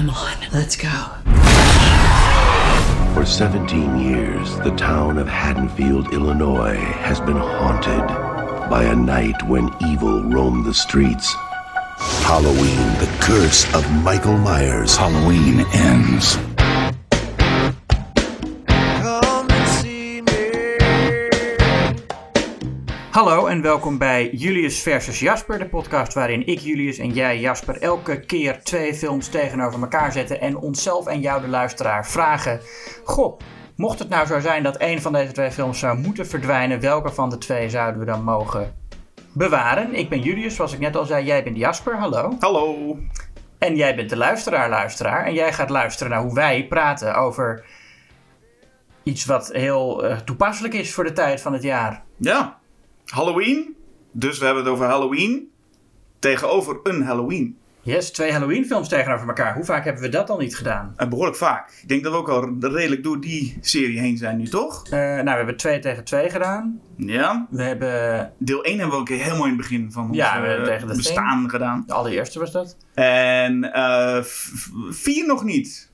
[0.00, 0.88] Come on, let's go.
[3.12, 8.08] For 17 years, the town of Haddonfield, Illinois has been haunted
[8.70, 11.34] by a night when evil roamed the streets.
[12.24, 14.96] Halloween, the curse of Michael Myers.
[14.96, 16.38] Halloween ends.
[23.10, 27.82] Hallo en welkom bij Julius versus Jasper, de podcast waarin ik, Julius en jij, Jasper,
[27.82, 32.60] elke keer twee films tegenover elkaar zetten en onszelf en jou, de luisteraar, vragen:
[33.04, 33.40] Goh,
[33.76, 37.12] mocht het nou zo zijn dat een van deze twee films zou moeten verdwijnen, welke
[37.12, 38.74] van de twee zouden we dan mogen
[39.32, 39.94] bewaren?
[39.94, 42.36] Ik ben Julius, zoals ik net al zei, jij bent Jasper, hallo.
[42.40, 42.98] Hallo.
[43.58, 45.24] En jij bent de luisteraar, luisteraar.
[45.24, 47.64] En jij gaat luisteren naar hoe wij praten over
[49.02, 52.02] iets wat heel eh, toepasselijk is voor de tijd van het jaar.
[52.16, 52.59] Ja,
[53.06, 53.76] Halloween.
[54.12, 55.50] Dus we hebben het over Halloween
[56.18, 57.58] tegenover een Halloween.
[57.82, 59.54] Yes, twee Halloween films tegenover elkaar.
[59.54, 60.92] Hoe vaak hebben we dat al niet gedaan?
[60.96, 61.72] En behoorlijk vaak.
[61.82, 64.84] Ik denk dat we ook al redelijk door die serie heen zijn nu, toch?
[64.84, 66.80] Eh, nou, we hebben twee tegen twee gedaan.
[66.96, 67.46] Ja.
[67.50, 68.32] We hebben...
[68.38, 70.66] Deel 1 hebben we ook helemaal in het begin van ons Ja, we eh, hebben
[70.66, 71.50] tegen de bestaan Thing.
[71.50, 71.84] gedaan.
[71.86, 72.76] De allereerste was dat.
[72.94, 74.22] En eh,
[74.90, 75.89] vier nog niet.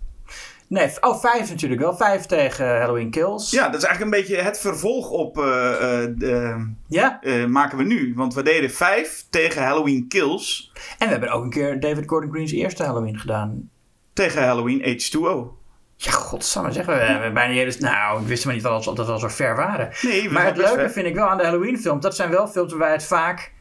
[0.69, 1.97] Nee, oh, vijf natuurlijk wel.
[1.97, 3.51] Vijf tegen Halloween Kills.
[3.51, 7.19] Ja, dat is eigenlijk een beetje het vervolg op eh, eh, de- Ja.
[7.23, 8.13] eh, maken we nu.
[8.17, 12.31] Want we deden vijf tegen Halloween Kills En we hebben ook een keer David Gordon
[12.31, 13.71] Green's eerste Halloween gedaan.
[14.13, 15.55] tegen Halloween H2O.
[15.97, 16.99] Ja, godsamme, zeggen we.
[17.01, 17.75] We hebben bijna hele...
[17.79, 19.91] Nou, ik wist maar niet dat we al zo ver waren.
[20.03, 20.91] Nee, maar het leuke ver.
[20.91, 23.53] vind ik wel aan de Halloween films, dat zijn wel films waar wij het vaak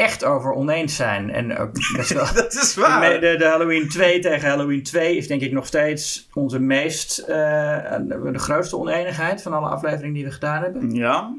[0.00, 1.30] echt over oneens zijn.
[1.30, 2.26] En ook best wel...
[2.34, 3.20] Dat is De, waar.
[3.20, 7.26] de, de Halloween 2 tegen Halloween 2 is denk ik nog steeds onze meest, eh,
[8.08, 10.94] de grootste oneenigheid van alle afleveringen die we gedaan hebben.
[10.94, 11.34] Ja,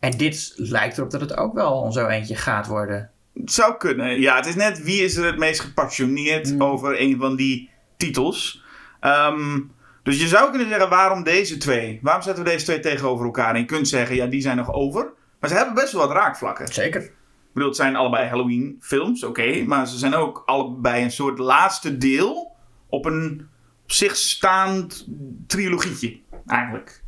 [0.00, 3.10] En dit lijkt erop dat het ook wel zo eentje gaat worden.
[3.34, 4.20] Het zou kunnen.
[4.20, 6.62] Ja, het is net wie is er het meest gepassioneerd Mm.
[6.62, 8.64] over een van die titels.
[9.00, 9.58] Ehm,
[10.02, 11.98] dus je zou kunnen zeggen, waarom deze twee?
[12.02, 13.54] Waarom zetten we deze twee tegenover elkaar?
[13.54, 15.12] En je kunt zeggen, ja, die zijn nog over.
[15.40, 16.68] Maar ze hebben best wel wat raakvlakken.
[17.50, 19.64] Ik bedoel, het zijn allebei Halloween films, oké.
[19.66, 22.56] maar ze zijn ook allebei een soort laatste deel
[22.88, 23.48] op een
[23.82, 25.06] op zich staand
[25.46, 27.02] trilogietje, eigenlijk.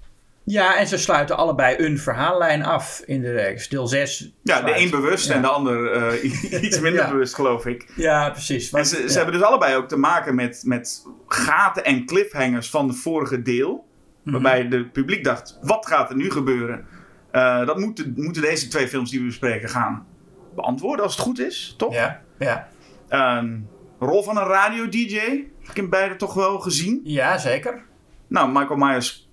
[0.44, 3.69] Ja, en ze sluiten allebei een verhaallijn af in de reeks.
[3.69, 4.32] Deel 6.
[4.42, 5.34] Ja, de een bewust Ja.
[5.34, 6.25] en de ander eh,
[6.64, 7.10] iets minder Ja.
[7.10, 7.92] bewust, geloof ik.
[7.97, 8.64] Ja, precies.
[8.64, 9.12] En Want- ze, ze ja.
[9.14, 13.86] hebben dus allebei ook te maken met, met gaten en cliffhangers van het vorige deel.
[14.22, 14.32] Mhm.
[14.32, 16.86] Waarbij de publiek dacht, wat gaat er nu gebeuren?
[17.31, 20.06] Eh, dat moeten, moeten deze twee films die we bespreken gaan
[20.54, 21.94] beantwoorden als het goed is, toch?
[21.94, 22.68] Ja, ja.
[23.08, 23.58] Ehm,
[23.98, 25.18] rol van een radio-dj,
[25.60, 27.00] heb ik in beide toch wel gezien.
[27.04, 27.84] ja, zeker.
[28.26, 29.30] Nou, Michael Myers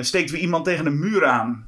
[0.00, 1.66] steekt weer iemand tegen een muur aan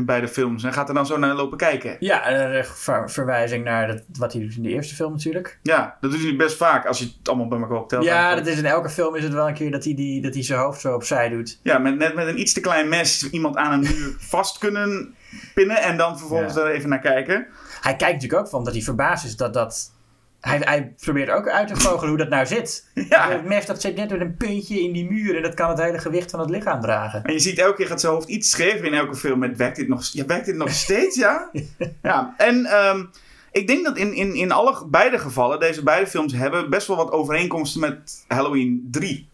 [0.00, 0.64] in beide films.
[0.64, 1.96] En gaat er dan zo naar lopen kijken.
[2.00, 5.58] Ja, een ver- verwijzing naar dat, wat hij doet in de eerste film natuurlijk.
[5.62, 8.04] Ja, dat doet hij best vaak als je het allemaal bij elkaar optelt.
[8.04, 10.34] Ja, dat is in elke film is het wel een keer dat hij, die, dat
[10.34, 11.60] hij zijn hoofd zo opzij doet.
[11.62, 15.14] Ja, met, net met een iets te klein mes iemand aan een muur vast kunnen
[15.54, 16.60] pinnen en dan vervolgens Ja.
[16.60, 17.46] er even naar kijken.
[17.80, 19.92] Hij kijkt natuurlijk ook van dat hij verbaasd is dat dat...
[20.40, 22.88] Hij, hij probeert ook uit te vogelen hoe dat nou zit.
[23.08, 23.30] Ja.
[23.30, 25.80] Het mes dat zit net met een puntje in die muur en dat kan het
[25.80, 27.24] hele gewicht van het lichaam dragen.
[27.24, 29.76] En je ziet elke keer gaat zijn hoofd iets schever in elke film met werkt
[29.76, 31.50] dit nog, ja, werkt dit nog steeds, ja?
[32.02, 32.34] ja.
[32.36, 33.04] En ehm,
[33.52, 36.96] ik denk dat in, in, in alle beide gevallen, deze beide films hebben best wel
[36.96, 39.28] wat overeenkomsten met Halloween 3.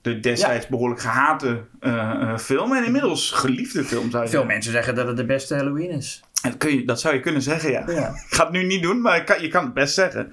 [0.00, 4.46] De destijds behoorlijk gehate eh, eh, film en inmiddels geliefde film, zou je Veel zeggen.
[4.46, 6.22] mensen zeggen dat het de beste Halloween is.
[6.42, 7.84] En Dat, kun je, dat zou je kunnen zeggen, ja.
[7.86, 8.08] Ja.
[8.28, 10.32] Ik ga het nu niet doen, maar ik kan, je kan het best zeggen.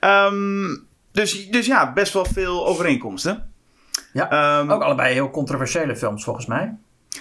[0.00, 0.76] Ehm,
[1.12, 3.52] dus, dus ja, best wel veel overeenkomsten.
[4.12, 4.30] Ja.
[4.30, 6.58] Ehm, Ook allebei heel controversiële films volgens mij.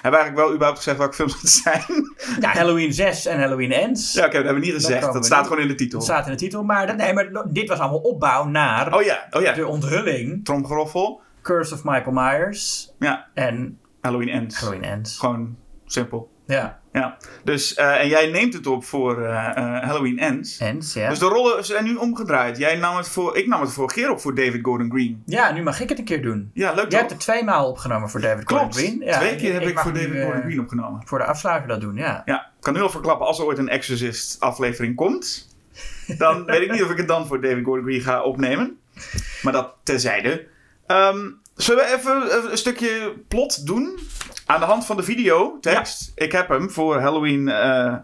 [0.02, 1.84] Hebben we eigenlijk wel überhaupt gezegd welke films het zijn?
[2.40, 4.14] Ja, Halloween 6 en Halloween Ends.
[4.14, 5.14] ja, oké, dat hebben we niet gezegd.
[5.14, 5.48] Dat staat niet.
[5.48, 6.00] gewoon in de titel.
[6.00, 6.64] Dat staat in de titel.
[6.64, 9.54] Maar, dat, nee, maar dit was allemaal opbouw naar Oh ja, oh ja.
[9.54, 10.46] de onthulling.
[10.46, 11.22] Tromgeroffel.
[11.42, 14.60] Curse of Michael Myers Ja, en Halloween Ends.
[14.60, 15.20] Halloween Ends.
[15.20, 16.32] Gewoon simpel.
[16.48, 17.18] Ja, Ja.
[17.44, 20.58] Dus, eh, en jij neemt het op voor eh, eh, Halloween Ends.
[20.58, 21.10] Ends, ja.
[21.10, 22.58] Dus de rollen zijn nu omgedraaid.
[22.58, 25.24] Jij nam het voor, ik nam het vorige keer op voor David Gordon Green.
[25.26, 26.52] Ja, nu mag ik het een keer doen.
[26.54, 28.62] Ja, leuk Jij hebt het twee maal opgenomen voor David Klopt.
[28.62, 29.00] Gordon Green.
[29.00, 31.02] Ja, Twee keer heb ik, voor David Gordon Green opgenomen.
[31.06, 32.22] Voor de afsluiter dat doen, ja.
[32.26, 35.56] Ja, ik kan nu al verklappen, als er ooit een Exorcist aflevering komt,
[36.18, 38.78] dan weet ik niet of ik het dan voor David Gordon Green ga opnemen.
[39.42, 40.48] Maar dat terzijde.
[40.88, 44.00] Ehm, zullen we even een stukje plot doen?
[44.46, 46.12] Aan de hand van de videotekst.
[46.16, 47.96] Ik heb hem voor Halloween eh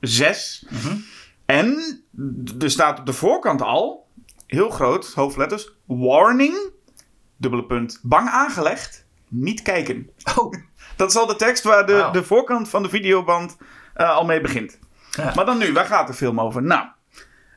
[0.00, 0.66] 6.
[1.46, 1.76] En
[2.44, 4.06] d- er staat op de voorkant al,
[4.46, 6.70] heel groot, hoofdletters, warning,
[7.36, 10.10] dubbele punt, bang aangelegd, niet kijken.
[10.36, 10.52] Oh,
[10.96, 13.56] Dat is al de tekst waar de, de voorkant van de videoband
[13.94, 14.78] eh, al mee begint.
[15.10, 15.32] Ja.
[15.34, 16.62] Maar dan nu, waar gaat de film over?
[16.62, 16.86] Nou,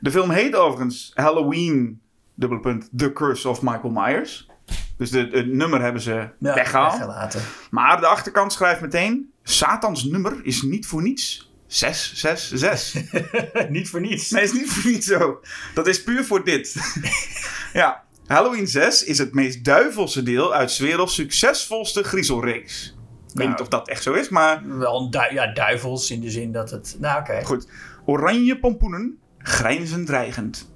[0.00, 2.00] de film heet overigens Halloween
[2.34, 4.48] dubbele punt, The Curse of Michael Myers.
[4.96, 6.92] Dus de, het nummer hebben ze Ja, weggehaald.
[6.92, 7.40] weggelaten.
[7.70, 11.52] Maar de achterkant schrijft meteen: Satans nummer is niet voor niets.
[11.66, 13.02] 666.
[13.68, 14.30] Niet voor niets.
[14.30, 15.40] Nee, is niet voor niets zo.
[15.74, 16.76] Dat is puur voor dit.
[17.72, 22.86] ja, Halloween 6 is het meest duivelse deel uit 's werelds succesvolste griezelreeks.
[22.86, 22.92] Ik
[23.26, 23.48] weet Nou.
[23.50, 26.52] niet of dat echt zo is, maar Wel een du- ja, duivels in de zin
[26.52, 26.96] dat het...
[26.98, 27.44] Nou, oké.
[27.44, 27.68] goed.
[28.06, 30.72] Oranje pompoenen grijnzen dreigend.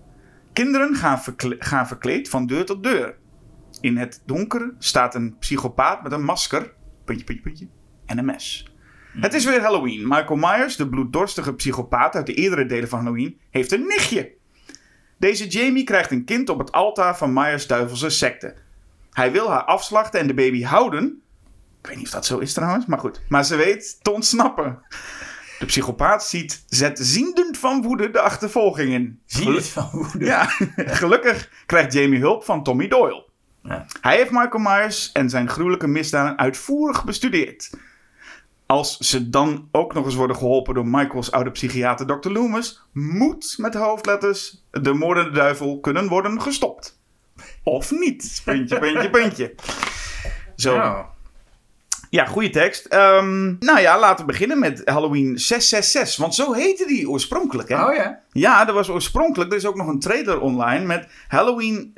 [0.52, 3.14] Kinderen gaan, verkle- gaan verkleed van deur tot deur.
[3.84, 6.72] In het donker staat een psychopaat met een masker,
[7.04, 7.68] puntje, puntje, puntje,
[8.06, 8.72] en een mes.
[9.20, 10.08] Het is weer Halloween.
[10.08, 14.32] Michael Myers, de bloeddorstige psychopaat uit de eerdere delen van Halloween, heeft een nichtje.
[15.18, 18.54] Deze Jamie krijgt een kind op het altaar van Myers' duivelse secte.
[19.10, 21.22] Hij wil haar afslachten en de baby houden.
[21.80, 23.20] Ik weet niet of dat zo is trouwens, maar goed.
[23.28, 24.78] Maar ze weet te ontsnappen.
[25.58, 29.20] De psychopaat ziet, zet ziendend van woede de achtervolging in.
[29.26, 30.24] Zie je het van woede?
[30.24, 30.44] Ja,
[31.00, 33.32] gelukkig krijgt Jamie hulp van Tommy Doyle.
[33.68, 33.86] Ja.
[34.00, 37.70] Hij heeft Michael Myers en zijn gruwelijke misdaden uitvoerig bestudeerd.
[38.66, 42.30] Als ze dan ook nog eens worden geholpen door Michaels oude psychiater Dr.
[42.30, 46.98] Loomis, moet met hoofdletters de moordende duivel kunnen worden gestopt.
[47.62, 48.42] Of niet.
[48.44, 49.54] Puntje, puntje, puntje.
[50.56, 50.74] Zo.
[50.74, 50.98] Oh.
[52.10, 52.86] Ja, goede tekst.
[52.86, 56.16] Ehm, nou ja, laten we beginnen met Halloween 666.
[56.16, 57.84] Want zo heette die oorspronkelijk, hè?
[57.84, 58.20] Oh ja.
[58.32, 59.50] Ja, er was oorspronkelijk.
[59.50, 61.92] Er is ook nog een trailer online met Halloween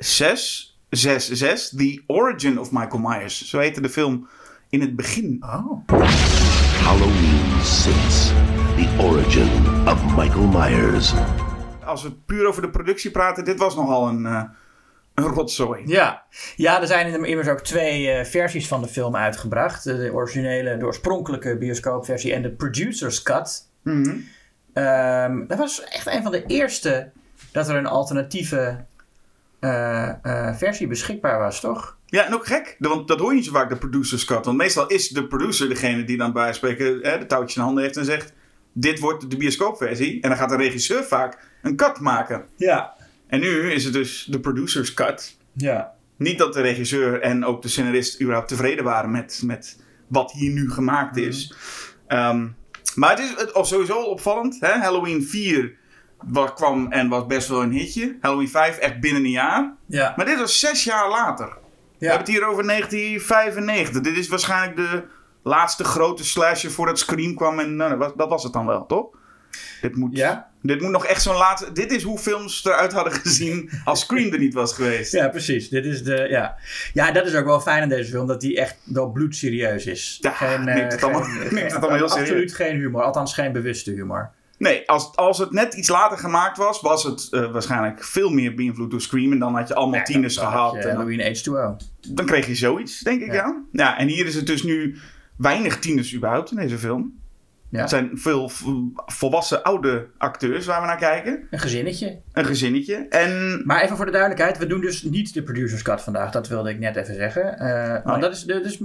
[0.89, 3.49] 666, The Origin of Michael Myers.
[3.49, 4.27] Zo heette de film
[4.69, 5.43] in het begin.
[5.45, 5.87] Oh.
[6.83, 8.31] Halloween 6
[8.75, 9.49] The Origin
[9.87, 11.13] of Michael Myers.
[11.85, 14.43] Als we puur over de productie praten, dit was nogal een, eh,
[15.13, 15.83] een rotzooi.
[15.85, 16.23] Ja.
[16.55, 19.83] ja, er zijn immers ook twee eh, versies van de film uitgebracht.
[19.83, 23.69] De, de originele, de oorspronkelijke bioscoopversie en de producer's cut.
[23.83, 24.17] Mhm.
[24.73, 27.11] Ehm, dat was echt een van de eerste
[27.51, 28.85] dat er een alternatieve
[29.59, 31.97] eh, eh, versie beschikbaar was, toch?
[32.05, 34.45] Ja, en ook gek, want dat hoor je niet zo vaak, de producer's cut.
[34.45, 37.83] Want meestal is de producer degene die dan bij spreken hè, de touwtjes in handen
[37.83, 38.33] heeft en zegt...
[38.79, 40.21] Dit wordt de bioscoopversie.
[40.21, 42.45] En dan gaat de regisseur vaak een cut maken.
[42.55, 42.93] Ja.
[43.27, 45.37] En nu is het dus de producer's cut.
[45.53, 45.93] Ja.
[46.17, 50.51] Niet dat de regisseur en ook de scenarist überhaupt tevreden waren met, met wat hier
[50.51, 51.53] nu gemaakt is.
[52.07, 52.47] Ehm,
[52.95, 54.57] maar het is of sowieso opvallend.
[54.59, 54.71] Hè?
[54.71, 55.75] Halloween 4
[56.25, 58.17] was, kwam en was best wel een hitje.
[58.21, 59.73] Halloween 5 echt binnen een jaar.
[59.85, 60.13] Ja.
[60.15, 61.45] Maar dit was zes jaar later.
[61.47, 62.09] We Ja.
[62.11, 64.01] hebben het hier over 1995.
[64.01, 65.03] Dit is waarschijnlijk de
[65.43, 67.59] laatste grote slasher voordat Scream kwam.
[67.59, 69.05] En nou, dat, was, het dan wel, toch?
[69.81, 70.49] Dit moet, Ja?
[70.61, 71.71] dit moet nog echt zo'n laatste...
[71.71, 75.11] Dit is hoe films eruit hadden gezien als Scream er niet was geweest.
[75.11, 75.69] Ja, precies.
[75.69, 76.55] Dit is de, ja.
[76.93, 80.17] ja, dat is ook wel fijn aan deze film, dat die echt wel bloedserieus is.
[80.21, 82.27] Ja, eh, neemt het allemaal- neemt het allemaal heel serieus.
[82.29, 84.31] Absoluut geen humor, althans geen bewuste humor.
[84.57, 88.55] Nee, als, als het net iets later gemaakt was, was het eh, waarschijnlijk veel meer
[88.55, 89.31] beïnvloed door Scream.
[89.31, 90.73] En dan had je allemaal tieners Dan had gehad.
[90.73, 91.85] je En dan, Halloween H2O.
[92.13, 93.33] dan kreeg je zoiets, denk ik, ja.
[93.33, 93.63] Ja.
[93.71, 93.97] ja.
[93.97, 94.97] en hier is het dus nu
[95.37, 97.15] weinig tieners überhaupt in deze film.
[97.69, 97.79] Ja.
[97.79, 98.49] Het zijn veel
[99.05, 101.47] volwassen oude acteurs waar we naar kijken.
[101.51, 102.19] Een gezinnetje.
[102.33, 102.95] Een gezinnetje.
[103.09, 106.31] En Maar even voor de duidelijkheid, we doen dus niet de producer's cut vandaag.
[106.31, 107.59] Dat wilde ik net even zeggen.
[107.59, 108.29] Eh, want nee.
[108.29, 108.79] dat is dus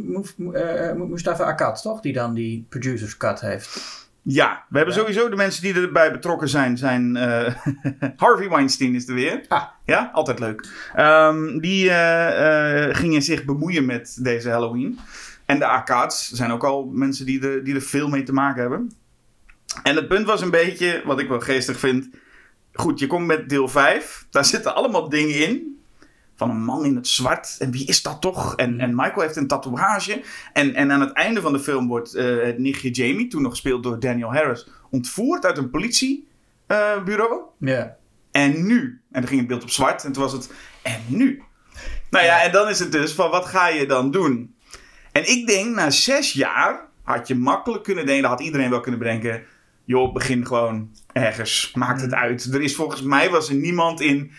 [0.53, 2.01] eh, Mustafa Akkad, toch?
[2.01, 4.01] Die dan die producers cut heeft.
[4.23, 5.01] Ja, we hebben Ja.
[5.01, 6.77] sowieso de mensen die erbij betrokken zijn.
[6.79, 7.55] zijn eh,
[8.17, 9.45] Harvey Weinstein is er weer.
[9.49, 9.63] Ah.
[9.85, 10.69] Ja, altijd leuk.
[10.95, 14.99] Ehm, die eh, eh, gingen zich bemoeien met deze Halloween.
[15.47, 18.61] En de arcades zijn ook al mensen die er, die er veel mee te maken
[18.61, 18.93] hebben.
[19.83, 22.09] En het punt was een beetje, wat ik wel geestig vind.
[22.73, 24.27] Goed, je komt met deel 5.
[24.31, 25.82] Daar zitten allemaal dingen in.
[26.47, 27.57] Van een man in het zwart.
[27.59, 28.57] En wie is dat toch?
[28.57, 30.23] En, en Michael heeft een tatoeage.
[30.53, 33.51] En, en aan het einde van de film wordt eh, het nichtje Jamie, toen nog
[33.51, 37.41] gespeeld door Daniel Harris, ontvoerd uit een politiebureau.
[37.59, 37.97] Ja.
[38.31, 39.01] En nu?
[39.11, 40.53] En dan ging het beeld op zwart en toen was het.
[40.83, 41.43] En nu?
[42.11, 44.55] Nou ja, en dan is het dus van wat ga je dan doen?
[45.13, 48.81] En ik denk, na zes jaar had je makkelijk kunnen denken, dat had iedereen wel
[48.81, 49.43] kunnen bedenken.
[49.85, 51.73] Joh, begin gewoon ergens.
[51.75, 52.45] Maakt het uit.
[52.45, 54.33] Er is volgens mij was er niemand in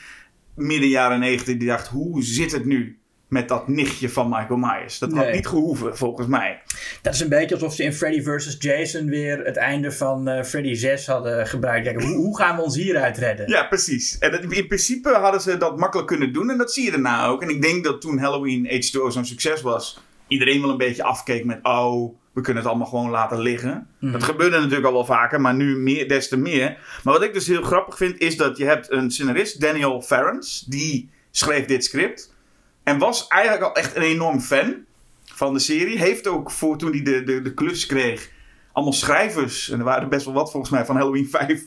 [0.55, 4.99] midden jaren negentig die dacht, hoe zit het nu met dat nichtje van Michael Myers?
[4.99, 5.33] Dat had Nee.
[5.33, 6.61] niet gehoeven, volgens mij.
[7.01, 8.55] Dat is een beetje alsof ze in Freddy vs.
[8.59, 11.85] Jason weer het einde van eh, Freddy 6 hadden gebruikt.
[11.87, 13.47] Kijk, hoe, hoe gaan we ons hieruit redden?
[13.49, 14.17] Ja, precies.
[14.17, 16.49] En dat- in principe hadden ze dat makkelijk kunnen doen.
[16.49, 17.41] En dat zie je daarna ook.
[17.41, 19.99] En ik denk dat toen Halloween H2O zo'n succes was...
[20.33, 21.59] iedereen wel een beetje afkeek met...
[21.63, 23.87] oh, we kunnen het allemaal gewoon laten liggen.
[23.99, 26.77] Dat gebeurde natuurlijk al wel vaker, maar nu meer, des te meer.
[27.03, 28.19] Maar wat ik dus heel grappig vind...
[28.19, 30.65] is dat je hebt een scenarist, Daniel Ferrens...
[30.67, 32.35] die schreef dit script.
[32.83, 34.75] En was eigenlijk al echt een enorm fan
[35.23, 35.97] van de serie.
[35.97, 38.29] Heeft ook voor toen hij de, de, de klus kreeg...
[38.71, 39.69] allemaal schrijvers...
[39.69, 41.63] en er waren er best wel wat volgens mij van Halloween 5...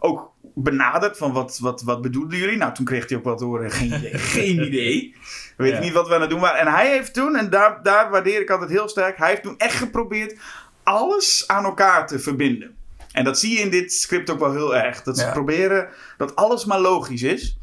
[0.00, 2.56] ook benaderd van wat, wat, wat bedoelden jullie?
[2.56, 3.70] Nou, toen kreeg hij ook wat horen.
[3.70, 4.18] Geen idee.
[4.38, 5.14] Geen idee.
[5.58, 6.60] We weten niet wat we aan het doen waren.
[6.60, 9.58] En hij heeft toen, en daar, daar waardeer ik altijd heel sterk, hij heeft toen
[9.58, 10.38] echt geprobeerd
[10.82, 12.76] alles aan elkaar te verbinden.
[13.12, 15.02] En dat zie je in dit script ook wel heel erg.
[15.02, 15.32] Dat ze Ja.
[15.32, 17.58] proberen dat alles maar logisch is.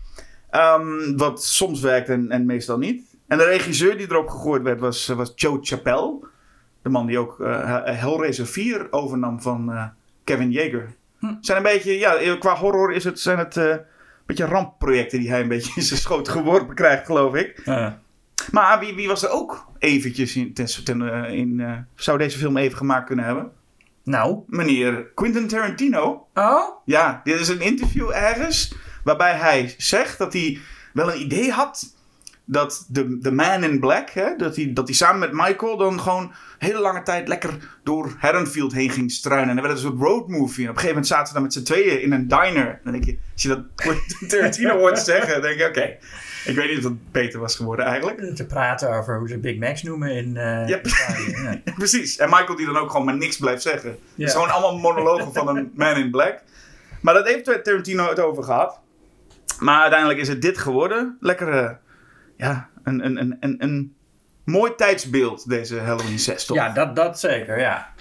[0.50, 3.04] Ehm, wat soms werkt en, en meestal niet.
[3.28, 6.20] En de regisseur die erop gegooid werd was, was Joe Chappelle.
[6.82, 9.84] De man die ook eh, Hellraiser 4 overnam van eh,
[10.24, 10.94] Kevin Yeager.
[11.20, 11.34] Hm.
[11.42, 13.76] Zijn een beetje, ja, qua horror is het, zijn het eh,
[14.26, 17.62] beetje rampprojecten die hij een beetje in zijn schoot geworpen krijgt, geloof ik.
[18.52, 22.38] Maar wie, wie was er ook eventjes in, ten, ten, eh, in eh, zou deze
[22.38, 23.52] film even gemaakt kunnen hebben?
[24.04, 24.40] Nou.
[24.48, 26.28] Meneer Quentin Tarantino.
[26.34, 26.64] Oh?
[26.86, 30.60] Ja, dit is een interview ergens waarbij hij zegt dat hij
[30.94, 31.95] wel een idee had
[32.46, 36.00] dat de, de Man in Black, hè, dat, hij, dat hij samen met Michael dan
[36.00, 37.50] gewoon hele lange tijd lekker
[37.84, 39.50] door Haddonfield heen ging struinen.
[39.50, 40.64] En dan werd het een soort road movie.
[40.64, 42.80] En op een gegeven moment zaten ze dan met z'n tweeën in een diner.
[42.84, 43.60] Dan denk je, als je dat
[44.30, 45.98] Tarantino hoort zeggen, dan denk je, oké.
[46.46, 48.36] Ik weet niet of dat beter was geworden eigenlijk.
[48.36, 50.86] Te praten over hoe ze Big Macs noemen in eh Yep.
[50.86, 51.32] Italië.
[51.64, 51.72] Ja.
[51.78, 52.18] Precies.
[52.18, 53.90] En Michael die dan ook gewoon maar niks blijft zeggen.
[53.90, 54.26] Het Ja.
[54.26, 56.40] is gewoon allemaal monologen van een man in black.
[57.02, 58.80] Maar dat heeft Tarantino het over gehad.
[59.60, 61.18] Maar uiteindelijk is het dit geworden.
[61.20, 61.70] Lekker, eh,
[62.38, 63.96] ja, een, een, een, een, een
[64.46, 66.58] mooi tijdsbeeld, deze Halloween 6, toch?
[66.58, 67.94] Ja, dat, dat zeker, ja.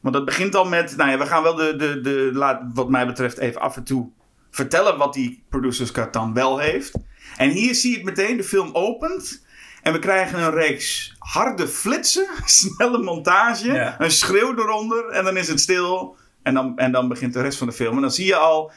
[0.00, 2.88] Want dat begint al met, nou ja, we gaan wel de, de, de laat, wat
[2.88, 4.10] mij betreft even af en toe
[4.50, 6.92] vertellen wat die Producers Cut dan wel heeft.
[7.36, 9.44] En hier zie je het meteen, de film opent.
[9.82, 14.00] En we krijgen een reeks harde flitsen, snelle montage, Ja.
[14.00, 16.16] een schreeuw eronder en dan is het stil.
[16.42, 17.94] En dan, en dan begint de rest van de film.
[17.94, 18.72] En dan zie je al,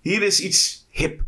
[0.00, 1.20] hier is iets hip.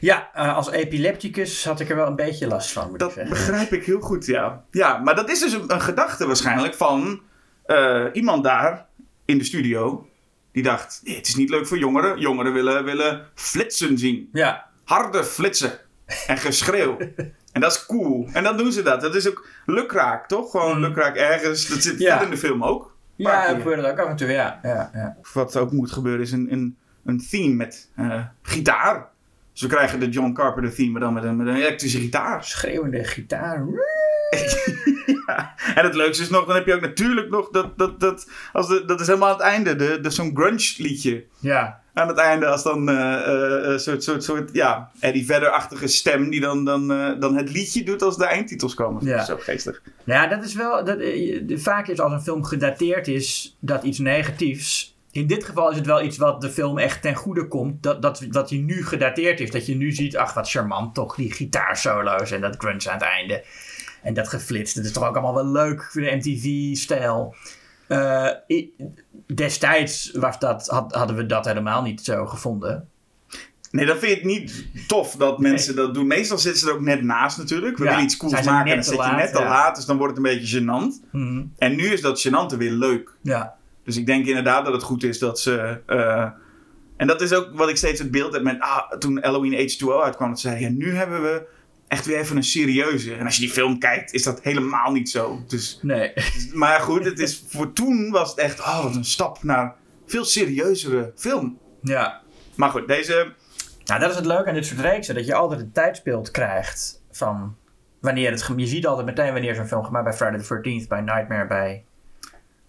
[0.00, 3.12] Ja, eh, als epilepticus had ik er wel een beetje last van, moet ik Dat
[3.12, 3.32] zeggen.
[3.34, 4.64] begrijp ik heel goed, ja.
[4.70, 7.20] Ja, maar dat is dus een, een gedachte waarschijnlijk van
[7.66, 8.86] eh, iemand daar
[9.24, 10.08] in de studio.
[10.52, 12.18] Die dacht, nee, het is niet leuk voor jongeren.
[12.20, 14.28] Jongeren willen, willen flitsen zien.
[14.32, 15.72] Ja, Harde flitsen.
[16.26, 16.96] En geschreeuw.
[17.52, 18.28] en dat is cool.
[18.32, 19.00] En dan doen ze dat.
[19.00, 20.50] Dat is ook lukraak, toch?
[20.50, 20.84] Gewoon Mm.
[20.84, 21.68] lukraak ergens.
[21.68, 22.20] Dat zit Ja.
[22.22, 22.96] in de film ook.
[23.16, 23.56] ja dat keer.
[23.56, 24.60] gebeurde ook af en toe, ja.
[24.62, 25.16] ja, ja.
[25.32, 29.08] Wat ook moet gebeuren is een, een, een theme met eh, gitaar.
[29.58, 32.44] Dus we krijgen de John Carpenter theme, maar dan met een, met een elektrische gitaar.
[32.44, 33.64] Schreeuwende gitaar.
[35.26, 35.54] Ja.
[35.74, 38.68] En het leukste is nog, dan heb je ook natuurlijk nog dat, dat, dat, als
[38.68, 41.24] de, dat is helemaal aan het einde, de, de, zo'n grunge liedje.
[41.38, 45.86] Ja, Aan het einde als dan eh, eh, een soort, soort, soort, ja, Eddie Vedder-achtige
[45.86, 49.04] stem die dan, dan, eh, dan het liedje doet als de eindtitels komen.
[49.04, 49.26] Ja.
[49.26, 49.82] Dat is geestig.
[50.04, 50.84] Nou ja, dat is wel.
[50.84, 54.96] Dat, eh, vaak is als een film gedateerd is, dat iets negatiefs.
[55.10, 57.82] In dit geval is het wel iets wat de film echt ten goede komt.
[57.82, 59.50] Dat, dat, dat hij nu gedateerd is.
[59.50, 63.02] Dat je nu ziet, ach wat charmant toch, die gitaarsolo's en dat grunge aan het
[63.02, 63.44] einde.
[64.02, 67.34] En dat geflitst, dat is toch ook allemaal wel leuk voor de MTV-stijl.
[67.86, 68.28] Eh,
[69.34, 72.88] destijds was dat, had, hadden we dat helemaal niet zo gevonden.
[73.70, 76.06] Nee, dan vind je het niet tof dat mensen dat doen.
[76.06, 77.78] Meestal zitten ze er ook net naast natuurlijk.
[77.78, 79.48] We Ja, willen iets cools maken en dan zit je net te ja.
[79.48, 79.76] laat.
[79.76, 81.10] Dus dan wordt het een beetje gênant.
[81.12, 81.44] Mhm.
[81.58, 83.14] En nu is dat gênante weer leuk.
[83.22, 83.56] Ja,
[83.88, 85.80] Dus ik denk inderdaad dat het goed is dat ze.
[85.86, 86.28] eh,
[86.96, 88.60] en dat is ook wat ik steeds het beeld heb met.
[88.60, 91.46] Ah, toen Halloween H2O uitkwam, dat ze zeiden: ja, nu hebben we
[91.88, 93.14] echt weer even een serieuze.
[93.14, 95.44] En als je die film kijkt, is dat helemaal niet zo.
[95.46, 96.12] Dus, nee.
[96.52, 98.60] maar goed, het is, voor toen was het echt.
[98.60, 99.72] Oh, wat een stap naar een
[100.06, 101.58] veel serieuzere film.
[101.82, 102.20] ja.
[102.54, 103.32] Maar goed, deze.
[103.84, 105.14] Nou, dat is het leuke aan dit soort reeksen.
[105.14, 107.56] Dat je altijd het tijdsbeeld krijgt van
[108.00, 108.50] wanneer het...
[108.56, 111.84] Je ziet altijd meteen wanneer zo'n film gemaakt bij Friday the 13th, bij Nightmare, bij...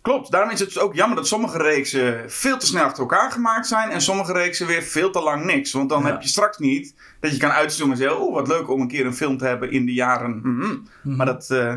[0.02, 3.32] Klopt, daarom is het dus ook jammer dat sommige reeksen veel te snel achter elkaar
[3.32, 3.90] gemaakt zijn.
[3.90, 5.72] En sommige reeksen weer veel te lang niks.
[5.72, 6.08] Want dan Ja.
[6.08, 8.88] heb je straks niet dat je kan uitzoomen en zeggen: Oh, wat leuk om een
[8.88, 10.40] keer een film te hebben in de jaren.
[10.44, 10.58] mhm.
[11.04, 11.16] Mhm.
[11.16, 11.76] Maar dat, eh,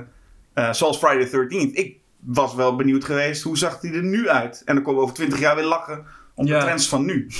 [0.54, 1.78] eh, zoals Friday the 13th.
[1.78, 4.62] Ik was wel benieuwd geweest hoe zag hij er nu uit.
[4.64, 6.58] En dan komen we over 20 jaar weer lachen om Ja.
[6.58, 7.26] de trends van nu.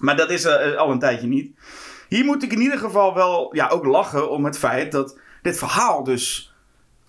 [0.00, 1.58] Maar dat is eh, al een tijdje niet.
[2.08, 5.58] Hier moet ik in ieder geval wel ja, ook lachen om het feit dat dit
[5.58, 6.49] verhaal dus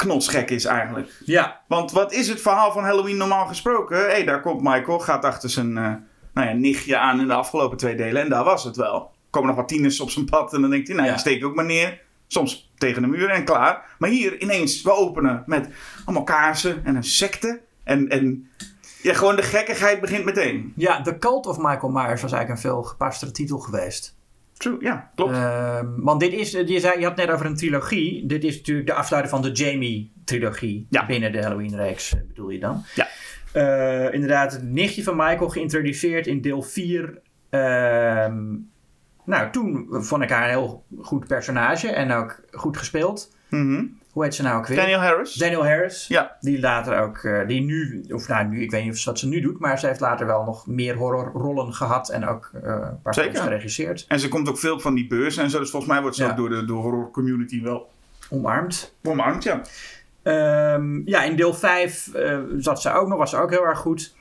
[0.01, 1.11] knotsgek is eigenlijk.
[1.25, 3.97] Ja, Want wat is het verhaal van Halloween normaal gesproken?
[3.97, 5.93] Hé, hey, daar komt Michael, gaat achter zijn eh,
[6.33, 8.21] nou ja, nichtje aan in de afgelopen twee delen.
[8.21, 8.95] En daar was het wel.
[8.95, 11.37] Er komen nog wat tieners op zijn pad en dan denkt hij, nou ja, steek
[11.37, 12.01] ik ook maar neer.
[12.27, 13.95] Soms tegen de muur en klaar.
[13.99, 15.69] Maar hier ineens, we openen met
[16.05, 17.61] allemaal kaarsen en een secte.
[17.83, 18.49] En, en
[19.01, 20.73] ja, gewoon de gekkigheid begint meteen.
[20.75, 24.15] ja, The Cult of Michael Myers was eigenlijk een veel gepastere titel geweest.
[24.61, 25.33] True, ja, klopt.
[25.33, 28.25] Ehm, want dit is, je, zei, je had net over een trilogie.
[28.25, 30.87] Dit is natuurlijk de afsluiter van de Jamie-trilogie.
[30.89, 31.05] Ja.
[31.05, 32.83] Binnen de Halloween-reeks, eh, bedoel je dan?
[32.95, 33.07] Ja.
[33.53, 37.21] Eh, inderdaad, het nichtje van Michael geïntroduceerd in deel 4.
[37.49, 38.55] Ehm,
[39.25, 43.35] nou, toen vond ik haar een heel goed personage en ook goed gespeeld.
[43.49, 43.85] Mhm.
[44.11, 44.77] Hoe heet ze nou ook weer?
[44.77, 45.33] Daniel Harris.
[45.33, 46.07] Daniel Harris.
[46.07, 46.37] Ja.
[46.39, 49.19] Die later ook, eh, die nu, of nou nu, ik weet niet of ze wat
[49.19, 52.61] ze nu doet, maar ze heeft later wel nog meer horrorrollen gehad en ook eh,
[52.63, 54.05] een paar films geregisseerd.
[54.07, 55.59] En ze komt ook veel van die beurzen en zo.
[55.59, 56.29] Dus volgens mij wordt ze Ja.
[56.29, 57.89] ook door de, door horror community wel
[58.29, 58.95] Omarmd.
[59.03, 59.61] omarmd, ja.
[60.23, 63.79] Ehm, ja, in deel 5 eh, zat ze ook nog, was ze ook heel erg
[63.79, 64.15] goed.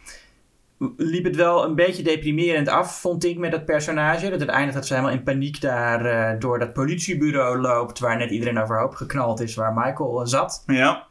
[0.96, 4.30] Liep het wel een beetje deprimerend af, vond ik, met dat personage.
[4.30, 8.16] Dat het eindigt dat ze helemaal in paniek daar eh, door dat politiebureau loopt, waar
[8.16, 10.62] net iedereen overhoop geknald is, waar Michael eh, zat.
[10.66, 11.06] Ja,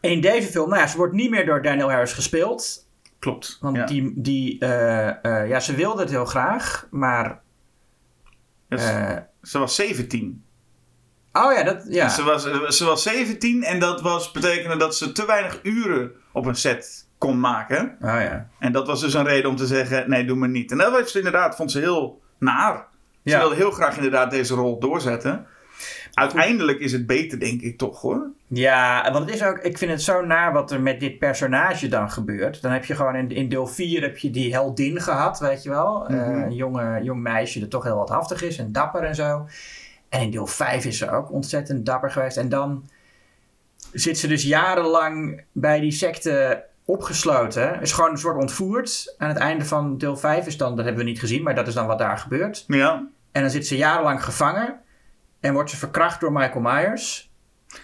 [0.00, 2.88] En in deze film, nou ja, ze wordt niet meer door Daniel Harris gespeeld.
[3.18, 3.58] klopt.
[3.60, 3.84] Want ja.
[3.84, 7.42] die, die eh, ja, ze wilde het heel graag, maar...
[9.42, 10.44] Ze was 17.
[11.32, 12.08] oh ja, dat, ja.
[12.08, 12.42] Ze, was,
[12.76, 17.03] ze was 17 en dat was, betekende dat ze te weinig uren op een set
[17.24, 17.96] kon maken.
[18.00, 18.48] Oh ja.
[18.58, 20.70] En dat was dus een reden om te zeggen, nee, doe maar niet.
[20.70, 22.86] En dat heeft ze inderdaad, vond ze heel naar.
[23.24, 23.38] Ze Ja.
[23.38, 25.46] wilde heel graag inderdaad deze rol doorzetten.
[26.12, 28.26] Uiteindelijk is het beter, denk ik toch hoor.
[28.48, 31.88] Ja, want het is ook, ik vind het zo naar wat er met dit personage
[31.88, 32.62] dan gebeurt.
[32.62, 35.68] Dan heb je gewoon in, in deel 4 heb je die heldin gehad, weet je
[35.70, 36.06] wel.
[36.08, 36.42] Eh, Mhm.
[36.42, 39.46] een jonge, jong meisje dat toch heel wat haftig is en dapper en zo.
[40.08, 42.36] En in deel 5 is ze ook ontzettend dapper geweest.
[42.36, 42.88] En dan
[43.92, 47.80] zit ze dus jarenlang bij die secte opgesloten.
[47.80, 49.14] Is gewoon een soort ontvoerd.
[49.18, 51.66] Aan het einde van deel 5 is dan, dat hebben we niet gezien, maar dat
[51.66, 52.64] is dan wat daar gebeurt.
[52.66, 53.08] Ja.
[53.32, 54.80] En dan zit ze jarenlang gevangen.
[55.40, 57.32] En wordt ze verkracht door Michael Myers.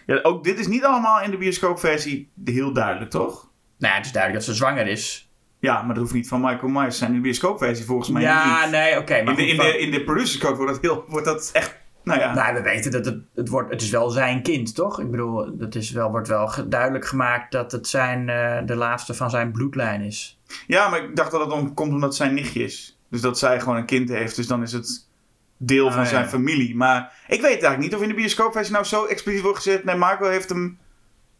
[0.06, 3.50] ja ook dit is niet allemaal in de bioscoopversie heel duidelijk, toch?
[3.78, 5.30] Nou ja, het is duidelijk dat ze zwanger is.
[5.58, 7.10] Ja, maar dat hoeft niet van Michael Myers te zijn.
[7.10, 8.70] In de bioscoopversie volgens mij ja, niet.
[8.70, 9.14] nee, oké.
[9.14, 11.79] in, de, in, de, in de producer's code wordt dat, heel, wordt dat echt...
[12.04, 12.34] Nou ja.
[12.34, 15.00] Nou, we weten dat het, het, wordt, het is wel zijn kind, toch?
[15.00, 19.14] Ik bedoel, het is wel, wordt wel duidelijk gemaakt dat het zijn, eh, de laatste
[19.14, 20.38] van zijn bloedlijn is.
[20.66, 22.98] Ja, maar ik dacht dat het om, komt omdat het zijn nichtje is.
[23.10, 24.36] Dus dat zij gewoon een kind heeft.
[24.36, 25.08] Dus dan is het
[25.56, 26.08] deel Ah, van ja.
[26.08, 26.76] zijn familie.
[26.76, 29.84] Maar ik weet eigenlijk niet of in de bioscoopversie nou zo expliciet wordt gezet.
[29.84, 30.78] Nee, Michael heeft hem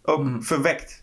[0.02, 0.42] ook Hmm.
[0.42, 0.99] verwekt.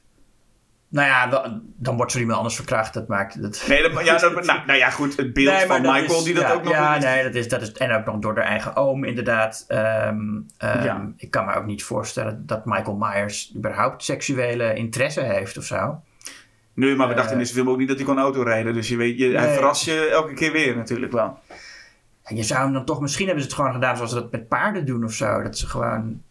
[0.90, 2.94] Nou ja, dan, dan wordt er iemand anders verkracht.
[2.94, 3.66] Dat maakt het.
[3.68, 5.18] Nee, dat, ja, dat, nou, nou ja, goed.
[5.18, 6.74] Het beeld Nee, van Michael is- die dat ja, ook nog...
[6.74, 7.72] Ja, nee, dat is, dat is.
[7.72, 9.66] En ook nog door haar eigen oom, inderdaad.
[9.68, 10.20] Ehm,
[10.58, 11.12] ehm, Ja.
[11.18, 16.02] Ik kan me ook niet voorstellen dat Michael Myers überhaupt seksuele interesse heeft of zo.
[16.74, 17.18] Nee, maar we Eh.
[17.18, 18.74] dachten in deze film ook niet dat hij kon autorijden.
[18.74, 21.40] Dus je weet, je, hij verrast je elke keer weer natuurlijk wel.
[22.24, 24.32] En je zou hem dan toch, misschien hebben ze het gewoon gedaan zoals ze dat
[24.32, 25.42] met paarden doen of zo.
[25.44, 26.22] Dat ze gewoon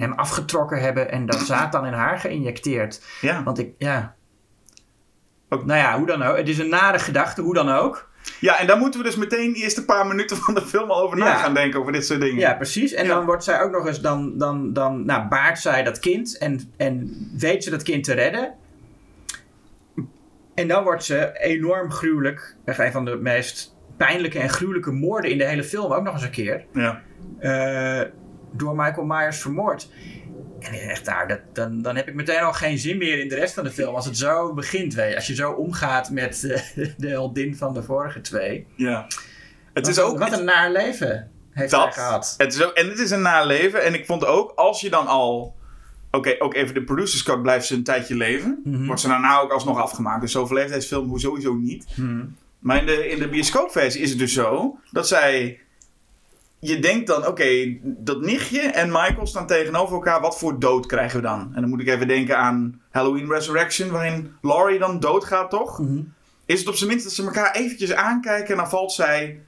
[0.00, 3.02] hem afgetrokken hebben en dat zaad dan in haar geïnjecteerd.
[3.20, 3.42] Ja.
[3.42, 4.14] Want ik, ja.
[5.48, 6.36] Ook- Nou ja, hoe dan ook.
[6.36, 8.08] Het is een nare gedachte, hoe dan ook.
[8.40, 11.02] ja, en daar moeten we dus meteen de eerste paar minuten van de film al
[11.02, 11.34] over na Ja.
[11.36, 11.80] gaan denken.
[11.80, 12.38] Over dit soort dingen.
[12.38, 12.92] Ja, precies.
[12.92, 13.14] En Ja.
[13.14, 16.72] dan wordt zij ook nog eens, dan, dan, dan nou, baart zij dat kind en,
[16.76, 18.54] en weet ze dat kind te redden.
[20.54, 25.30] En dan wordt ze enorm gruwelijk, echt een van de meest pijnlijke en gruwelijke moorden
[25.30, 26.64] in de hele film ook nog eens een keer.
[26.72, 27.02] Ja.
[27.38, 28.06] eh,
[28.52, 29.88] door Michael Myers vermoord.
[30.60, 33.34] En echt daar, dat, dan, dan heb ik meteen al geen zin meer in de
[33.34, 33.94] rest van de film.
[33.94, 35.16] Als het zo begint, weet je.
[35.16, 36.60] Als je zo omgaat met eh,
[36.98, 38.66] de heldin van de vorige twee.
[38.76, 39.06] ja.
[39.72, 40.18] Het Wat, is ook...
[40.18, 41.94] wat een naar leven heeft hij Dat.
[41.94, 42.34] gehad.
[42.38, 43.84] Het is ook, en het is een na leven.
[43.84, 45.56] En ik vond ook, als je dan al...
[46.10, 48.60] Oké, ook even de producers code blijft ze een tijdje leven.
[48.64, 48.86] Mhm.
[48.86, 50.20] Wordt ze daarna ook alsnog afgemaakt.
[50.20, 51.86] Dus zoveel heeft deze film hoe sowieso niet.
[51.94, 52.36] Hmm.
[52.58, 54.78] Maar in de, in de bioscoopversie is het dus zo...
[54.90, 55.60] Dat zij...
[56.60, 60.20] Je denkt dan, oké, dat nichtje en Michael staan tegenover elkaar.
[60.20, 61.50] Wat voor dood krijgen we dan?
[61.54, 63.90] En dan moet ik even denken aan Halloween Resurrection...
[63.90, 65.78] waarin Laurie dan doodgaat, toch?
[65.78, 66.00] Mhm.
[66.46, 69.40] is het op zijn minst dat ze elkaar eventjes aankijken en dan valt zij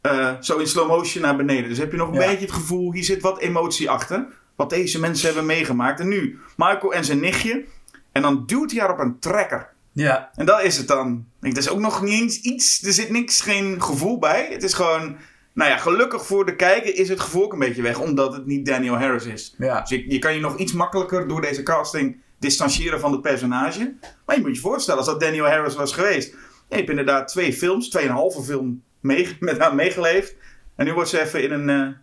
[0.00, 1.68] eh, zo in slow motion naar beneden.
[1.68, 2.26] Dus heb je nog een Ja.
[2.26, 4.26] beetje het gevoel, hier zit wat emotie achter.
[4.56, 6.00] Wat deze mensen hebben meegemaakt.
[6.00, 7.64] En nu, Michael en zijn nichtje.
[8.12, 9.68] En dan duwt hij haar op een trekker.
[9.92, 11.26] Ja, En dat is het dan.
[11.40, 14.48] Ik, er is ook nog niet eens iets, er zit niks, geen gevoel bij.
[14.50, 15.16] Het is gewoon,
[15.58, 18.00] nou ja, gelukkig voor de kijker is het gevoel ook een beetje weg.
[18.00, 19.54] Omdat het niet Daniel Harris is.
[19.58, 19.80] ja.
[19.80, 23.94] Dus je, je kan je nog iets makkelijker door deze casting distancieren van het personage.
[24.26, 26.30] Maar je moet je voorstellen, als dat Daniel Harris was geweest.
[26.68, 30.34] Je hebt inderdaad twee films, tweeënhalve film mee, met haar meegeleefd.
[30.76, 31.96] En nu wordt ze even in een, eh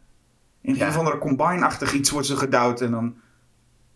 [0.61, 0.81] in Ja.
[0.83, 3.15] een of andere combine-achtig iets wordt ze gedouwd en dan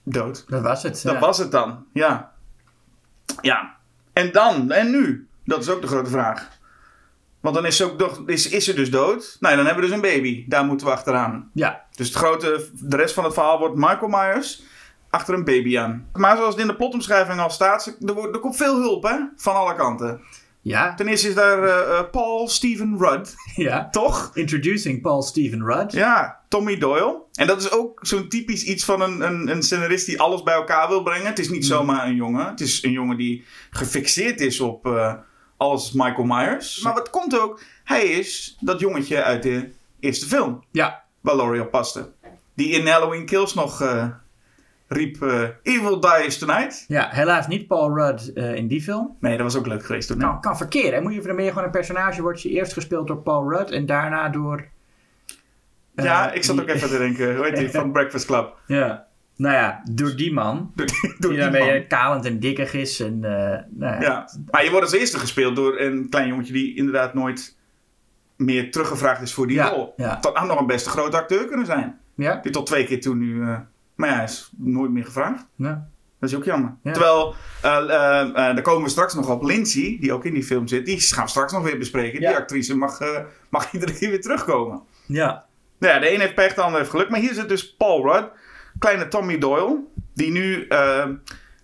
[0.04, 0.46] dood.
[0.48, 1.02] Dat was het.
[1.04, 1.20] Dat ja.
[1.20, 2.32] was het dan, ja.
[3.42, 3.76] Ja.
[4.14, 5.28] En dan, en nu?
[5.46, 6.59] Dat is ook de grote vraag.
[7.42, 9.38] Want dan is ze, ook is, is ze dus dood.
[9.40, 10.46] Nou, dan hebben we dus een baby.
[10.48, 11.50] Daar moeten we achteraan.
[11.54, 14.64] Ja, Dus het grote, de rest van het verhaal wordt Michael Myers
[15.10, 16.08] achter een baby aan.
[16.14, 19.16] Maar zoals het in de plotomschrijving al staat, er, wordt, er komt veel hulp hè,
[19.36, 20.22] van alle kanten.
[20.62, 23.90] ja, Ten eerste is daar eh, eh, Paul Stephen Rudd, ja.
[23.90, 24.32] toch?
[24.34, 25.92] Introducing Paul Stephen Rudd.
[25.94, 27.18] Ja, Tommy Doyle.
[27.34, 30.54] En dat is ook zo'n typisch iets van een, een, een scenarist die alles bij
[30.54, 31.26] elkaar wil brengen.
[31.28, 32.46] Het is niet zomaar een jongen.
[32.48, 35.14] Het is een jongen die gefixeerd is op eh,
[35.60, 36.82] alles Michael Myers.
[36.82, 37.62] Maar wat komt ook?
[37.84, 40.64] Hij is dat jongetje uit de eerste film.
[40.72, 42.10] Ja, Waar Laurie op paste.
[42.54, 44.08] Die in Halloween Kills nog eh,
[44.88, 45.22] riep...
[45.22, 46.86] eh, Evil dies tonight.
[46.88, 49.16] Ja, helaas niet Paul Rudd eh, in die film.
[49.20, 50.18] Nee, dat was ook leuk geweest toen.
[50.18, 50.94] Kan, kan verkeren.
[50.94, 51.02] hè?
[51.02, 53.72] Moet je dan ben je gewoon een personage, wordt je eerst gespeeld door Paul Rudd
[53.72, 54.66] en daarna door...
[55.96, 57.36] ja, ik zat die- ook even te denken.
[57.36, 57.70] Hoe heet die?
[57.80, 58.56] Van Breakfast Club.
[58.68, 59.08] Ja.
[59.40, 60.72] Nou ja, door die man.
[60.76, 61.70] Door, door die die daarmee man.
[61.70, 63.00] eh, kalend en dikkig is.
[63.00, 64.02] En, eh, nou ja.
[64.02, 67.58] Ja, maar je wordt als eerste gespeeld door een klein jongetje die inderdaad nooit
[68.36, 69.94] meer teruggevraagd is voor die Ja, rol.
[69.98, 70.18] ja.
[70.22, 72.00] Dat had nog een best grote acteur kunnen zijn.
[72.16, 72.40] Ja?
[72.44, 73.42] Die tot twee keer toen nu...
[73.42, 73.58] eh,
[73.96, 75.46] maar ja, hij is nooit meer gevraagd.
[75.56, 75.88] Ja.
[76.20, 76.76] Dat is ook jammer.
[76.84, 76.92] Ja.
[76.92, 77.72] Terwijl, eh,
[78.34, 79.44] daar komen we straks nog op.
[79.44, 82.22] Lindsay, die ook in die film zit, die gaan we straks nog weer bespreken.
[82.22, 82.28] Ja.
[82.30, 83.00] Die actrice mag,
[83.50, 84.82] mag iedere keer weer terugkomen.
[85.06, 85.46] Ja.
[85.80, 87.10] Nou ja, de een heeft pech, de ander heeft geluk.
[87.10, 88.28] Maar hier zit dus Paul Rudd,
[88.80, 91.06] kleine Tommy Doyle, die nu eh,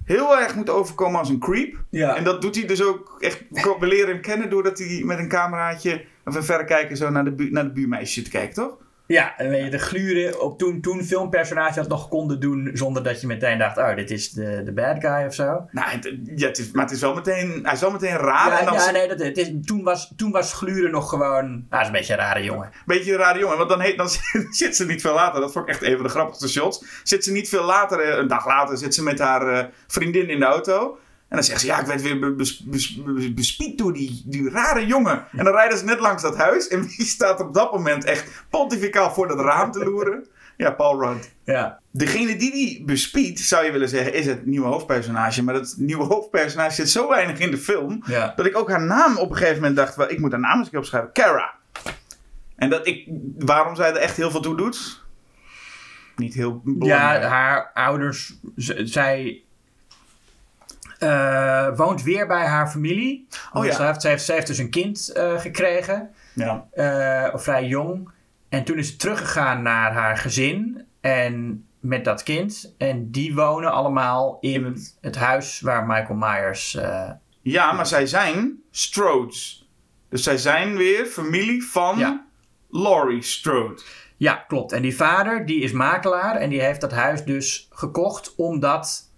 [0.06, 1.84] heel erg moet overkomen als een creep.
[1.89, 2.15] Ja.
[2.15, 3.43] En dat doet hij dus ook echt.
[3.80, 7.32] We leren hem kennen doordat hij met een cameraatje of een verrekijker zo naar de,
[7.32, 8.78] bu naar de buurmeisje te kijken, toch?
[9.08, 13.04] Ja, en weet je, de gluren op toen, toen filmpersonages dat nog konden doen zonder
[13.04, 15.68] dat je meteen dacht, oh, dit is de, de bad guy of zo.
[15.72, 18.48] Nou, het, ja, het is, maar het is wel meteen, hij is wel meteen raar.
[18.48, 21.50] Ja, en dan ja nee, dat, het is, toen, was, toen was gluren nog gewoon,
[21.50, 22.72] nou, dat is een beetje een rare jongen.
[22.86, 23.58] beetje een rare jongen.
[23.58, 24.10] Want dan, heet, dan
[24.62, 25.41] zit ze niet veel later.
[25.41, 26.86] Dat vond ik echt een van de grappigste shots.
[27.04, 30.30] Zit ze niet veel later, eh, een dag later, zit ze met haar eh, vriendin
[30.30, 30.98] in de auto.
[31.36, 34.21] En dan zegt ze, ja, ik werd weer be- bes- bes- bes- bespied door die,
[34.26, 35.26] die rare jongen.
[35.32, 36.67] En dan rijden ze net langs dat huis.
[36.67, 40.26] En wie staat op dat moment echt pontificaal voor dat raam te loeren?
[40.58, 41.32] Ja, Paul Rudd.
[41.43, 41.80] Ja.
[41.91, 45.43] Degene die die bespiedt, zou je willen zeggen, is het nieuwe hoofdpersonage.
[45.43, 48.04] Maar dat nieuwe hoofdpersonage zit zo weinig in de film.
[48.06, 48.34] Ja.
[48.36, 50.56] Dat ik ook haar naam op een gegeven moment dacht, wel, ik moet haar naam
[50.58, 51.12] eens een keer opschrijven.
[51.12, 51.54] Kara.
[52.56, 53.08] En dat ik,
[53.39, 55.04] waarom zij er echt heel veel toe doet?
[56.15, 57.24] Niet heel Ja, belangrijk.
[57.24, 58.34] haar ouders,
[58.84, 59.41] zij
[61.06, 63.28] eh, woont weer bij haar familie.
[63.54, 63.72] Oh ja.
[63.74, 66.68] Ze heeft, ze heeft, dus een kind eh, gekregen, Ja.
[66.72, 68.10] eh, vrij jong.
[68.50, 72.74] En toen is ze teruggegaan naar haar gezin en met dat kind.
[72.78, 75.15] En die wonen allemaal in, In het- het...
[75.15, 76.78] huis waar Michael Myers...
[77.41, 79.70] ja, maar zij zijn Strodes.
[80.10, 82.26] Dus zij zijn weer familie van Ja.
[82.70, 83.82] Laurie Strode.
[84.18, 84.72] ja, klopt.
[84.72, 89.13] En die vader, die is makelaar en die heeft dat huis dus gekocht omdat...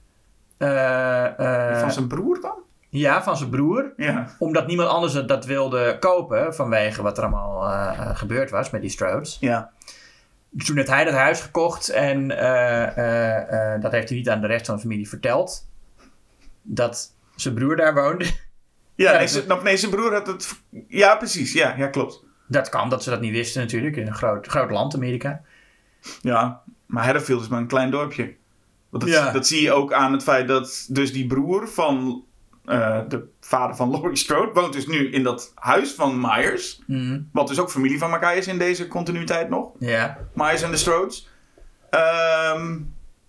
[0.58, 2.56] eh, eh, Van zijn broer dan?
[2.89, 3.93] Ja, van zijn broer.
[3.98, 4.28] Ja.
[4.39, 8.82] Omdat niemand anders het dat wilde kopen vanwege wat er allemaal eh, gebeurd was met
[8.82, 9.38] die Strodes.
[9.39, 9.72] Ja.
[10.50, 12.28] Dus toen heeft hij dat huis gekocht en
[13.82, 15.67] dat heeft hij niet aan de rest van de familie verteld.
[16.62, 18.24] Dat zijn broer daar woonde.
[18.26, 18.32] Ja,
[18.96, 20.56] Ja, nee, dat- zijn- nee, zijn broer had het...
[20.88, 21.54] Ja, precies.
[21.54, 22.24] Ja, ja klopt.
[22.48, 23.96] Dat kan, dat ze dat niet wisten natuurlijk.
[23.96, 25.41] In een groot, groot land, Amerika.
[26.22, 28.36] Ja, maar Haddonfield is maar een klein dorpje.
[28.89, 29.32] Want dat, Ja.
[29.32, 32.23] dat zie je ook aan het feit dat dus die broer van
[32.65, 36.82] eh, de vader van Laurie Strode woont dus nu in dat huis van Myers.
[36.88, 37.19] Mhm.
[37.32, 39.69] Wat dus ook familie van elkaar is in deze continuïteit nog.
[39.80, 40.17] Ja.
[40.34, 41.28] Myers en de Strodes.
[41.89, 42.78] Ehm,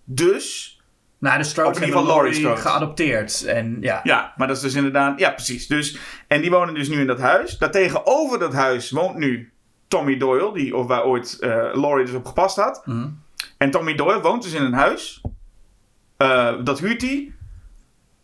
[0.03, 0.73] dus,
[1.17, 2.61] Nou, de Strodes in ieder geval Laurie Strode.
[2.61, 3.43] geadopteerd.
[3.45, 3.99] En ja.
[4.03, 5.19] ja, maar dat is dus inderdaad...
[5.19, 5.67] Ja, precies.
[5.67, 7.57] Dus, en die wonen dus nu in dat huis.
[7.57, 9.51] Daartegenover dat huis woont nu
[9.87, 12.81] Tommy Doyle, die, of waar ooit eh, Laurie dus op gepast had.
[12.85, 13.07] Mhm.
[13.57, 15.21] En Tommy Doyle woont dus in een huis.
[16.19, 17.33] Eh, dat huurt hij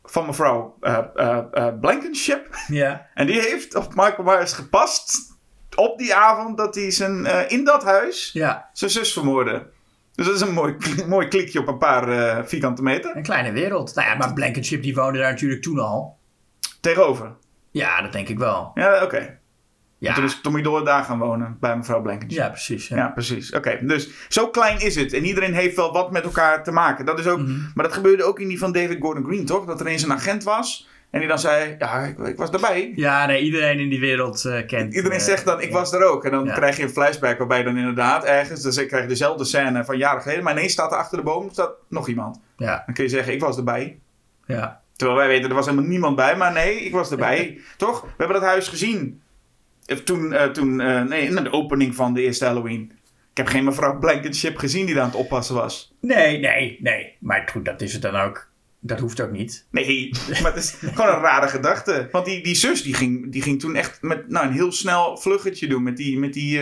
[0.03, 2.47] van mevrouw eh, Blankenship.
[2.67, 3.08] Ja.
[3.13, 5.34] En die heeft op Michael Myers gepast
[5.75, 8.69] op die avond dat hij zijn, in dat huis Ja.
[8.73, 9.67] zijn zus vermoordde.
[10.13, 10.75] Dus dat is een mooi,
[11.08, 13.15] mooi klikje op een paar vierkante meter.
[13.15, 13.95] Een kleine wereld.
[13.95, 16.17] Nou ja, maar Blankenship die woonde daar natuurlijk toen al.
[16.81, 17.31] Tegenover.
[17.71, 18.71] Ja, dat denk ik wel.
[18.73, 19.39] Ja, oké.
[20.06, 22.39] Ja, En toen is Tommy Doyle daar gaan wonen bij mevrouw Blankenship.
[22.44, 22.88] ja precies.
[22.88, 22.96] Ja.
[22.98, 23.52] Ja, precies.
[23.52, 25.13] Oké, dus zo klein is het.
[25.13, 27.06] En iedereen heeft wel wat met elkaar te maken.
[27.06, 27.52] Dat is ook, Mhm.
[27.76, 29.65] Maar dat gebeurde ook in die van David Gordon Green, toch?
[29.65, 30.88] Dat er eens een agent was.
[31.10, 32.91] En die dan zei, ja, ik, ik was erbij.
[32.96, 34.94] Ja, nee, iedereen in die wereld eh, kent.
[34.94, 36.26] Iedereen eh, zegt dan, ik was er ook.
[36.26, 36.54] En dan Ja.
[36.54, 38.62] krijg je een flashback waarbij dan inderdaad ergens...
[38.62, 40.44] Dus ik krijg dezelfde scène van jaren geleden.
[40.44, 42.39] Maar ineens staat er achter de boom staat nog iemand.
[42.58, 44.00] Ja, Dan kun je zeggen, ik was erbij.
[44.46, 44.82] ja.
[44.96, 46.36] Terwijl wij weten, er was helemaal niemand bij.
[46.36, 47.60] Maar nee, ik was erbij.
[47.78, 48.02] toch?
[48.02, 49.22] We hebben dat huis gezien.
[49.86, 52.91] Eh, Toen, eh, toen eh, nee, in de opening van de eerste Halloween.
[53.32, 55.93] Ik heb geen mevrouw Blankenship gezien die daar aan het oppassen was.
[56.02, 57.15] Nee, nee, nee.
[57.19, 58.50] Maar goed, dat is het dan ook.
[58.80, 59.65] Dat hoeft ook niet.
[59.71, 60.10] Nee,
[60.41, 62.08] maar het is gewoon een rare gedachte.
[62.12, 65.17] Want die, die zus die ging, die ging toen echt met nou, een heel snel
[65.17, 66.60] vluggetje doen met die, met die,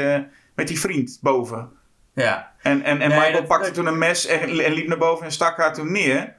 [0.56, 1.70] met die vriend boven.
[2.14, 2.52] Ja.
[2.62, 4.98] En, en, en Nee, Michael dat- pakte dat- toen een mes en, en liep naar
[4.98, 6.36] boven en stak haar toen neer.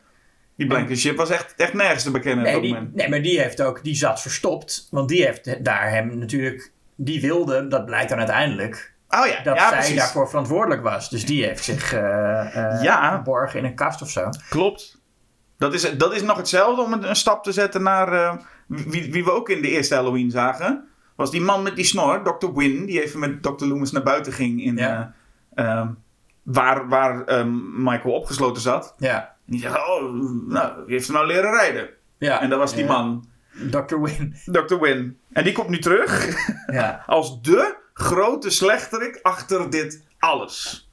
[0.57, 2.95] Die Blankenship was echt, echt nergens te bekennen op Nee, dat die, moment.
[2.95, 4.89] nee, maar die heeft ook, die zat verstopt.
[4.91, 9.57] Want die heeft daar hem natuurlijk, die wilde, dat blijkt dan uiteindelijk, Oh ja, dat
[9.57, 9.97] ja zij precies.
[9.97, 11.11] daarvoor verantwoordelijk was.
[11.11, 11.91] Dus die heeft zich
[12.83, 13.17] Ja.
[13.17, 14.29] geborgen in een kast of zo.
[14.49, 15.03] Klopt.
[15.59, 19.13] Dat is, dat is nog hetzelfde om een, een stap te zetten naar eh, wie,
[19.13, 20.89] wie we ook in de eerste Halloween zagen.
[21.17, 22.53] Was die man met die snor, Dr.
[22.55, 23.65] Wynn, die even met Dr.
[23.65, 25.15] Loomis naar buiten ging in, Ja.
[25.55, 25.89] eh, ehm,
[26.43, 28.95] waar, waar ehm, Michael opgesloten zat.
[28.99, 29.19] Ja.
[29.21, 30.03] En die zegt, oh,
[30.49, 31.89] nou, heeft hem nou leren rijden?
[32.19, 32.41] ja.
[32.41, 33.25] En dat was die man,
[33.71, 34.01] Dr.
[34.01, 34.35] Win.
[34.45, 34.79] Dr.
[34.81, 35.19] Win.
[35.33, 36.37] En die komt nu terug
[36.73, 37.03] Ja.
[37.07, 40.89] als de grote slechterik achter dit alles.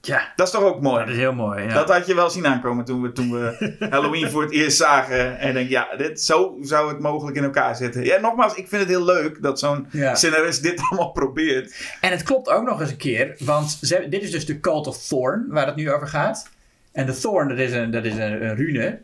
[0.00, 0.32] ja.
[0.36, 0.98] Dat is toch ook mooi?
[1.04, 1.62] Dat is heel mooi.
[1.62, 1.74] Ja.
[1.74, 5.38] Dat had je wel zien aankomen toen we, toen we Halloween voor het eerst zagen.
[5.38, 8.04] En denk, ja, dit, zo zou het mogelijk in elkaar zitten.
[8.04, 10.14] Ja, nogmaals, ik vind het heel leuk dat zo'n Ja.
[10.14, 11.96] scenarist dit allemaal probeert.
[12.00, 14.86] En het klopt ook nog eens een keer, want ze, dit is dus de Cult
[14.86, 16.48] of Thorn waar het nu over gaat.
[16.92, 19.00] En de Thorn, dat is een, dat is een, een rune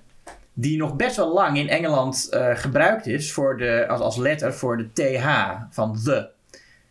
[0.55, 4.55] die nog best wel lang in Engeland eh, gebruikt is voor de, als, als letter
[4.55, 5.27] voor de TH
[5.71, 6.33] van the.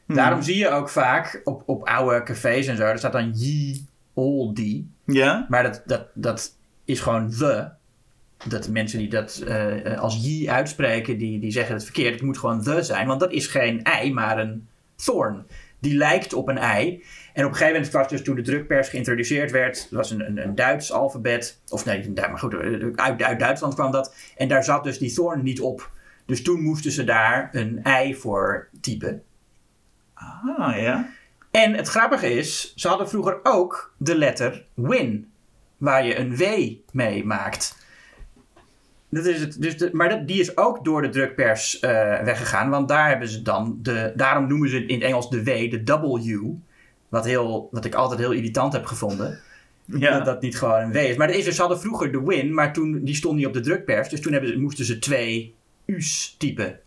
[0.08, 3.86] Daarom zie je ook vaak op, op oude cafés en zo, er staat dan ye
[4.14, 4.84] olde.
[5.06, 5.46] Ja?
[5.50, 7.68] Maar dat, dat, dat is gewoon the.
[8.48, 12.14] Dat mensen die dat eh, als ye uitspreken, die, die zeggen het verkeerd.
[12.14, 15.46] Het moet gewoon the zijn, want dat is geen ei, maar een thorn.
[15.80, 17.04] Die lijkt op een ei.
[17.34, 20.26] En op een gegeven moment was dus toen de drukpers geïntroduceerd werd, dat was een,
[20.26, 21.62] een, een Duits alfabet.
[21.70, 24.16] Of nee, maar goed, eh, uit, uit Duitsland kwam dat.
[24.38, 25.92] En daar zat dus die thorn niet op.
[26.26, 29.24] Dus toen moesten ze daar een ei voor typen.
[30.14, 31.10] Ah, ja.
[31.52, 35.32] En het grappige is, ze hadden vroeger ook de letter win,
[35.78, 36.44] waar je een W
[36.92, 37.78] mee maakt.
[39.10, 41.90] Dat is het, dus de, maar dat, die is ook door de drukpers eh,
[42.22, 45.72] weggegaan, want daar hebben ze dan de, daarom noemen ze in het Engels de W,
[45.72, 46.46] de W,
[47.14, 49.40] wat, heel, wat ik altijd heel irritant heb gevonden.
[49.86, 50.16] ja.
[50.16, 51.16] Dat dat niet gewoon een W is.
[51.16, 53.54] Maar dat is, dus, ze hadden vroeger de win, maar toen, die stond niet op
[53.54, 56.80] de drukpers, dus toen hebben ze, moesten ze twee U's typen.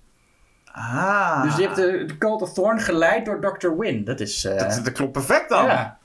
[0.64, 1.42] Ah.
[1.42, 3.76] Dus je hebt de, de Cult of Thorn geleid door Dr.
[3.78, 4.04] Win.
[4.04, 4.44] Dat is...
[4.44, 5.64] eh, dat, dat klopt perfect dan.
[5.64, 5.98] ja.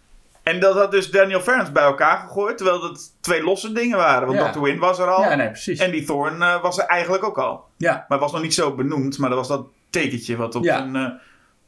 [0.43, 4.27] En dat had dus Daniel Ferns bij elkaar gegooid, terwijl dat twee losse dingen waren.
[4.27, 4.51] Want Ja.
[4.51, 4.61] Dr.
[4.61, 5.21] Win was er al.
[5.21, 5.79] ja, nee, precies.
[5.79, 7.65] En die Thorn eh, was er eigenlijk ook al.
[7.77, 8.05] Ja.
[8.07, 11.09] Maar was nog niet zo benoemd, maar dat was dat tekentje wat op, zijn, eh,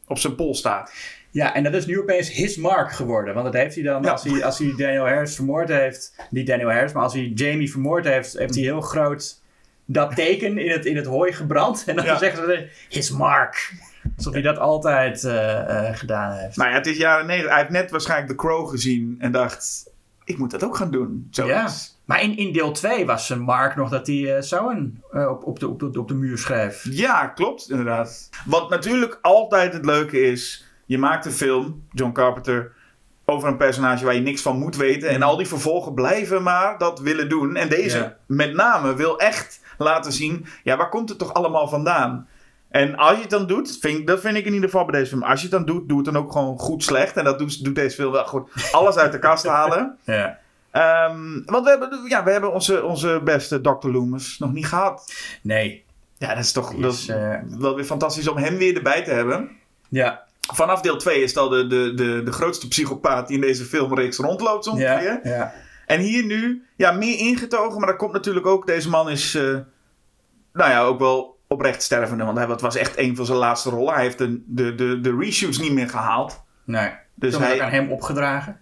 [0.08, 0.92] op zijn pol staat.
[1.34, 3.34] Ja, en dat is nu opeens his mark geworden.
[3.34, 4.12] Want dat heeft hij dan, Ja.
[4.12, 6.16] als, hij, als hij Daniel Harris vermoord heeft...
[6.30, 8.38] Niet Daniel Harris, maar als hij Jamie vermoord heeft...
[8.38, 9.42] heeft hij heel groot
[9.86, 11.84] dat teken in het, in het hooi gebrand.
[11.88, 12.18] En dan Ja.
[12.18, 13.74] zeggen ze his mark.
[14.18, 16.58] Alsof hij dat altijd eh, eh, gedaan heeft.
[16.58, 17.52] Nou ja, het is jaren 90.
[17.52, 19.90] Hij heeft net waarschijnlijk The Crow gezien en dacht:
[20.24, 21.28] ik moet dat ook gaan doen.
[21.32, 21.70] ja.
[22.06, 25.60] Maar in, in deel 2 was zijn mark nog dat hij Sowen eh, op, op,
[25.60, 26.88] de, op, de, op de muur schreef.
[26.90, 28.30] Ja, klopt, inderdaad.
[28.46, 32.72] Wat natuurlijk altijd het leuke is: je maakt een film, John Carpenter,
[33.26, 35.10] over een personage waar je niks van moet weten.
[35.10, 37.56] En al die vervolgen blijven maar dat willen doen.
[37.56, 38.18] En deze Ja.
[38.26, 42.28] met name wil echt laten zien: ja, waar komt het toch allemaal vandaan?
[42.70, 45.10] En als je het dan doet, vind, dat vind ik in ieder geval bij deze
[45.10, 45.24] film.
[45.24, 47.18] Als je het dan doet, doe het dan ook gewoon goed slecht.
[47.18, 48.50] En dat doet, doet deze film wel goed.
[48.72, 49.98] Alles uit de kast halen.
[50.04, 50.40] Ja.
[50.72, 53.88] Ehm, want we hebben, ja, we hebben onze, onze beste Dr.
[53.88, 55.14] Loomis nog niet gehad.
[55.42, 55.84] Nee.
[56.18, 59.12] Ja, dat is toch dat is, eh, wel weer fantastisch om hem weer erbij te
[59.12, 59.50] hebben.
[59.90, 60.24] Ja.
[60.52, 64.18] Vanaf deel 2 is al de, de, de, de grootste psychopaat die in deze filmreeks
[64.18, 64.88] rondloopt ongeveer.
[65.04, 65.20] Ja.
[65.24, 65.54] ja.
[65.86, 67.80] En hier nu, ja, meer ingetogen.
[67.80, 69.44] Maar dat komt natuurlijk ook, deze man is, eh,
[70.54, 72.24] nou ja, ook wel oprecht stervende.
[72.24, 73.94] Want hij, het was echt een van zijn laatste rollen.
[73.94, 76.44] Hij heeft de, de, de, de reshoots niet meer gehaald.
[76.66, 76.92] Nee.
[77.16, 77.62] Dus hij...
[77.62, 78.62] aan hem opgedragen.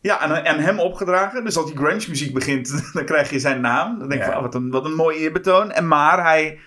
[0.00, 1.44] Ja, en, en hem opgedragen.
[1.44, 3.98] Dus als die grunge muziek begint, dan krijg je zijn naam.
[3.98, 4.26] Dan denk Ja.
[4.26, 5.70] van, oh, wat, een, wat een mooi eerbetoon.
[5.70, 6.58] En maar hij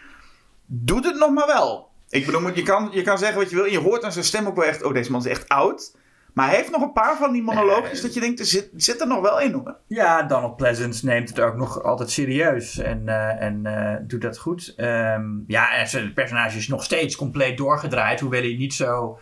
[0.65, 1.90] doet het nog maar wel.
[2.12, 3.65] Ik bedoel, je kan, je kan zeggen wat je wil.
[3.65, 5.95] En je hoort aan zijn stem ook wel echt, oh, deze man is echt oud.
[6.34, 8.02] Maar hij heeft nog een paar van die monoloogjes Nee.
[8.02, 9.76] dat je denkt, er zit, zit er nog wel in hoor.
[9.88, 14.38] Ja, Donald Pleasance neemt het ook nog altijd serieus en, eh, en eh, doet dat
[14.38, 14.74] goed.
[14.78, 19.19] Ehm, ja, en zijn personage is nog steeds compleet doorgedraaid, hoewel hij niet zo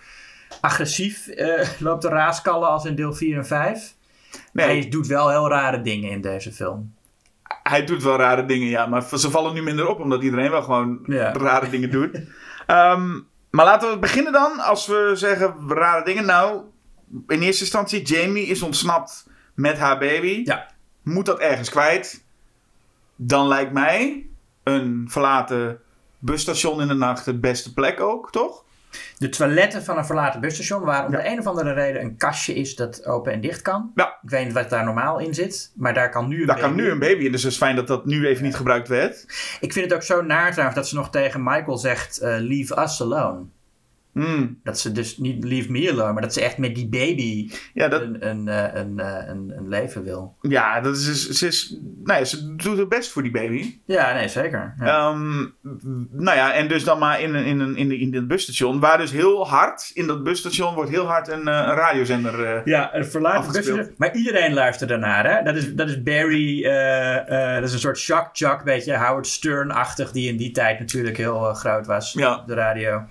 [0.61, 3.93] agressief eh, loopt te raaskallen als in deel 4 en 5.
[4.53, 6.93] Nee, Hij doet wel heel rare dingen in deze film.
[7.63, 8.85] hij doet wel rare dingen, ja.
[8.85, 11.31] Maar ze vallen nu minder op, omdat iedereen wel gewoon Ja.
[11.31, 12.19] rare dingen doet.
[12.69, 14.59] Ehm, maar laten we beginnen dan.
[14.59, 16.25] Als we zeggen rare dingen.
[16.25, 16.61] Nou,
[17.27, 20.41] in eerste instantie, Jamie is ontsnapt met haar baby.
[20.43, 20.67] Ja.
[21.03, 22.23] Moet dat ergens kwijt.
[23.15, 24.27] Dan lijkt mij
[24.63, 25.81] een verlaten
[26.19, 28.63] busstation in de nacht het beste plek ook, toch?
[29.17, 31.17] De toiletten van een verlaten busstation, waar om Ja.
[31.21, 33.91] de een of andere reden een kastje is dat open en dicht kan.
[33.95, 34.17] Ja.
[34.21, 36.69] Ik weet niet wat daar normaal in zit, maar daar kan nu een Daar kan
[36.69, 38.87] baby nu een baby in, dus het is fijn dat dat nu even niet gebruikt
[38.87, 39.25] werd.
[39.59, 42.81] Ik vind het ook zo naar trouwens dat ze nog tegen Michael zegt: eh, Leave
[42.81, 43.45] us alone.
[44.13, 44.59] Hmm.
[44.63, 47.87] Dat ze dus niet leave me alone, maar dat ze echt met die baby Ja,
[47.87, 50.35] dat, een, een, eh, een, eh, een, een leven wil.
[50.41, 53.79] ja, dat is, ze, is, nou ja, ze doet het best voor die baby.
[53.85, 54.73] Ja, nee, zeker.
[54.79, 54.85] Ja.
[54.85, 55.37] Ehm,
[56.11, 58.79] nou ja, en dus dan maar in, een- in, een- in, de, in dit busstation,
[58.79, 62.43] waar dus heel hard, in dat busstation wordt heel hard een, eh, een radiozender.
[62.45, 63.93] eh, Ja, een verlaten.
[63.97, 65.43] Maar iedereen luistert daarnaar, hè?
[65.43, 66.61] Dat is, dat is Barry,
[67.59, 71.53] dat is een soort shock jock, beetje Howard Stern-achtig, die in die tijd natuurlijk heel
[71.53, 72.35] groot was Ja.
[72.35, 73.03] op de radio.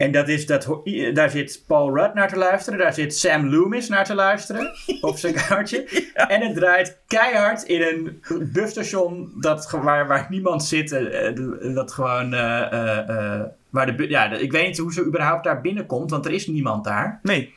[0.00, 0.80] En dat is dat,
[1.12, 2.78] daar zit Paul Rudd naar te luisteren.
[2.78, 4.72] Daar zit Sam Loomis naar te luisteren.
[5.00, 6.10] op zijn kaartje.
[6.14, 10.92] En het draait keihard in een busstation dat, waar, waar niemand zit.
[10.92, 12.34] eh, eh, dat gewoon.
[12.34, 16.46] eh, waar de, ja, ik weet niet hoe ze überhaupt daar binnenkomt, want er is
[16.46, 17.20] niemand daar.
[17.22, 17.54] Nee.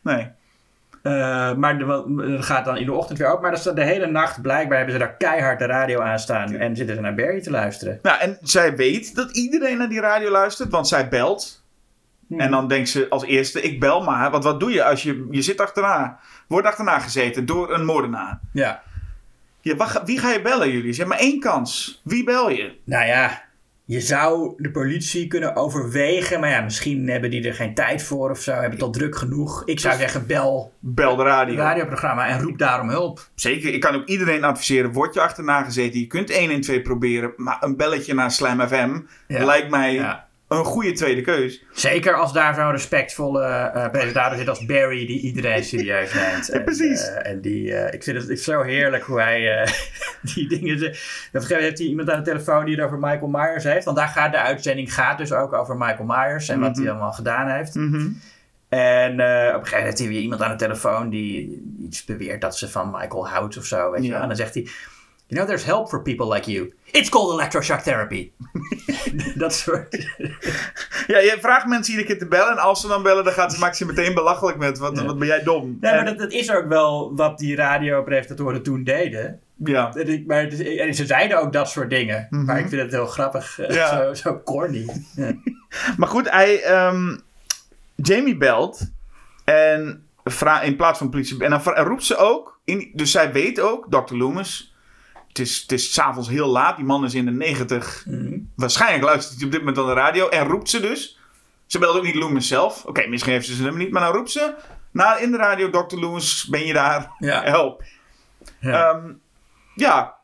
[0.00, 0.28] Nee.
[1.56, 3.42] Maar het gaat dan in de ochtend weer open.
[3.42, 6.54] Maar dat is de hele nacht blijkbaar hebben ze daar keihard de radio aan staan.
[6.54, 7.98] En zitten ze naar Barry te luisteren.
[8.02, 11.60] Nou, en zij weet dat iedereen naar die radio luistert, want zij belt.
[12.36, 14.30] En dan denkt ze als eerste, ik bel maar.
[14.30, 16.18] Want wat doe je als je, je zit achterna,
[16.48, 18.40] wordt achterna gezeten door een moordenaar.
[18.52, 18.82] Ja.
[19.60, 20.90] Ja, wat ga- wie ga je bellen, jullie?
[20.90, 22.00] Je hebt maar één kans.
[22.04, 22.72] Wie bel je?
[22.84, 23.42] Nou ja,
[23.84, 26.40] je zou de politie kunnen overwegen.
[26.40, 28.52] Maar ja, misschien hebben die er geen tijd voor of zo.
[28.52, 29.62] Hebben het al druk genoeg.
[29.64, 31.54] Ik zou zeggen, bel Bel de radio.
[31.56, 33.28] radioprogramma en roep daarom hulp.
[33.34, 36.82] Zeker, ik kan ook iedereen adviseren, word je achterna gezeten, je kunt 1 en 2
[36.82, 39.44] proberen, maar een belletje naar Slam FM Ja.
[39.44, 40.30] lijkt mij Ja.
[40.58, 41.62] Een goede tweede keus.
[41.72, 46.48] Zeker als daar zo'n respectvolle eh, presentator zit als Barry, die iedereen serieus neemt.
[46.52, 47.08] En, precies.
[47.08, 49.72] eh, en die, eh, ik vind het, het zo heerlijk hoe hij eh,
[50.34, 50.92] die dingen zegt.
[50.92, 53.64] Op een gegeven moment heeft hij iemand aan de telefoon die het over Michael Myers
[53.64, 53.84] heeft.
[53.84, 57.12] Want daar gaat de uitzending gaat dus ook over Michael Myers en wat hij allemaal
[57.12, 57.76] gedaan heeft.
[58.68, 62.04] En eh, op een gegeven moment heeft hij weer iemand aan de telefoon die iets
[62.04, 63.90] beweert dat ze van Michael houdt of zo.
[63.90, 64.20] Weet je Ja.
[64.20, 64.66] En dan zegt hij:
[65.32, 66.72] You know, there's help for people like you.
[66.90, 68.30] It's called electroshock therapy.
[69.34, 70.06] dat soort.
[71.06, 73.58] Ja, je vraagt mensen iedere keer te bellen en als ze dan bellen, dan gaat,
[73.58, 75.04] maakt ze je meteen belachelijk met, wat, Ja.
[75.04, 75.64] wat ben jij dom.
[75.80, 79.40] Nee, maar En- dat, dat is ook wel wat die radiopresentatoren toen deden.
[79.56, 79.90] ja.
[79.90, 82.26] Dat ik- Maar het is- en ze zeiden ook dat soort dingen.
[82.30, 83.58] Maar ik vind het heel grappig.
[83.58, 83.88] eh, Ja.
[84.04, 84.88] Zo, zo corny.
[85.16, 85.32] Ja.
[85.96, 87.16] Maar goed, hij, ehm,
[87.94, 88.90] Jamie belt
[89.44, 91.44] en vra- in plaats van politie.
[91.44, 94.14] En dan vra- en roept ze ook, in, dus zij weet ook, Dr.
[94.14, 94.71] Loomis.
[95.32, 98.04] Het is, het is s'avonds heel laat, die man is in de negentig.
[98.06, 98.38] Mhm.
[98.56, 101.18] Waarschijnlijk luistert hij op dit moment aan de radio en roept ze dus.
[101.66, 102.84] Ze belt ook niet Loomis zelf.
[102.84, 104.54] Oké, misschien heeft ze zijn nummer niet, maar dan roept ze
[104.90, 105.96] naar in de radio: Dr.
[105.96, 107.10] Loomis, ben je daar?
[107.18, 107.42] Ja.
[107.42, 107.82] Help.
[108.60, 108.90] Ja.
[108.90, 109.12] Ehm,
[109.74, 110.14] ja,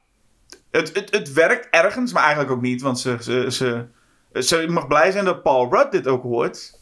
[0.71, 2.83] het, het, het werkt ergens, maar eigenlijk ook niet.
[2.83, 3.87] Want ze, ze, ze,
[4.43, 6.81] ze mag blij zijn dat Paul Rudd dit ook hoort.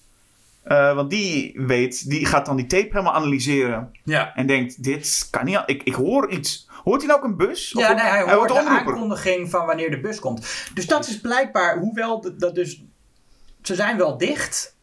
[0.62, 3.92] Eh, want die weet, die gaat dan die tape helemaal analyseren.
[4.04, 4.34] ja.
[4.34, 5.62] En denkt, dit kan niet.
[5.66, 6.65] Ik, ik hoor iets.
[6.86, 7.74] Hoort hij nou ook een bus?
[7.74, 8.92] Of Ja, nee, hij hoort de omroeper.
[8.92, 10.68] aankondiging van wanneer de bus komt.
[10.74, 12.84] Dus dat is blijkbaar, hoewel dat, dat dus...
[13.62, 14.76] Ze zijn wel dicht,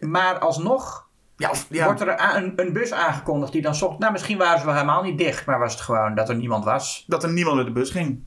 [0.00, 1.84] maar alsnog Ja, of, ja.
[1.84, 3.98] wordt er een, een bus aangekondigd die dan zocht...
[3.98, 6.64] Nou, misschien waren ze wel helemaal niet dicht, maar was het gewoon dat er niemand
[6.64, 7.04] was.
[7.06, 8.24] dat er niemand met de bus ging.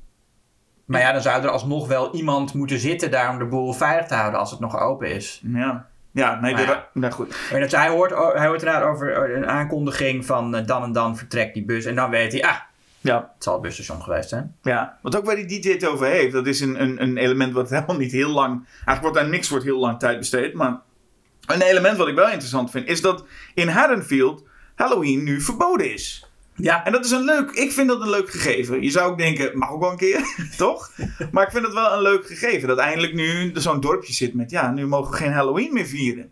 [0.85, 4.07] Maar ja, dan zou er alsnog wel iemand moeten zitten daar om de boel veilig
[4.07, 5.41] te houden als het nog open is.
[5.43, 6.87] Ja, ja nee, Maar ja.
[6.93, 7.35] nou goed.
[7.51, 11.17] En dat, hij, hoort, hij hoort inderdaad over een aankondiging van eh, dan en dan
[11.17, 11.85] vertrekt die bus.
[11.85, 12.59] En dan weet hij, ah,
[13.05, 14.55] Ja, het zal het busstation geweest zijn.
[14.61, 14.97] ja.
[15.01, 17.69] Wat ook waar die DJ het over heeft, dat is een, een, een element wat
[17.69, 18.65] helemaal niet heel lang.
[18.67, 20.53] Eigenlijk wordt daar niks wordt heel lang tijd besteed.
[20.53, 20.79] Maar
[21.45, 24.43] een element wat ik wel interessant vind, is dat in Haddonfield
[24.75, 26.25] Halloween nu verboden is.
[26.57, 28.81] Ja, En dat is een leuk, ik vind dat een leuk gegeven.
[28.81, 30.21] Je zou ook denken, mag ook wel een keer,
[30.57, 30.91] toch?
[31.31, 32.67] Maar ik vind het wel een leuk gegeven.
[32.67, 35.85] Dat eindelijk nu er zo'n dorpje zit met, ja, nu mogen we geen Halloween meer
[35.85, 36.31] vieren.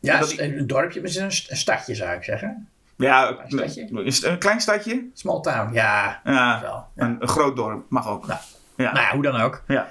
[0.00, 2.68] ja dat- een een dorpje, maar een stadje zou ik zeggen.
[3.00, 4.04] Ja, Klein stadje?
[4.04, 5.08] is het een klein stadje?
[5.14, 6.20] Small town, ja.
[6.24, 7.04] Ja, Wel, ja.
[7.04, 8.26] Een, een groot dorp, mag ook.
[8.26, 8.40] Nou,
[8.76, 8.92] ja.
[8.92, 9.62] Nou ja, hoe dan ook.
[9.66, 9.88] ja.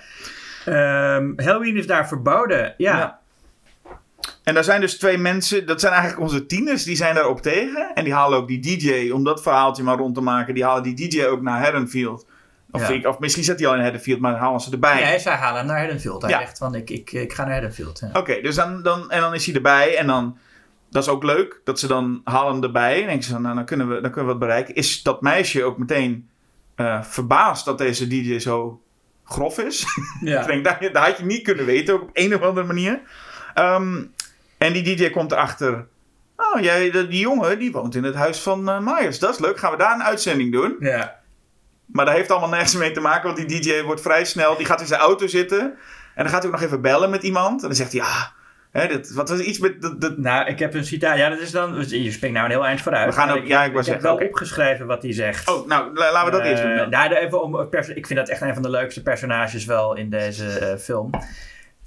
[0.65, 2.97] Ehm, Halloween is daar verboden, ja.
[2.97, 3.19] Ja.
[4.43, 7.91] En daar zijn dus twee mensen, dat zijn eigenlijk onze tieners, die zijn daarop tegen.
[7.93, 10.83] En die halen ook die DJ, om dat verhaaltje maar rond te maken, die halen
[10.83, 12.25] die DJ ook naar Haddonfield.
[12.71, 12.93] Of, Ja.
[12.93, 15.03] ik, of misschien zit hij al in Haddonfield, maar dan halen ze erbij.
[15.03, 16.21] Nee, zij halen hem naar Haddonfield.
[16.21, 16.39] Hij Ja.
[16.39, 17.99] zegt van, ik, ik, ik ga naar Haddonfield.
[17.99, 18.19] Ja.
[18.19, 20.37] Oké, dus dan, dan, en dan is hij erbij en dan,
[20.89, 23.01] dat is ook leuk, dat ze dan halen hem erbij.
[23.01, 24.75] En denken ze nou, dan kunnen, we, dan kunnen we wat bereiken.
[24.75, 26.29] Is dat meisje ook meteen
[26.75, 28.81] eh, verbaasd dat deze DJ zo
[29.23, 29.85] grof is?
[30.21, 30.41] Ja.
[30.41, 33.01] Ik denk, dat, dat had je niet kunnen weten, ook op een of andere manier.
[33.53, 34.03] Ehm,
[34.57, 35.87] en die DJ komt erachter.
[36.35, 39.19] Oh, jij, die jongen die woont in het huis van eh Myers.
[39.19, 39.59] Dat is leuk.
[39.59, 40.75] Gaan we daar een uitzending doen?
[40.79, 41.17] ja.
[41.91, 44.57] Maar dat heeft allemaal nergens mee te maken, want die DJ wordt vrij snel.
[44.57, 45.61] Die gaat in zijn auto zitten.
[46.15, 47.61] En dan gaat hij ook nog even bellen met iemand.
[47.61, 48.33] En dan zegt hij, ja,
[48.71, 49.81] hè, wat was iets met.
[49.81, 51.17] Dat, dat, Nou, ik heb een citaat.
[51.17, 51.75] Ja, dat is dan.
[51.87, 53.05] Je springt nou een heel eind vooruit.
[53.05, 55.49] We gaan ook- ja, ik wou heb zeggen, wel opgeschreven wat hij zegt.
[55.49, 56.71] oh, nou, la- laten we dat eerst doen.
[56.71, 56.89] Eh, dan.
[56.89, 60.59] nou, even om, ik vind dat echt een van de leukste personages wel in deze
[60.59, 61.09] eh, film.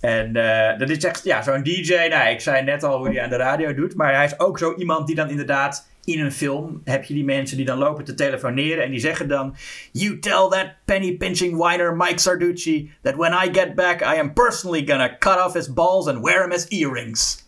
[0.01, 2.07] En eh, dat is echt, ja, zo'n DJ.
[2.09, 3.95] Nou, ik zei net al hoe hij aan de radio doet.
[3.95, 7.25] Maar hij is ook zo iemand die dan inderdaad in een film heb je die
[7.25, 9.57] mensen die dan lopen te telefoneren en die zeggen dan:
[9.93, 14.33] You tell that penny pinching whiner Mike Sarducci that when I get back I am
[14.33, 17.41] personally gonna cut off his balls and wear them as earrings.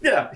[0.00, 0.30] Ja.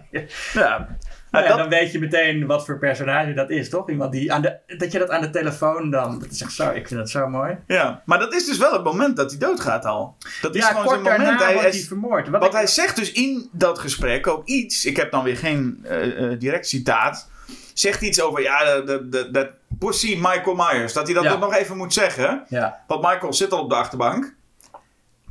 [0.55, 0.99] ja.
[1.31, 3.89] Nou ja, dat- dan weet je meteen wat voor personage dat is, toch?
[3.91, 6.19] Iemand die aan de, dat je dat aan de telefoon dan.
[6.19, 7.57] Dat is echt zo, ik vind dat zo mooi.
[7.67, 10.17] Ja, maar dat is dus wel het moment dat hij doodgaat al.
[10.41, 11.41] Dat is ja, gewoon zijn moment.
[11.43, 12.29] Hij, hij- vermoord.
[12.29, 14.85] Wat want ik- hij zegt dus in dat gesprek ook iets.
[14.85, 17.29] Ik heb dan weer geen eh, eh, direct citaat.
[17.75, 18.81] Zegt iets over, ja,
[19.33, 19.49] dat-
[19.79, 20.93] pussy Michael Myers.
[20.93, 21.37] Dat hij dat Ja.
[21.37, 22.45] nog even moet zeggen.
[22.49, 24.35] Ja, Want Michael zit al op de achterbank.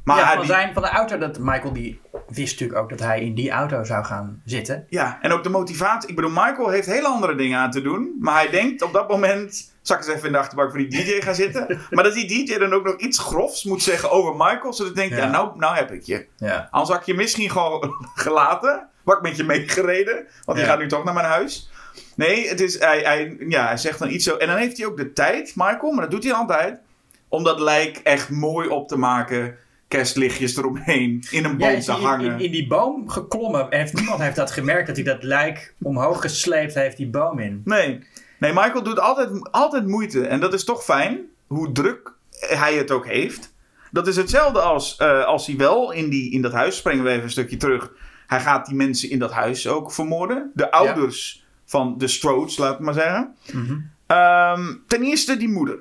[0.06, 2.90] Maar ja hij- van, die- zijn, van de auto, dat Michael die wist natuurlijk ook
[2.90, 4.86] dat hij in die auto zou gaan zitten.
[4.90, 6.10] Ja, en ook de motivatie.
[6.10, 8.16] Ik bedoel, Michael heeft hele andere dingen aan te doen.
[8.20, 9.74] Maar hij denkt op dat moment...
[9.82, 11.80] Zal ik eens even in de achterbank voor die DJ gaan zitten?
[11.92, 14.74] maar dat die DJ dan ook nog iets grofs moet zeggen over Michael.
[14.74, 15.30] Zodat ik denk, ja, Ja.
[15.30, 16.26] nou, nou heb ik je.
[16.38, 16.68] Ja.
[16.72, 18.88] Anders had ik je misschien gewoon gelaten.
[19.06, 20.26] Ik met je meegereden.
[20.46, 21.70] Want die gaat nu toch naar mijn huis.
[22.16, 24.36] Nee, het is, hij, hij, ja, hij zegt dan iets zo.
[24.38, 26.80] En dan heeft hij ook de tijd, Michael, maar dat doet hij altijd.
[27.28, 29.58] Om dat lijk echt mooi op te maken.
[29.96, 31.24] Kerstlichtjes eromheen.
[31.30, 32.32] In een boom te in, hangen.
[32.32, 35.74] in, in die boom geklommen en heeft, niemand heeft dat gemerkt dat hij dat lijk
[35.82, 37.62] omhoog gesleept heeft die boom in.
[37.66, 38.00] Nee.
[38.40, 40.28] Nee, Michael doet altijd, altijd moeite.
[40.28, 41.20] En dat is toch fijn.
[41.48, 43.54] Hoe druk hij het ook heeft.
[43.92, 46.78] Dat is hetzelfde als, eh, als hij wel in, die, in dat huis...
[46.78, 47.92] Springen we even een stukje terug.
[48.28, 50.52] Hij gaat die mensen in dat huis ook vermoorden.
[50.54, 53.36] De ouders van de Strodes, laat ik maar zeggen.
[53.54, 53.78] Mhm.
[54.08, 55.78] Ehm, ten eerste die moeder.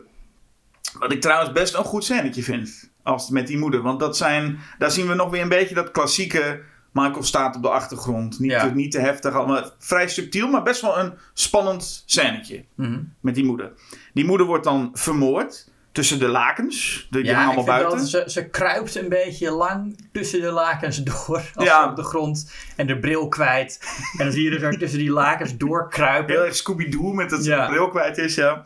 [0.98, 2.92] Wat ik trouwens best een goed scènetje vind.
[3.05, 3.82] Als met die moeder.
[3.82, 6.61] Want dat zijn, daar zien we nog weer een beetje dat klassieke...
[6.92, 8.38] Michael staat op de achtergrond.
[8.40, 8.68] Niet, Ja.
[8.68, 9.34] te, niet te heftig.
[9.34, 12.64] Allemaal vrij subtiel, maar best wel een spannend scènetje.
[12.74, 12.98] Mhm.
[13.20, 13.72] Met die moeder.
[14.12, 15.68] Die moeder wordt dan vermoord.
[15.92, 17.07] Tussen de lakens.
[17.11, 18.07] De, die Ja, hangen ik allemaal buiten.
[18.07, 21.42] ze, ze kruipt een beetje lang tussen de lakens door.
[21.55, 21.82] Als Ja.
[21.82, 23.80] ze op de grond en de bril kwijt.
[24.18, 26.34] En dan zie je dus tussen die lakens doorkruipen.
[26.34, 27.66] Heel erg Scooby-Doo met het Ja.
[27.68, 28.62] bril kwijt is, ja.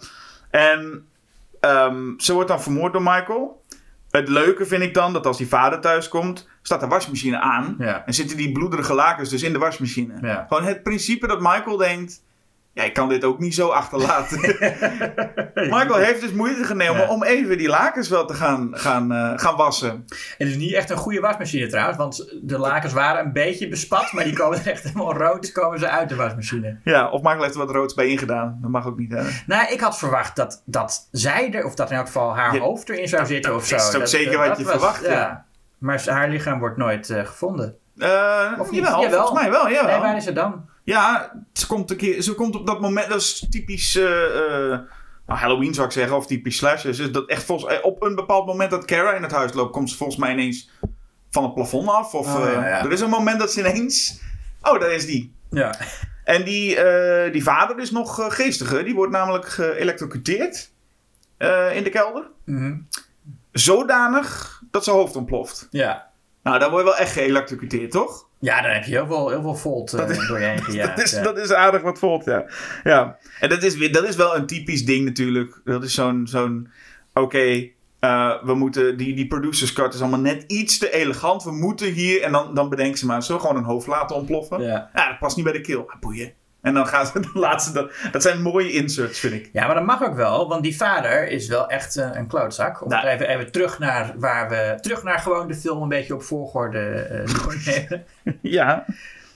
[0.50, 1.06] En
[1.60, 3.57] ehm, ze wordt dan vermoord door Michael.
[4.10, 7.76] Het leuke vind ik dan dat als die vader thuis komt, staat de wasmachine aan.
[7.78, 8.06] Ja.
[8.06, 10.14] En zitten die bloederige lakens dus in de wasmachine.
[10.20, 10.46] Ja.
[10.48, 12.26] Gewoon het principe dat Michael denkt...
[12.78, 14.40] Ja, ik kan dit ook niet zo achterlaten.
[15.54, 17.08] Michael heeft dus moeite genomen Ja.
[17.08, 20.04] om even die lakens wel te gaan, gaan, eh, gaan wassen.
[20.38, 24.12] Het is niet echt een goede wasmachine trouwens, want de lakens waren een beetje bespat,
[24.12, 26.78] maar die komen echt helemaal rood komen ze uit de wasmachine.
[26.84, 28.58] Ja, of Michael heeft er wat roods bij ingedaan.
[28.62, 29.22] Dat mag ook niet, hè?
[29.46, 32.60] Nou, ik had verwacht dat, dat zij er, of dat in elk geval haar Ja,
[32.60, 33.76] hoofd erin zou zitten of zo.
[33.76, 35.44] is ook zeker wat je verwacht, ja.
[35.78, 37.76] Maar haar lichaam wordt nooit eh, gevonden.
[37.98, 38.84] Eh, Of niet?
[38.84, 39.18] Jawel, Jawel.
[39.26, 39.90] volgens mij wel, jawel.
[39.92, 40.68] Nee, waar is ze dan?
[40.88, 44.78] Ja, ze komt, een keer, ze komt op dat moment, dat is typisch eh, eh,
[45.26, 46.98] nou, Halloween zou ik zeggen, of typisch slashers.
[46.98, 49.72] Is dat echt volgens, eh, op een bepaald moment dat Kara in het huis loopt,
[49.72, 50.70] komt ze volgens mij ineens
[51.30, 52.14] van het plafond af.
[52.14, 52.84] Of, Oh, ja, ja.
[52.84, 54.20] Er is een moment dat ze ineens,
[54.62, 55.34] oh daar is die.
[55.50, 55.74] Ja.
[56.24, 56.78] En die,
[57.32, 60.70] die vader is nog geestiger, die wordt namelijk geëlectrocuteerd
[61.72, 62.30] in de kelder.
[62.44, 62.76] Mhm.
[63.52, 65.68] Zodanig dat zijn hoofd ontploft.
[65.70, 66.06] ja.
[66.42, 68.27] Nou, dan word je wel echt geëlectrocuteerd, toch?
[68.40, 70.96] Ja, dan heb je heel veel, heel veel volt eh, door je heen gejaagd.
[70.96, 71.22] dat, is, ja.
[71.22, 72.44] dat is aardig wat volt, ja.
[72.84, 73.18] ja.
[73.40, 75.60] En dat is, weer, dat is wel een typisch ding natuurlijk.
[75.64, 76.26] Dat is zo'n...
[76.26, 76.68] zo'n
[77.14, 77.68] Oké,
[78.00, 78.96] eh, we moeten...
[78.96, 81.44] Die, die producers cut is allemaal net iets te elegant.
[81.44, 82.22] We moeten hier...
[82.22, 83.22] En dan, dan bedenken ze maar...
[83.22, 84.62] Zullen we gewoon een hoofd laten ontploffen?
[84.62, 85.08] Ja, Ja.
[85.08, 85.90] dat past niet bij de keel.
[85.90, 86.32] Ah, boeien.
[86.62, 87.30] En dan gaan ze...
[87.34, 89.50] Laten ze dat, dat zijn mooie inserts, vind ik.
[89.52, 92.82] ja, maar dat mag ook wel, want die vader is wel echt eh, een klootzak.
[92.82, 93.06] Om Nou.
[93.06, 94.78] het even, even terug naar waar we.
[94.80, 98.04] Terug naar gewoon de film een beetje op volgorde eh doornemen.
[98.42, 98.84] Ja.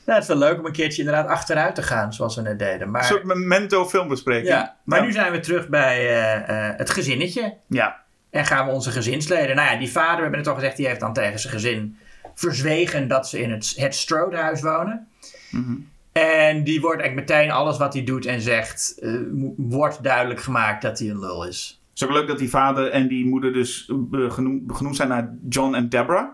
[0.05, 2.59] Nou, het is wel leuk om een keertje inderdaad achteruit te gaan, zoals we net
[2.59, 2.91] deden.
[2.91, 4.49] Maar, Een soort memento filmbespreking.
[4.49, 5.05] ja, maar Ja.
[5.05, 7.55] nu zijn we terug bij eh, eh, het gezinnetje.
[7.67, 8.01] Ja.
[8.31, 9.57] En gaan we onze gezinsleden.
[9.57, 11.99] Nou ja, die vader, we hebben het al gezegd, die heeft dan tegen zijn gezin
[12.35, 15.09] verzwegen dat ze in het, het Strodehuis wonen.
[15.51, 15.75] Mhm.
[16.13, 19.15] En die wordt eigenlijk meteen alles wat hij doet en zegt, eh,
[19.57, 21.83] wordt duidelijk gemaakt dat hij een lul is.
[21.91, 25.09] Het is ook leuk dat die vader en die moeder dus eh, genoemd, genoemd zijn
[25.09, 26.29] naar John en Deborah.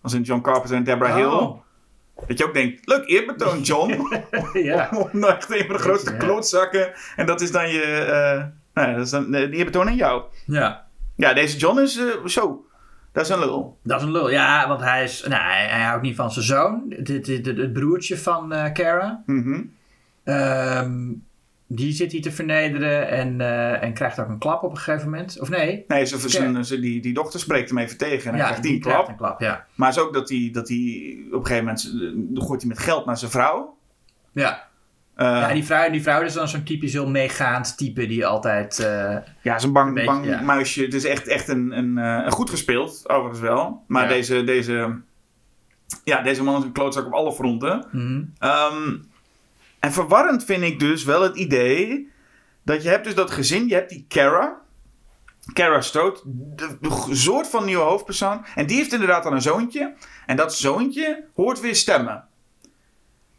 [0.00, 1.24] Als in John Carpenter en Deborah Hill.
[1.24, 1.60] Oh.
[2.26, 4.08] Dat je ook denkt, leuk eerbetoon John.
[4.52, 4.90] ja.
[5.12, 6.92] Om echt een van de grootste klootzakken.
[7.16, 7.82] En dat is dan je...
[7.82, 10.22] eh nou ja, dat is dan die eerbetoon aan jou.
[10.46, 12.66] ja, Ja, deze John is zo.
[13.12, 13.78] Dat is een lul.
[13.82, 14.30] dat is een lul.
[14.30, 17.56] Ja, want hij, is, nou, hij, hij houdt niet van zijn zoon, dit, dit, dit-
[17.56, 19.22] het broertje van eh Kara.
[19.26, 19.60] Mhm.
[20.24, 21.12] Ehm,
[21.66, 25.10] die zit hij te vernederen en, eh, en krijgt ook een klap op een gegeven
[25.10, 25.40] moment.
[25.40, 25.84] Of nee?
[25.88, 28.30] Nee, ze, ze, ze- die, die dochter spreekt hem even tegen.
[28.30, 29.08] En hij krijgt die klap.
[29.08, 29.66] een klap, ja.
[29.74, 31.92] Maar het is ook dat hij, dat hij op een gegeven moment...
[32.34, 33.76] eh, gooit hij met geld naar zijn vrouw.
[34.32, 34.68] Ja,
[35.14, 38.78] Eh, ja die, vrouw, die vrouw is dan zo'n typisch heel meegaand type die altijd...
[38.78, 40.40] eh, Ja, zo'n bang, beetje, bang ja.
[40.40, 40.82] muisje.
[40.82, 43.84] Het is echt, echt een, een, eh, een goed gespeeld, overigens wel.
[43.86, 44.08] Maar Ja.
[44.08, 45.00] deze, deze,
[46.04, 47.84] ja, deze man is een klootzak op alle fronten.
[47.92, 48.22] mhm.
[48.38, 48.96] Ehm,
[49.80, 52.10] en verwarrend vind ik dus wel het idee
[52.62, 53.68] dat je hebt dus dat gezin.
[53.68, 54.60] Je hebt die Kara.
[55.52, 58.44] Kara Stoot, de, de soort van nieuwe hoofdpersoon.
[58.54, 59.92] En die heeft inderdaad dan een zoontje.
[60.26, 62.24] En dat zoontje hoort weer stemmen.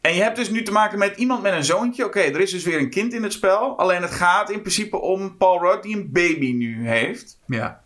[0.04, 2.06] En je hebt dus nu te maken met iemand met een zoontje.
[2.06, 3.78] Oké, er is dus weer een kind in het spel.
[3.78, 7.40] Alleen het gaat in principe om Paul Rudd die een baby nu heeft.
[7.48, 7.82] Ja.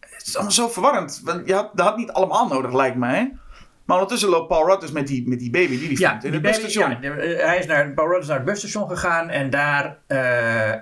[0.00, 1.20] Het is allemaal zo verwarrend.
[1.24, 3.32] Want je had, dat had niet allemaal nodig, lijkt mij.
[3.84, 6.24] Maar ondertussen loopt Paul Rudd dus met die, met die baby die hij Ja, vindt
[6.24, 6.96] in het baby, busstation.
[7.00, 9.98] ja, eh, hij is naar, Paul Rudd is naar het busstation gegaan en daar...
[10.06, 10.72] eh,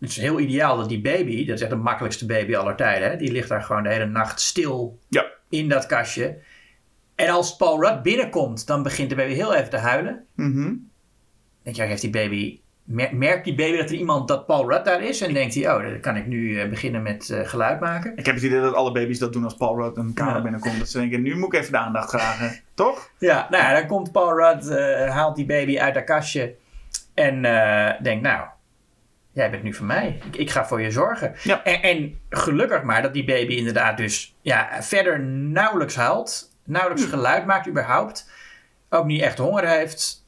[0.00, 3.10] het is heel ideaal dat die baby, dat is echt de makkelijkste baby aller tijden,
[3.10, 5.24] hè, die ligt daar gewoon de hele nacht stil Ja.
[5.48, 6.36] in dat kastje.
[7.14, 10.24] En als Paul Rudd binnenkomt, dan begint de baby heel even te huilen.
[10.34, 10.72] Mhm.
[11.62, 14.84] denk je, heeft die baby, mer- merkt die baby dat er iemand, dat Paul Rudd
[14.84, 15.20] daar is?
[15.20, 18.16] En denkt hij, oh, dan kan ik nu eh, beginnen met eh, geluid maken.
[18.16, 20.42] Ik heb het idee dat alle baby's dat doen als Paul Rudd een kamer Ja.
[20.42, 20.78] binnenkomt.
[20.78, 22.60] Dat ze denken, nu moet ik even de aandacht vragen.
[22.74, 23.10] Toch?
[23.18, 26.54] Ja, nou ja, dan komt Paul Rudd, eh, haalt die baby uit dat kastje
[27.14, 27.42] en
[28.02, 28.46] denkt, nou,
[29.32, 30.20] jij bent nu van mij.
[30.26, 31.34] Ik, ik ga voor je zorgen.
[31.42, 31.64] Ja.
[31.64, 37.46] En, en gelukkig maar dat die baby inderdaad dus ja, verder nauwelijks huilt, nauwelijks geluid
[37.46, 38.30] maakt überhaupt,
[38.90, 40.26] ook niet echt honger heeft,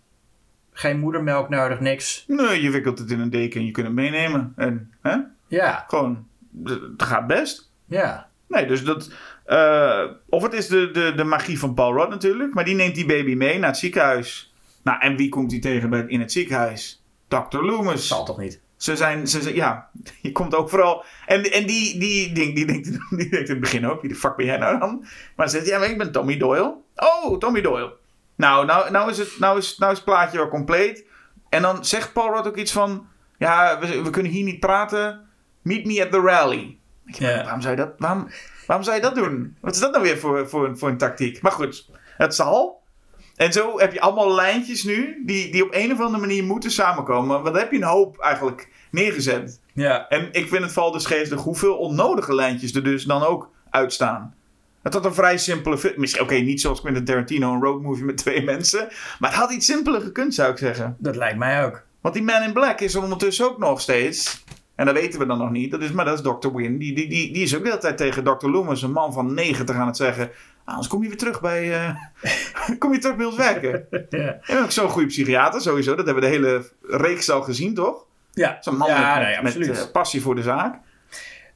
[0.72, 2.24] geen moedermelk nodig, niks.
[2.26, 4.52] Nee, je wikkelt het in een deken en je kunt het meenemen.
[4.56, 5.16] En hè?
[5.46, 6.26] Ja, gewoon,
[6.64, 7.70] het gaat best.
[7.84, 9.10] ja, Nee, dus dat.
[9.44, 12.54] eh, of het is de, de, de magie van Paul Rudd natuurlijk.
[12.54, 14.54] Maar die neemt die baby mee naar het ziekenhuis.
[14.82, 17.02] Nou, en wie komt hij tegen bij, in het ziekenhuis?
[17.28, 17.58] Dr.
[17.58, 18.08] Loomis.
[18.08, 18.60] zal toch niet.
[18.76, 21.04] Ze zijn, ze zijn, ja, je komt overal.
[21.26, 22.84] En, en die, die, die, die, denkt,
[23.18, 25.06] die denkt in het begin ook, wie de fuck ben jij nou dan?
[25.36, 26.74] Maar ze zegt, ja, maar ik ben Tommy Doyle.
[26.96, 27.94] Oh, Tommy Doyle.
[28.34, 31.04] Nou, nou, nou, is, het, nou, is, nou is het plaatje wel compleet.
[31.48, 33.06] En dan zegt Paul Rudd ook iets van,
[33.38, 35.28] ja, we, we kunnen hier niet praten.
[35.62, 36.78] Meet me at the rally.
[37.06, 37.42] Ik denk, Ja.
[37.42, 38.28] Waarom zou je dat, waarom,
[38.66, 39.56] waarom zou je dat doen?
[39.60, 41.40] Wat is dat nou weer voor, voor, voor een tactiek?
[41.42, 42.82] Maar goed, het zal.
[43.36, 46.70] En zo heb je allemaal lijntjes nu die, die op een of andere manier moeten
[46.70, 47.28] samenkomen.
[47.28, 49.60] Want dan heb je een hoop eigenlijk neergezet.
[49.72, 53.50] Ja, En ik vind het vooral dus geestig hoeveel onnodige lijntjes er dus dan ook
[53.70, 54.34] uitstaan.
[54.82, 55.94] Het had een vrij simpele film.
[55.96, 58.88] Misschien, oké, niet zoals Quentin Tarantino, een roadmovie met twee mensen.
[59.18, 60.96] Maar het had iets simpeler gekund, zou ik zeggen.
[60.98, 61.82] dat lijkt mij ook.
[62.00, 64.44] Want die Man in Black is er ondertussen ook nog steeds.
[64.74, 65.70] En dat weten we dan nog niet.
[65.70, 66.56] Dat is, maar dat is Dr.
[66.56, 68.46] Die, die, die, die is ook de hele tijd tegen Dr.
[68.46, 70.30] Loomis, een man van 90, aan het zeggen.
[70.66, 71.94] "Ah, Anders kom je weer terug bij, eh,
[72.78, 73.86] kom je terug bij ons werken.
[74.10, 75.94] Ja, En ook zo'n goede psychiater, sowieso.
[75.94, 78.04] Dat hebben we de hele reeks al gezien, toch?
[78.32, 78.56] ja.
[78.60, 79.78] Zo'n man ja, met, nee, met, absoluut.
[79.86, 80.78] eh, passie voor de zaak.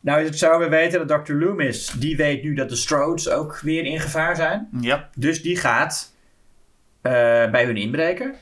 [0.00, 1.32] Nou is het zo, we weten dat Dr.
[1.32, 4.68] Loomis, die weet nu dat de Strodes ook weer in gevaar zijn.
[4.80, 5.08] Ja.
[5.16, 6.14] Dus die gaat
[7.02, 7.12] eh,
[7.50, 8.34] bij hun inbreken.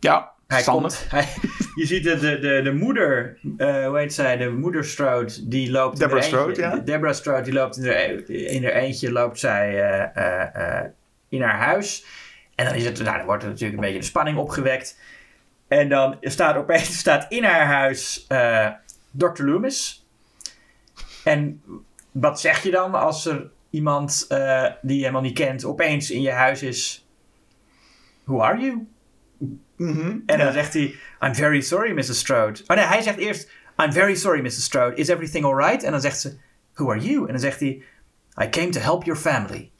[0.00, 0.98] Ja, Hij standaard.
[0.98, 1.28] komt, hij,
[1.80, 5.70] je ziet de, de, de, de moeder, eh, hoe heet zij, de moeder Strode, die
[5.70, 6.62] loopt Deborah in haar eentje.
[6.62, 6.76] Ja.
[6.76, 10.84] Deborah Strode, die loopt in haar, in haar eentje, loopt zij eh, eh,
[11.28, 12.04] in haar huis.
[12.54, 14.98] En dan, is het, nou, dan wordt er natuurlijk een beetje de spanning opgewekt.
[15.68, 18.26] En dan staat opeens staat in haar huis
[19.10, 19.42] Dr.
[19.42, 20.06] Loomis.
[21.24, 21.62] En
[22.12, 24.26] wat zeg je dan als er iemand
[24.82, 27.06] die je helemaal niet kent opeens in je huis is?
[28.24, 28.86] Who are you?
[29.76, 30.16] Mhm.
[30.26, 32.18] En dan zegt hij, I'm very sorry, Mrs.
[32.18, 32.60] Strode.
[32.66, 33.50] Oh nee, hij zegt eerst,
[33.84, 34.64] I'm very sorry, Mrs.
[34.64, 34.96] Strode.
[34.96, 35.82] Is everything alright?
[35.82, 36.36] En dan zegt ze,
[36.74, 37.20] who are you?
[37.20, 37.82] En dan zegt hij,
[38.42, 39.70] I came to help your family.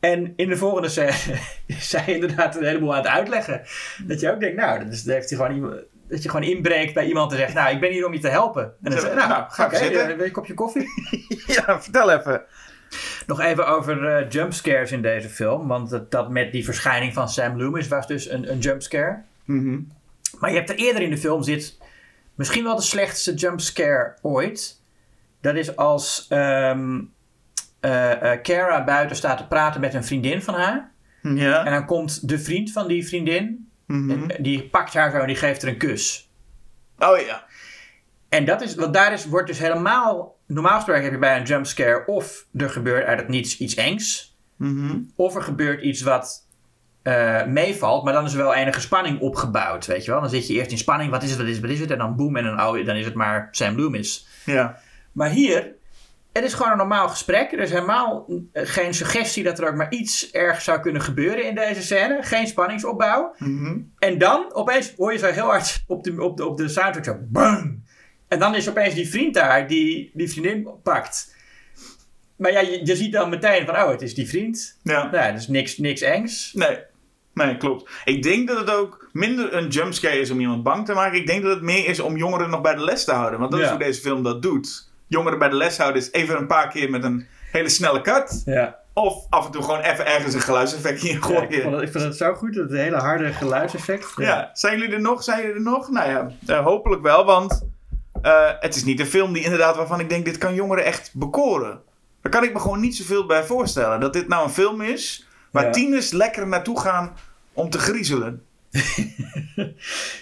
[0.00, 1.12] En in de volgende scène
[1.66, 3.62] is zij inderdaad een heleboel aan het uitleggen.
[4.04, 6.46] Dat je ook denkt, nou, dat, is, dat heeft hij gewoon iemand- dat je gewoon
[6.48, 8.62] inbreekt bij iemand en zegt, nou, ik ben hier om je te helpen.
[8.64, 10.06] En dan Zo, zeg je, nou, nou, ga even zitten.
[10.06, 10.86] wil je een kopje koffie?
[11.56, 12.42] ja, vertel even.
[13.26, 15.68] Nog even over eh, jumpscares in deze film.
[15.68, 19.22] Want dat, dat met die verschijning van Sam Loomis was dus een, een jumpscare.
[19.44, 19.78] Mhm.
[20.38, 21.78] Maar je hebt er eerder in de film zit
[22.34, 24.80] misschien wel de slechtste jumpscare ooit.
[25.40, 26.98] Dat is als ehm
[27.80, 30.90] eh, eh, Cara buiten staat te praten met een vriendin van haar.
[31.22, 31.64] Ja.
[31.64, 33.70] En dan komt de vriend van die vriendin.
[33.86, 34.30] Mhm.
[34.30, 36.30] En die pakt haar zo en die geeft er een kus.
[36.98, 37.44] Oh ja.
[38.28, 40.35] En dat is, want daar is, wordt dus helemaal...
[40.46, 44.36] Normaal gesproken heb je bij een jumpscare of er gebeurt uit het niets iets engs.
[44.56, 44.98] Mhm.
[45.16, 46.46] Of er gebeurt iets wat
[47.02, 50.20] eh, meevalt, maar dan is er wel enige spanning opgebouwd, weet je wel.
[50.20, 51.90] Dan zit je eerst in spanning, wat is het, wat is het, wat is het?
[51.90, 54.26] En dan boem, en dan, oh, dan is het maar Sam Loomis.
[54.44, 54.78] Ja.
[55.12, 55.74] Maar hier,
[56.32, 57.52] het is gewoon een normaal gesprek.
[57.52, 61.54] Er is helemaal geen suggestie dat er ook maar iets erg zou kunnen gebeuren in
[61.54, 62.18] deze scène.
[62.22, 63.34] Geen spanningsopbouw.
[63.38, 63.78] Mhm.
[63.98, 67.04] En dan opeens hoor je zo heel hard op de, op de, op de soundtrack
[67.04, 67.84] zo bang.
[68.28, 71.34] En dan is opeens die vriend daar die die vriendin pakt.
[72.36, 74.78] Maar ja, je, je ziet dan meteen van, oh, het is die vriend.
[74.82, 75.10] Ja.
[75.10, 76.52] Nou, ja, dus niks, niks engs.
[76.54, 76.78] Nee.
[77.34, 77.90] Nee, klopt.
[78.04, 81.18] Ik denk dat het ook minder een jumpscare is om iemand bang te maken.
[81.18, 83.38] Ik denk dat het meer is om jongeren nog bij de les te houden.
[83.38, 83.72] Want dat is Ja.
[83.72, 84.90] hoe deze film dat doet.
[85.06, 88.42] Jongeren bij de les houden is even een paar keer met een hele snelle cut.
[88.44, 88.78] Ja.
[88.92, 91.50] Of af en toe gewoon even ergens een geluidseffectje in Ja, gooien.
[91.50, 94.12] ik, vond het, ik vond het zo goed, dat hele harde geluidseffect.
[94.16, 95.22] Ja, zijn jullie er nog?
[95.22, 95.90] Zijn jullie er nog?
[95.90, 97.66] Nou ja, eh, hopelijk wel, want
[98.22, 101.10] eh, het is niet een film die inderdaad waarvan ik denk, dit kan jongeren echt
[101.14, 101.80] bekoren.
[102.22, 104.00] Daar kan ik me gewoon niet zoveel bij voorstellen.
[104.00, 105.70] Dat dit nou een film is waar Ja.
[105.70, 107.16] tieners lekker naartoe gaan
[107.52, 108.42] om te griezelen.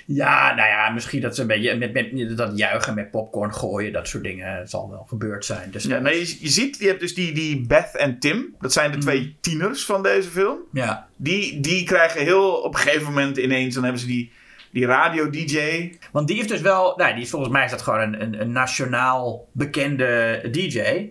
[0.07, 3.93] Ja, nou ja, misschien dat ze een beetje met, met, dat juichen met popcorn gooien,
[3.93, 5.71] dat soort dingen het zal wel gebeurd zijn.
[5.71, 8.55] Dus Ja, nee, je, je ziet, je hebt dus die, die Beth en Tim.
[8.61, 10.59] Dat zijn de twee tieners van deze film.
[10.73, 11.09] ja.
[11.17, 14.33] Die, die krijgen heel op een gegeven moment ineens, dan hebben ze die,
[14.75, 15.93] die radio-dj.
[16.13, 18.41] Want die heeft dus wel, nou, die is volgens mij is dat gewoon een, een,
[18.41, 21.11] een nationaal bekende DJ,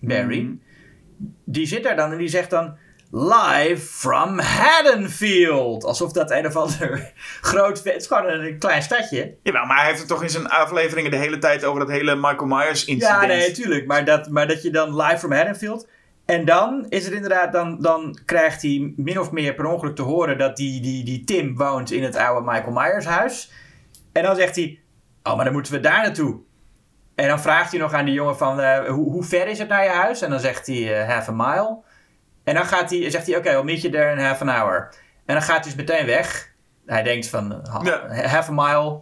[0.00, 0.40] Barry.
[0.40, 0.54] Mhm.
[1.44, 2.76] Die zit daar dan en die zegt dan
[3.10, 5.84] live from Haddonfield.
[5.84, 7.12] Alsof dat een of ander
[7.50, 9.34] groot, het is gewoon een klein stadje.
[9.42, 12.14] Jawel, maar hij heeft het toch in zijn afleveringen de hele tijd over dat hele
[12.14, 13.20] Michael Myers incident.
[13.20, 13.86] Ja, nee, tuurlijk.
[13.86, 15.88] Maar dat, maar dat je dan live from Haddonfield.
[16.24, 20.02] En dan is het inderdaad, dan, dan krijgt hij min of meer per ongeluk te
[20.02, 23.52] horen dat die, die, die Tim woont in het oude Michael Myers huis.
[24.12, 24.80] En dan zegt hij,
[25.22, 26.40] oh, maar dan moeten we daar naartoe.
[27.14, 29.68] En dan vraagt hij nog aan die jongen van, eh, hoe, hoe ver is het
[29.68, 30.22] naar je huis?
[30.22, 31.78] En dan zegt hij, eh, half a mile.
[32.44, 34.94] En dan gaat hij, zegt hij, oké, we'll meet you there in half an hour.
[35.26, 36.52] En dan gaat hij dus meteen weg.
[36.86, 38.26] Hij denkt van, ha- Ja.
[38.28, 39.00] half a mile,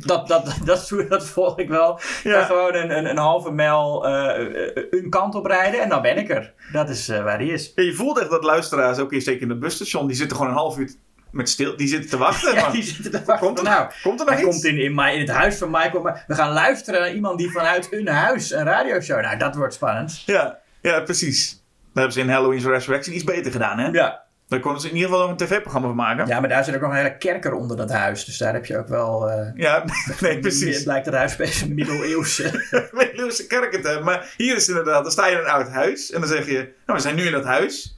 [0.00, 2.00] dat, dat, dat, dat volg ik wel.
[2.22, 2.40] Ja.
[2.40, 6.18] En gewoon een, een, een halve mijl eh, een kant op rijden en dan ben
[6.18, 6.52] ik er.
[6.72, 7.72] Dat is eh, waar hij is.
[7.74, 10.52] Ja, je voelt echt dat luisteraars, ook in, zeker in het busstation, die zitten gewoon
[10.52, 10.90] een half uur
[11.30, 12.54] met stil, die zitten te wachten.
[12.62, 13.46] Ja, die zitten te wachten.
[13.46, 14.52] Komt er, nou, komt er nog hij iets?
[14.52, 16.02] komt in, in, in het huis van Michael.
[16.02, 19.20] Maar we gaan luisteren naar iemand die vanuit hun huis een radioshow.
[19.20, 20.22] Nou, dat wordt spannend.
[20.26, 21.50] Ja, ja, precies.
[21.50, 23.88] Daar hebben ze in Halloween's Resurrection iets beter gedaan, hè?
[23.88, 24.22] Ja.
[24.52, 26.26] Daar konden ze in ieder geval nog een tv-programma van maken.
[26.26, 28.24] ja, maar daar zit ook nog een hele kerker onder dat huis.
[28.24, 29.30] Dus daar heb je ook wel...
[29.30, 29.84] eh, Ja,
[30.20, 30.82] nee, Het precies.
[30.82, 32.42] blijkt dat huis best een middeleeuwse.
[32.92, 34.04] Met Lewis kerk het hebben.
[34.04, 36.46] Maar hier is het inderdaad, dan sta je in een oud huis en dan zeg
[36.46, 36.52] je,
[36.86, 37.96] nou, we zijn nu in dat huis.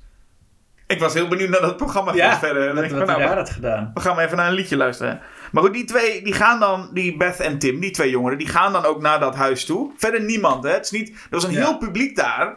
[0.86, 2.74] Ik was heel benieuwd naar dat programma ja, verder.
[2.74, 3.90] Wat, nou, gedaan.
[3.94, 5.20] we gaan maar even naar een liedje luisteren.
[5.52, 8.48] Maar goed, die twee, die gaan dan, die Beth en Tim, die twee jongeren, die
[8.48, 9.92] gaan dan ook naar dat huis toe.
[9.96, 10.70] Verder niemand, hè.
[10.70, 11.58] Het is niet, er was een Ja.
[11.64, 12.54] heel publiek daar.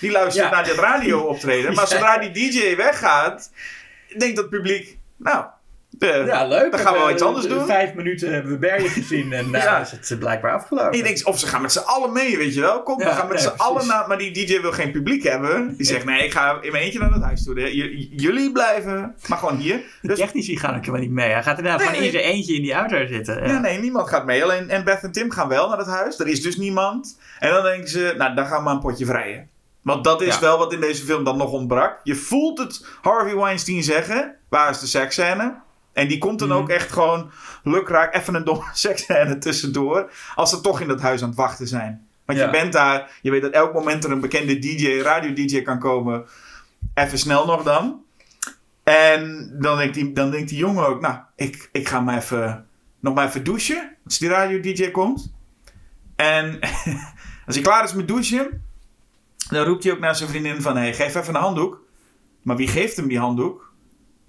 [0.00, 1.74] Die luistert naar dit radio optreden.
[1.74, 3.50] Maar zodra die DJ weggaat,
[4.18, 5.44] denkt dat publiek, nou,
[5.98, 6.70] de, Ja, leuk.
[6.70, 7.66] dan gaan we wel Eh, iets anders doen.
[7.66, 9.80] Vijf minuten hebben we Barry gezien en nou Ja.
[9.80, 10.90] is het eh, blijkbaar afgelopen.
[10.90, 12.82] En je denkt, of ze gaan met z'n allen mee, weet je wel.
[12.82, 14.08] Kom, Ja, we gaan met nee, z'n allen naar...
[14.08, 15.76] Maar die DJ wil geen publiek hebben.
[15.76, 17.60] Die zegt, nee, ik ga in mijn eentje naar het huis toe.
[17.74, 19.76] J- jullie blijven, maar gewoon hier.
[20.00, 21.30] De Dus technici gaan ook helemaal niet mee.
[21.32, 22.20] Hij gaat inderdaad Nee, gewoon in nee.
[22.22, 23.36] zijn eentje in die auto zitten.
[23.42, 23.46] Ja.
[23.46, 24.42] Ja, nee, niemand gaat mee.
[24.42, 26.18] Alleen en Beth en Tim gaan wel naar het huis.
[26.18, 27.18] Er is dus niemand.
[27.38, 29.48] En dan denken ze, nou, dan gaan we maar een potje vrijen.
[29.84, 30.40] Want dat is Ja.
[30.40, 32.00] wel wat in deze film dan nog ontbrak.
[32.02, 34.34] Je voelt het Harvey Weinstein zeggen.
[34.48, 35.54] Waar is de seksscène?
[35.92, 36.56] En die komt dan Mhm.
[36.58, 37.30] ook echt gewoon
[37.62, 40.10] lukraak even een domme seksscène tussendoor.
[40.34, 42.06] Als ze toch in dat huis aan het wachten zijn.
[42.24, 42.44] Want Ja.
[42.44, 46.24] je bent daar, je weet dat elk moment er een bekende DJ, radio-DJ kan komen.
[46.94, 48.02] Even snel nog dan.
[48.82, 52.66] En dan denkt die, dan denkt die jongen ook, nou, ik, ik ga maar even,
[53.00, 53.96] nog maar even douchen.
[54.04, 55.32] Als die radio-DJ komt.
[56.16, 56.58] En
[57.46, 58.62] als hij klaar is met douchen,
[59.48, 61.82] dan roept hij ook naar zijn vriendin van, hey, geef even een handdoek.
[62.42, 63.72] Maar wie geeft hem die handdoek?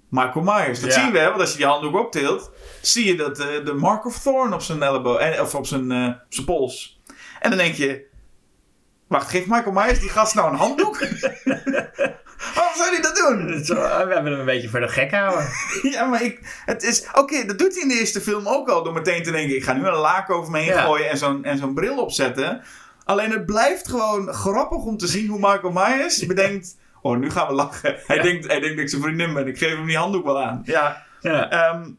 [0.08, 0.80] Michael Myers.
[0.80, 1.00] Dat Ja.
[1.02, 1.28] zien we, hè?
[1.28, 2.50] want als je die handdoek optilt,
[2.82, 5.90] zie je dat eh, de mark of thorn op zijn elleboog, en, of op zijn,
[5.92, 7.00] eh, zijn pols.
[7.40, 8.06] En dan denk je,
[9.08, 10.98] wacht, geeft Michael Myers die gast nou een handdoek?
[12.54, 13.46] Waarom zou hij dat doen?
[13.46, 15.48] We hebben hem een beetje voor de gek houden.
[15.92, 18.82] Ja, maar ik, het is, oké, dat doet hij in de eerste film ook al,
[18.82, 20.82] door meteen te denken, ik ga nu een laak over me heen Ja.
[20.84, 22.62] gooien en zo'n, en zo'n bril opzetten.
[23.06, 27.46] Alleen het blijft gewoon grappig om te zien hoe Michael Myers bedenkt, oh, nu gaan
[27.46, 27.96] we lachen.
[28.06, 28.22] Hij, Ja.
[28.22, 30.60] denkt, hij denkt dat ik zijn vriendin ben, ik geef hem die handdoek wel aan.
[30.64, 31.50] Ja, Ja.
[31.50, 31.90] Ehm,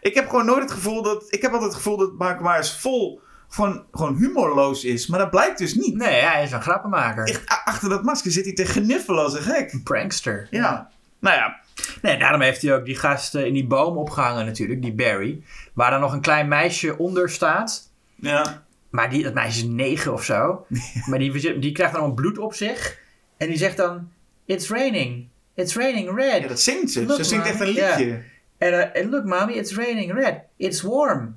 [0.00, 1.24] ik heb gewoon nooit het gevoel dat.
[1.28, 5.06] Ik heb altijd het gevoel dat Michael Myers vol gewoon, gewoon humorloos is.
[5.06, 5.94] Maar dat blijkt dus niet.
[5.96, 7.24] Nee, hij is een grappenmaker.
[7.28, 9.72] Echt, achter dat masker zit hij te gniffelen als een gek.
[9.72, 10.46] Een prankster.
[10.50, 10.90] Ja.
[11.18, 11.56] Nou ja.
[12.02, 15.42] Nee, daarom heeft hij ook die gast in die boom opgehangen natuurlijk, die Barry.
[15.74, 17.90] Waar dan nog een klein meisje onder staat.
[18.14, 18.64] Ja.
[18.96, 20.66] Maar die, dat meisje is negen of zo.
[21.08, 22.98] maar die, die krijgt dan allemaal bloed op zich.
[23.36, 24.10] En die zegt dan,
[24.44, 25.28] it's raining.
[25.54, 26.42] It's raining red.
[26.42, 27.06] ja, dat zingt ze.
[27.06, 28.22] Look, ze zingt echt een liedje.
[28.58, 30.34] En and look mommy, it's raining red.
[30.56, 31.36] It's warm.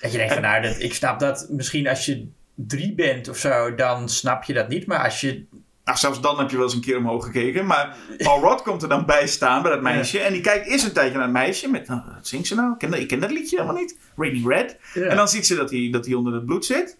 [0.00, 3.36] Dat je denkt van nou, dat, ik snap dat misschien als je drie bent of
[3.36, 4.86] zo, dan snap je dat niet.
[4.86, 5.44] Maar als je...
[5.84, 7.66] Nou, zelfs dan heb je wel eens een keer omhoog gekeken.
[7.66, 10.18] Maar Paul Rudd komt er dan bij staan bij dat meisje.
[10.18, 11.68] En die kijkt eerst een tijdje naar het meisje.
[11.68, 12.72] Met, nou, wat zingt ze nou?
[12.72, 13.98] Ik ken, dat, ik ken dat liedje helemaal niet.
[14.16, 14.76] Raining Red.
[14.94, 15.02] Ja.
[15.02, 16.96] En dan ziet ze dat hij, dat hij onder het bloed zit.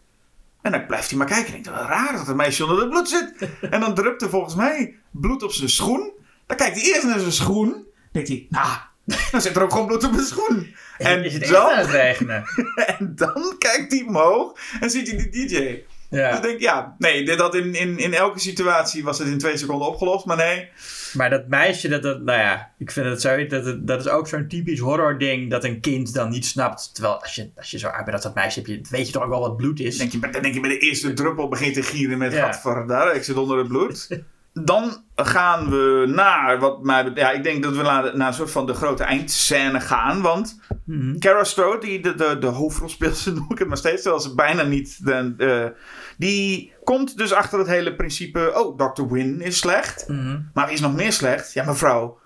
[0.63, 1.47] En dan blijft hij maar kijken.
[1.47, 3.49] En denkt, wat raar dat het meisje onder het bloed zit.
[3.75, 6.13] en dan drupt er volgens mij bloed op zijn schoen.
[6.47, 7.71] Dan kijkt hij eerst naar zijn schoen.
[7.71, 8.77] Dan denkt hij, nou,
[9.31, 10.75] dan zit er ook gewoon bloed op mijn schoen.
[10.99, 12.45] En is het dan, aan het regenen?
[12.99, 15.83] en dan kijkt hij omhoog en ziet hij die DJ.
[16.15, 16.37] Dus Ja.
[16.37, 19.89] ik denk, ja, nee, had in, in, in elke situatie was het in twee seconden
[19.89, 20.25] opgelost.
[20.25, 20.69] Maar nee,
[21.13, 24.29] Maar dat meisje, dat, dat, nou ja, ik vind het zo, dat, dat is ook
[24.29, 26.95] zo'n typisch horror ding dat een kind dan niet snapt.
[26.95, 29.13] Terwijl als je, als je zo uit bent als dat meisje, heb je, weet je
[29.13, 29.97] toch ook wel wat bloed is.
[29.99, 32.53] denk je, dan denk je bij de eerste druppel begint te gieren met Ja.
[32.53, 34.09] gadverdamme, ik zit onder het bloed.
[34.63, 38.51] dan gaan we naar wat mij Ja, ik denk dat we naar, naar een soort
[38.51, 40.23] van de grote eindscène gaan.
[40.23, 41.19] Want Mhm.
[41.19, 44.63] Kara Strode, die de, de, de hoofdrolspeelster noem ik het maar steeds, terwijl ze bijna
[44.63, 45.07] niet.
[45.07, 45.81] De, eh,
[46.19, 48.53] die komt dus achter het hele principe.
[48.55, 49.07] Oh, Dr.
[49.07, 50.09] Win is slecht.
[50.09, 50.41] Mhm.
[50.55, 51.53] Maar wie is nog meer slecht?
[51.53, 52.19] Ja, mevrouw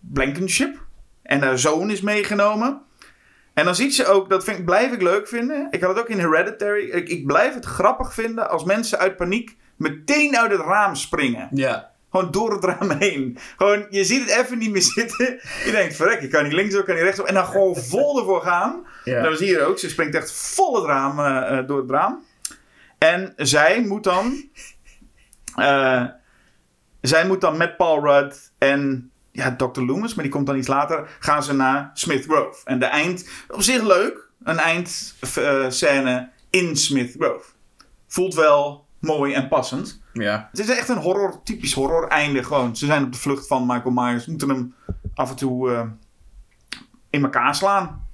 [0.00, 0.86] Blankenship.
[1.22, 2.80] En haar zoon is meegenomen.
[3.54, 5.68] En dan ziet ze ook, dat vind, blijf ik leuk vinden.
[5.70, 6.90] Ik had het ook in Hereditary.
[6.90, 11.48] Ik, ik blijf het grappig vinden als mensen uit paniek meteen uit het raam springen.
[11.50, 11.90] Ja.
[12.10, 13.38] Gewoon door het raam heen.
[13.56, 15.40] Gewoon, je ziet het even niet meer zitten.
[15.64, 17.26] Je denkt, verrek, ik kan niet links ik kan niet rechts op.
[17.26, 18.86] En dan gewoon vol ervoor gaan.
[19.04, 19.22] Ja.
[19.22, 19.78] Dat zie je ook.
[19.78, 22.24] Ze springt echt vol het raam, eh, eh, door het raam.
[22.98, 24.44] En zij moet dan...
[25.56, 26.04] eh,
[27.00, 29.80] zij moet dan met Paul Rudd en ja, Dr.
[29.80, 32.60] Loomis, maar die komt dan iets later, gaan ze naar Smith Grove.
[32.64, 37.44] En de eind, op zich leuk, een eindscène in Smith Grove.
[38.06, 40.00] Voelt wel mooi en passend.
[40.12, 40.48] Ja.
[40.50, 42.76] Het is echt een horror, typisch horror einde gewoon.
[42.76, 44.74] Ze zijn op de vlucht van Michael Myers, moeten hem
[45.14, 45.82] af en toe eh,
[47.10, 48.08] in elkaar slaan.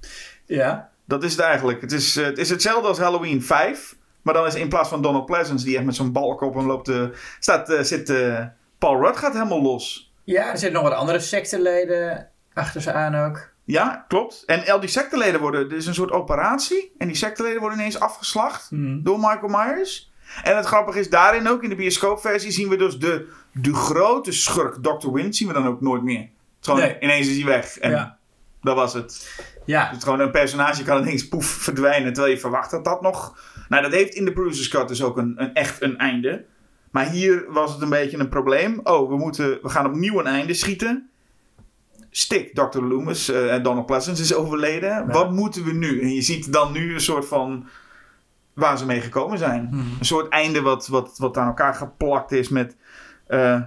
[0.45, 0.89] Ja.
[1.05, 1.81] Dat is het eigenlijk.
[1.81, 3.95] Het is, eh, het is hetzelfde als Halloween 5.
[4.21, 6.65] Maar dan is in plaats van Donald Pleasance, die echt met zo'n balk op hem
[6.65, 6.91] loopt,
[7.39, 8.45] staat, eh, zit eh,
[8.77, 10.13] Paul Rudd gaat helemaal los.
[10.23, 13.49] Ja, er zitten nog wat andere secteleden achter ze aan ook.
[13.63, 14.43] Ja, klopt.
[14.45, 16.91] En al die secteleden worden, er is een soort operatie.
[16.97, 19.03] En die secteleden worden ineens afgeslacht Mhm.
[19.03, 20.11] door Michael Myers.
[20.43, 24.31] En het grappige is, daarin ook in de bioscoopversie zien we dus de, de grote
[24.31, 25.11] schurk Dr.
[25.11, 26.29] Win, zien we dan ook nooit meer.
[26.59, 26.97] Gewoon, Nee.
[26.99, 27.77] ineens is hij weg.
[27.77, 28.17] En Ja.
[28.61, 29.41] dat was het.
[29.65, 29.91] Ja.
[29.91, 32.13] Is gewoon een personage kan ineens poef verdwijnen.
[32.13, 33.39] Terwijl je verwacht dat dat nog.
[33.69, 36.45] Nou, dat heeft in de Producer's Cut dus ook een, een echt een einde.
[36.91, 38.79] Maar hier was het een beetje een probleem.
[38.83, 41.09] Oh, we, moeten, we gaan opnieuw een einde schieten.
[42.09, 42.79] Stick, Dr.
[42.81, 45.07] Loomis eh, en Donald Pleasance is overleden.
[45.11, 46.01] Wat moeten we nu?
[46.01, 47.67] En je ziet dan nu een soort van.
[48.57, 49.69] Waar ze mee gekomen zijn.
[49.99, 52.75] Een soort einde wat, wat, wat aan elkaar geplakt is met.
[53.27, 53.61] eh,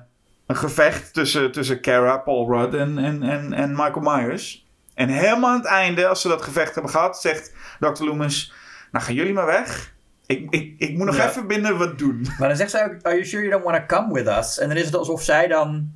[0.46, 4.66] een gevecht tussen, tussen Kara, Paul Rudd en, en, en, en Michael Myers.
[4.94, 8.04] En helemaal aan het einde, als ze dat gevecht hebben gehad, zegt Dr.
[8.04, 8.52] Loomis:
[8.92, 9.92] Nou, gaan jullie maar weg.
[10.26, 11.28] Ik, ik, ik moet nog Ja.
[11.28, 12.26] even binnen wat doen.
[12.38, 14.58] Maar dan zegt zij ook, are you sure you don't want to come with us?
[14.58, 15.90] En dan is het alsof zij dan,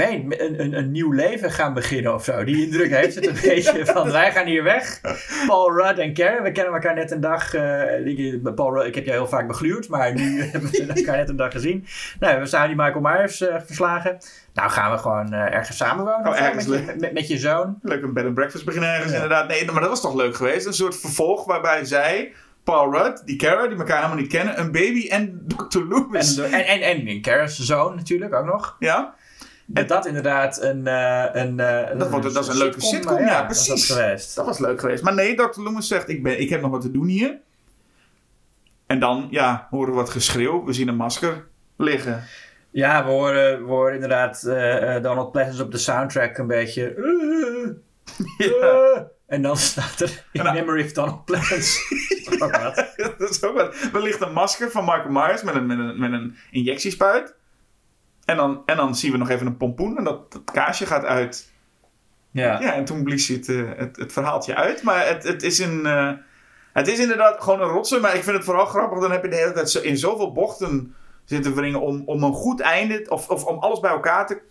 [0.00, 2.44] ik weet niet, een, een, een nieuw leven gaan beginnen of zo.
[2.44, 5.00] Die indruk heeft het een beetje van, wij gaan hier weg.
[5.46, 7.54] Paul Rudd en Karen, we kennen elkaar net een dag.
[7.54, 11.16] eh, ik, Paul Rudd, ik heb jou heel vaak begluurd, maar nu hebben we elkaar
[11.16, 11.86] net een dag gezien.
[12.20, 14.18] Nou, we zijn die Michael Myers eh, verslagen.
[14.54, 17.78] Nou gaan we gewoon eh, ergens samenwonen Oh, ergens met, je, met, met je zoon.
[17.82, 19.14] Leuk een bed and breakfast beginnen ergens, Ja.
[19.14, 19.48] inderdaad.
[19.48, 20.66] Nee, maar dat was toch leuk geweest?
[20.66, 22.32] Een soort vervolg waarbij zij,
[22.64, 25.78] Paul Rudd, die Kara, die elkaar helemaal niet kennen, een baby en Dr.
[25.88, 26.38] Loomis.
[26.38, 28.76] En, en, en, en Karen's zoon natuurlijk ook nog.
[28.78, 29.14] ja?
[29.66, 30.86] Dat dat inderdaad een...
[30.86, 33.88] eh, een, eh, Dat wordt- dat is een leuke sitcom, ja, precies.
[33.88, 34.34] Dat geweest.
[34.36, 35.02] Dat was leuk geweest.
[35.02, 35.60] Maar nee, Dr.
[35.60, 37.38] Loomis zegt: ik, ben, ik heb nog wat te doen hier.
[38.86, 40.64] En dan, ja, horen we wat geschreeuw.
[40.64, 41.46] We zien een masker
[41.76, 42.24] liggen.
[42.70, 46.94] Ja, we horen, we horen inderdaad eh, Donald Pleasence op de soundtrack een beetje...
[49.26, 51.38] En dan staat er In En Memory of Donald wat.
[53.18, 53.74] dat is ook wat.
[53.94, 57.34] Er ligt een masker van Michael Myers met een, met een, met een injectiespuit.
[58.24, 61.04] En dan, en dan zien we nog even een pompoen en dat, dat kaasje gaat
[61.04, 61.52] uit.
[62.30, 62.60] Ja.
[62.60, 64.82] Ja, en toen blies het, eh, het, het verhaaltje uit.
[64.82, 66.10] Maar het, het, is een, eh,
[66.72, 68.02] het is inderdaad gewoon een rotzooi.
[68.02, 69.00] Maar ik vind het vooral grappig.
[69.00, 70.94] Dan heb je de hele tijd in zoveel bochten
[71.24, 73.06] zitten wringen om, om een goed einde.
[73.08, 74.42] Of, of om alles bij elkaar te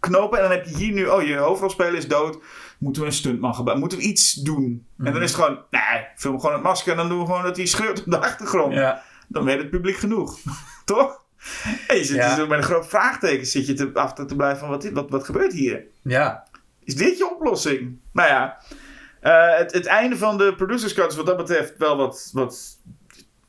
[0.00, 0.38] knopen.
[0.38, 2.38] En dan heb je hier nu, oh je hoofdrolspeler is dood.
[2.78, 3.88] Moeten we een stuntman gebruiken?
[3.88, 4.86] Moeten we iets doen?
[4.98, 6.90] En dan is het gewoon, nee, film gewoon het masker.
[6.90, 8.74] En dan doen we gewoon dat hij schreeuwt op de achtergrond.
[8.74, 9.02] Ja.
[9.28, 10.38] Dan weet het publiek genoeg.
[10.84, 11.23] Toch?
[11.88, 12.36] En je zit Ja.
[12.46, 13.46] met een groot vraagteken.
[13.46, 15.84] Zit je te, af te blijven van, wat, wat, wat gebeurt hier?
[16.02, 16.44] Ja.
[16.84, 17.98] Is dit je oplossing?
[18.12, 18.58] Nou ja,
[19.20, 22.78] eh, het, het einde van de producers cut is wat dat betreft wel wat, wat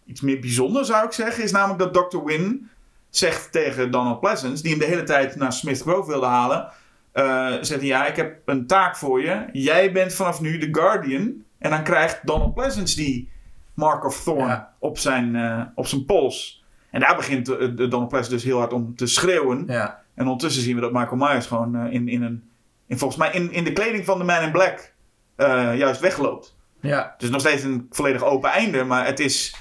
[0.05, 1.43] iets meer bijzonder zou ik zeggen.
[1.43, 2.23] Is namelijk dat Dr.
[2.23, 2.69] Win
[3.09, 6.69] zegt tegen Donald Pleasance, die hem de hele tijd naar Smith Grove wilde halen.
[7.11, 9.45] eh, zegt hij, ja, ik heb een taak voor je.
[9.51, 11.43] Jij bent vanaf nu de Guardian.
[11.57, 13.29] En dan krijgt Donald Pleasance die
[13.73, 14.73] Mark of Thorn Ja.
[14.79, 16.63] op, zijn, eh, op zijn pols.
[16.95, 19.63] En daar begint eh, de Donald Pleasance dus heel hard om te schreeuwen.
[19.67, 20.01] Ja.
[20.15, 22.49] En ondertussen zien we dat Michael Myers gewoon eh, in, in een.
[22.87, 24.93] In, volgens mij in, in de kleding van de Man in Black.
[25.35, 26.55] eh, juist wegloopt.
[26.81, 27.15] Ja.
[27.17, 28.83] Dus nog steeds een volledig open einde.
[28.83, 29.55] Maar het is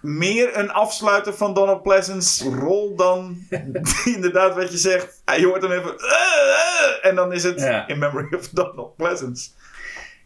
[0.00, 3.36] meer een afsluiter van Donald Pleasant's rol dan
[4.14, 5.22] inderdaad wat je zegt.
[5.36, 5.94] Je hoort hem even.
[7.02, 7.88] En dan is het Ja.
[7.88, 9.50] in memory of Donald Pleasance.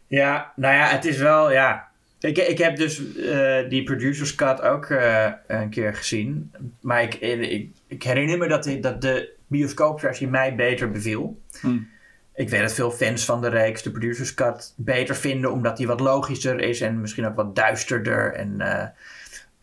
[0.07, 1.88] Ja, nou ja, het is wel, ja.
[2.21, 6.53] Ik, ik heb dus eh, die producers cut ook eh, een keer gezien.
[6.81, 11.41] Maar ik, ik, ik herinner me dat de, dat de bioscoopversie mij beter beviel.
[11.61, 11.89] Hmm.
[12.35, 15.87] Ik weet dat veel fans van de reeks de producers cut beter vinden, omdat die
[15.87, 18.35] wat logischer is en misschien ook wat duisterder.
[18.35, 18.89] En, eh,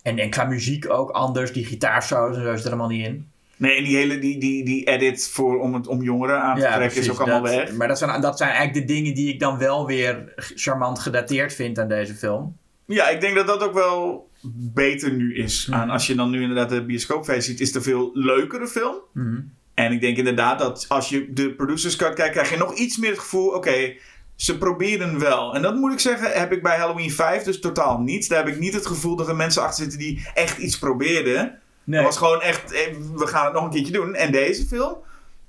[0.01, 1.51] en, en qua muziek ook anders.
[1.51, 3.29] Die gitaarsolos en zo is er allemaal niet in.
[3.57, 6.61] Nee, en die hele die, die, die edit voor, om, het, om jongeren aan te
[6.73, 7.71] trekken is ook allemaal dat- weg.
[7.73, 11.53] Maar dat zijn, dat zijn eigenlijk de dingen die ik dan wel weer charmant gedateerd
[11.53, 12.57] vind aan deze film.
[12.85, 14.29] Ja, ik denk dat dat ook wel
[14.73, 15.67] beter nu is.
[15.71, 18.95] Aan, als je dan nu inderdaad de bioscoopversie ziet, is het een veel leukere film.
[19.13, 19.39] Mhm.
[19.73, 22.97] En ik denk inderdaad dat als je de producers cut kijkt, krijg je nog iets
[22.97, 23.93] meer het gevoel, oké,
[24.35, 25.55] ze proberen wel.
[25.55, 28.29] En dat moet ik zeggen, heb ik bij Halloween 5 dus totaal niet.
[28.29, 31.59] Daar heb ik niet het gevoel dat er mensen achter zitten die echt iets probeerden.
[31.85, 31.99] Nee.
[31.99, 32.81] Het was gewoon echt, eh,
[33.15, 34.15] we gaan het nog een keertje doen.
[34.15, 34.95] En deze film,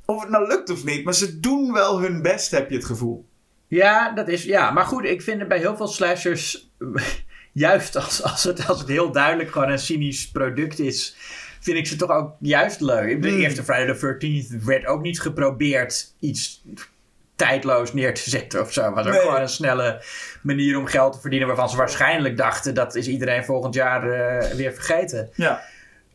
[0.04, 2.84] of het nou lukt of niet, maar ze doen wel hun best, heb je het
[2.84, 3.26] gevoel.
[3.68, 4.44] Ja, dat is.
[4.44, 6.70] Ja, maar goed, ik vind het bij heel veel slashers.
[7.52, 11.16] Juist als, als, het, als het heel duidelijk gewoon een cynisch product is.
[11.60, 13.22] Vind ik ze toch ook juist leuk.
[13.22, 13.40] De Hmm.
[13.40, 14.16] eerste Friday the
[14.58, 16.62] 13th werd ook niet geprobeerd iets
[17.36, 18.82] tijdloos neer te zetten of zo.
[18.84, 19.20] Het was ook Nee.
[19.20, 20.02] gewoon een snelle
[20.42, 21.48] manier om geld te verdienen.
[21.48, 25.30] Waarvan ze waarschijnlijk dachten dat is iedereen volgend jaar eh, weer vergeten.
[25.34, 25.62] Ja.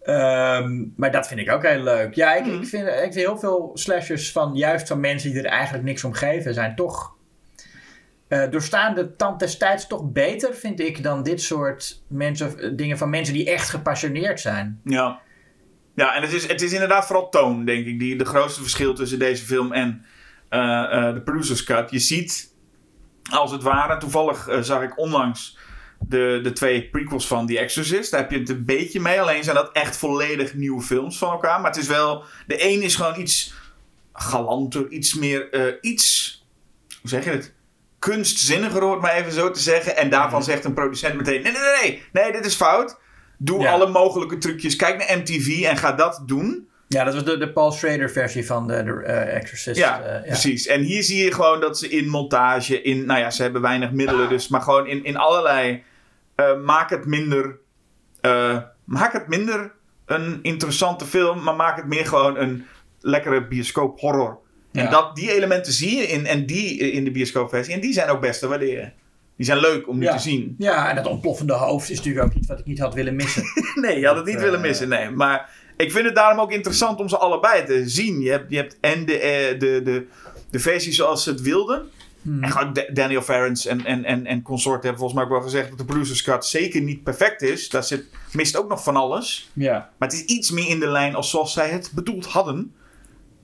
[0.04, 2.14] Ehm, maar dat vind ik ook heel leuk.
[2.14, 2.62] Ja, ik, Mhm.
[2.62, 6.04] ik, vind, ik vind heel veel slashers van juist van mensen die er eigenlijk niks
[6.04, 7.20] om geven, zijn toch.
[8.28, 12.98] eh doorstaan de tand destijds toch beter, vind ik, dan dit soort mensen, eh, dingen
[12.98, 14.82] van mensen die echt gepassioneerd zijn.
[14.84, 15.20] Ja.
[15.96, 18.94] Ja, en het is, het is inderdaad vooral toon, denk ik, die de grootste verschil
[18.94, 20.06] tussen deze film en
[20.50, 20.60] eh,
[21.08, 21.92] eh, de Producers Cut.
[21.92, 22.54] Je ziet,
[23.32, 25.58] als het ware, toevallig zag ik onlangs
[26.08, 28.12] de, de twee prequels van The Exorcist.
[28.12, 31.32] Daar heb je het een beetje mee, alleen zijn dat echt volledig nieuwe films van
[31.32, 31.62] elkaar.
[31.62, 33.54] Maar het is wel, de een is gewoon iets
[34.14, 36.36] galanter, iets meer, eh, iets,
[37.02, 37.54] hoe zeg je het?
[38.00, 39.98] Kunstzinniger, hoor het maar even zo te zeggen.
[39.98, 40.50] En daarvan Mhm.
[40.50, 42.98] zegt een producent meteen: nee, nee, nee, nee, nee, dit is fout.
[43.38, 43.72] Doe Ja.
[43.72, 44.76] alle mogelijke trucjes.
[44.76, 46.68] Kijk naar MTV en ga dat doen.
[46.88, 49.78] Ja, dat was de, de Paul Schrader versie van de, de eh, Exorcist.
[49.78, 50.68] Ja, eh, precies.
[50.68, 53.92] En hier zie je gewoon dat ze in montage, in, nou ja, ze hebben weinig
[53.92, 55.84] middelen, dus, maar gewoon in, in allerlei.
[56.50, 57.60] Eh, maak het minder.
[58.22, 59.72] eh, maak het minder
[60.06, 62.66] een interessante film, maar maak het meer gewoon een
[63.00, 64.40] lekkere bioscoop horror.
[64.72, 67.74] En dat, die elementen zie je in, en die in de bioscoopversie.
[67.74, 68.94] En die zijn ook best te waarderen.
[69.36, 70.12] Die zijn leuk om nu Ja.
[70.16, 70.56] te zien.
[70.58, 73.44] Ja, en dat ontploffende hoofd is natuurlijk ook iets wat ik niet had willen missen.
[73.82, 75.10] Nee, je had het niet willen eh, missen, nee.
[75.10, 78.22] Maar ik vind het daarom ook interessant om ze allebei te zien.
[78.22, 80.08] Je hebt, je hebt en de, de, de,
[80.50, 81.86] de versie zoals ze het wilden.
[82.22, 82.44] Hmm.
[82.44, 85.50] En gewoon Da- Daniel Ferrens en, en, en, en consorten hebben volgens mij ook wel
[85.50, 87.70] gezegd dat de Producers Cut zeker niet perfect is.
[87.70, 89.50] Daar zit, mist ook nog van alles.
[89.54, 89.90] Ja.
[89.98, 92.74] Maar het is iets meer in de lijn als zoals zij het bedoeld hadden.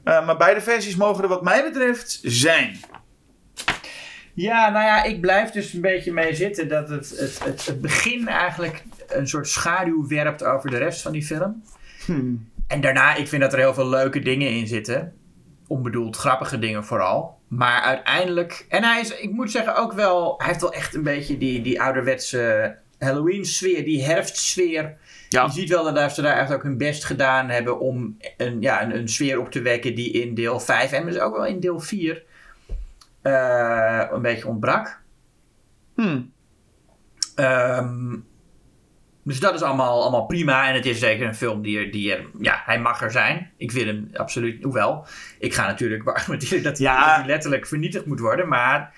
[0.03, 2.79] Eh, maar beide versies mogen er wat mij betreft zijn.
[4.33, 7.81] Ja, nou ja, ik blijf dus een beetje mee zitten dat het, het, het, het
[7.81, 11.63] begin eigenlijk een soort schaduw werpt over de rest van die film.
[12.05, 12.49] Hmm.
[12.67, 15.13] En daarna, ik vind dat er heel veel leuke dingen in zitten.
[15.67, 17.36] Onbedoeld grappige dingen vooral.
[17.47, 21.03] Maar uiteindelijk, en hij is, ik moet zeggen ook wel, hij heeft wel echt een
[21.03, 24.97] beetje die, die ouderwetse Halloween sfeer, die herfstsfeer.
[25.29, 25.43] Ja.
[25.43, 28.83] Je ziet wel dat ze daar echt ook hun best gedaan hebben om een, ja,
[28.83, 31.59] een, een sfeer op te wekken die in deel 5 en dus ook wel in
[31.59, 32.23] deel 4
[33.21, 34.99] eh, een beetje ontbrak.
[35.95, 36.31] Hmm.
[37.35, 38.15] Ehm,
[39.27, 40.67] dus dat is allemaal, allemaal prima.
[40.67, 42.25] En het is zeker een film die er, die er...
[42.39, 43.51] Ja, hij mag er zijn.
[43.57, 44.63] Ik wil hem absoluut...
[44.63, 45.05] Hoewel,
[45.39, 47.23] ik ga natuurlijk beargumenteren dat hij, Ja.
[47.25, 48.47] letterlijk vernietigd moet worden.
[48.47, 48.93] Maar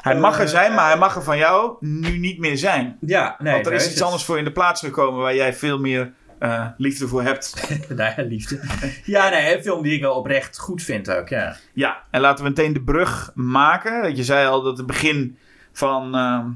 [0.00, 2.96] Hij mag er Eh, zijn, maar hij mag er van jou nu niet meer zijn.
[3.00, 3.52] ja, nee.
[3.52, 4.02] Want er is iets het.
[4.02, 7.68] anders voor in de plaats gekomen waar jij veel meer eh, liefde voor hebt.
[7.88, 8.60] nou ja, liefde.
[9.04, 11.56] ja, nee, een film die ik wel oprecht goed vind ook, ja.
[11.72, 14.02] Ja, en laten we meteen de brug maken.
[14.02, 15.38] Dat Je zei al dat het begin
[15.72, 16.46] van, ehm,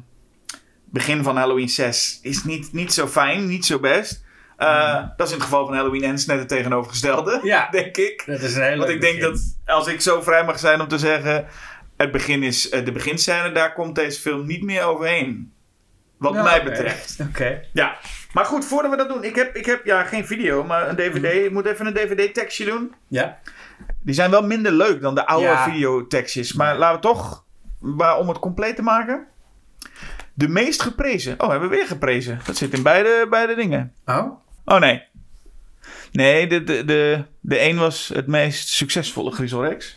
[0.94, 4.24] begin van Halloween 6 is niet, niet zo fijn, niet zo best.
[4.56, 7.68] Eh, Dat is in het geval van Halloween Ends net het tegenovergestelde, Ja.
[7.70, 8.22] denk ik.
[8.26, 10.88] Dat is een hele Want ik denk dat als ik zo vrij mag zijn om
[10.88, 11.46] te zeggen...
[11.96, 15.52] Het begin is eh, de beginscène, daar komt deze film niet meer overheen.
[16.18, 17.16] Wat mij betreft.
[17.28, 17.60] Oké.
[17.72, 17.96] Ja,
[18.32, 19.24] maar goed, voordat we dat doen.
[19.24, 21.24] Ik heb, ik heb ja, geen video, maar een DVD.
[21.44, 22.94] Ik moet even een DVD-tekstje doen.
[23.08, 23.38] Ja.
[24.02, 25.64] Die zijn wel minder leuk dan de oude Ja.
[25.64, 26.52] videotekstjes.
[26.52, 27.44] Maar laten we toch,
[27.80, 29.26] maar om het compleet te maken.
[30.34, 31.40] De meest geprezen.
[31.40, 32.40] Oh, hebben we weer geprezen.
[32.44, 33.92] Dat zit in beide, beide dingen.
[34.06, 34.32] Oh?
[34.64, 35.02] Oh nee.
[36.12, 39.96] Nee, de, de, de, de een was het meest succesvolle Griezel Rex.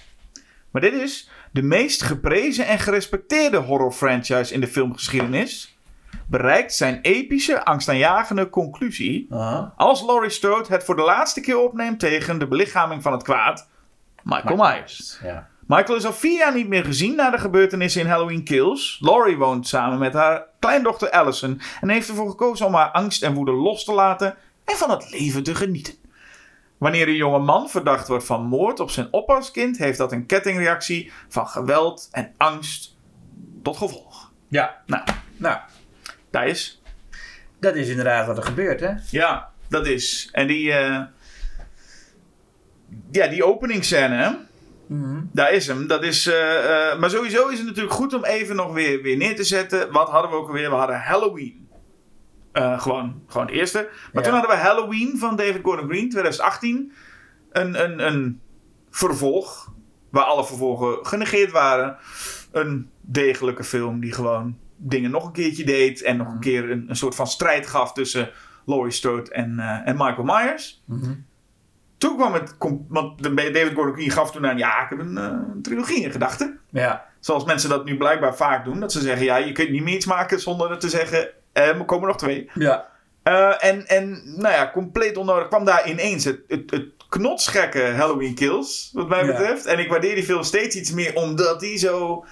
[0.72, 5.78] Maar dit is de meest geprezen en gerespecteerde horror franchise in de filmgeschiedenis.
[6.26, 9.28] Bereikt zijn epische, angstaanjagende conclusie.
[9.30, 9.74] Aha.
[9.76, 13.68] Als Laurie Strode het voor de laatste keer opneemt tegen de belichaming van het kwaad,
[14.24, 15.20] Michael Myers.
[15.24, 15.48] Ja.
[15.68, 18.98] Michael is al vier jaar niet meer gezien na de gebeurtenissen in Halloween Kills.
[19.02, 23.34] Laurie woont samen met haar kleindochter Allison en heeft ervoor gekozen om haar angst en
[23.34, 25.94] woede los te laten en van het leven te genieten.
[26.78, 31.12] Wanneer een jonge man verdacht wordt van moord op zijn oppaskind, heeft dat een kettingreactie
[31.28, 32.96] van geweld en angst
[33.64, 34.32] tot gevolg.
[34.48, 34.82] Ja.
[34.86, 35.04] Nou,
[35.38, 35.58] Nou,
[36.30, 36.82] daar is.
[37.60, 38.92] dat is inderdaad wat er gebeurt, hè?
[39.10, 40.30] Ja, dat is.
[40.32, 40.72] En die.
[40.72, 41.02] eh,
[43.12, 44.32] ja, die openingsscène, hè?
[44.88, 45.22] Mhm.
[45.32, 45.88] Daar is hem.
[45.88, 49.18] Dat is, eh, eh, maar sowieso is het natuurlijk goed om even nog weer, weer
[49.18, 49.92] neer te zetten.
[49.92, 50.70] Wat hadden we ook alweer?
[50.70, 51.68] We hadden Halloween.
[52.52, 53.80] Eh, gewoon, gewoon de eerste.
[54.14, 54.30] Maar Ja.
[54.30, 56.92] toen hadden we Halloween van David Gordon Green, 2018.
[57.52, 58.42] Een, een, een
[58.90, 59.72] vervolg.
[60.10, 61.98] Waar alle vervolgen genegeerd waren.
[62.52, 66.02] Een degelijke film die gewoon dingen nog een keertje deed.
[66.02, 68.30] En nog een keer een, een soort van strijd gaf tussen
[68.66, 70.84] Laurie Strode en, en Michael Myers.
[70.86, 71.12] Mhm.
[71.98, 72.56] Toen kwam het,
[72.88, 76.12] want David Gordon Green gaf toen aan, ja, ik heb een, eh, een trilogie in
[76.12, 76.60] gedachten.
[76.70, 77.06] Ja.
[77.20, 78.80] Zoals mensen dat nu blijkbaar vaak doen.
[78.80, 81.86] Dat ze zeggen, ja, je kunt niet meer iets maken zonder te zeggen, eh, er
[81.86, 82.50] komen nog twee.
[82.54, 82.88] Ja.
[83.24, 88.36] Eh, en, en, nou ja, compleet onnodig kwam daar ineens het, het, het knotsgekke Halloween
[88.36, 89.26] Kills, wat mij Ja.
[89.26, 89.66] betreft.
[89.66, 92.26] En ik waardeer die film steeds iets meer, omdat die zo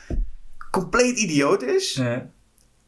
[0.71, 1.93] compleet idioot is.
[1.93, 2.25] Ja.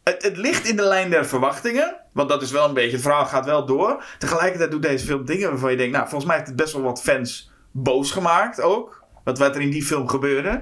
[0.04, 1.96] Het, het ligt in de lijn der verwachtingen.
[2.18, 4.04] Want dat is wel een beetje, het verhaal gaat wel door.
[4.20, 6.82] Tegelijkertijd doet deze film dingen waarvan je denkt, nou, volgens mij heeft het best wel
[6.82, 9.04] wat fans boos gemaakt ook.
[9.24, 10.62] Wat, wat er in die film gebeurde.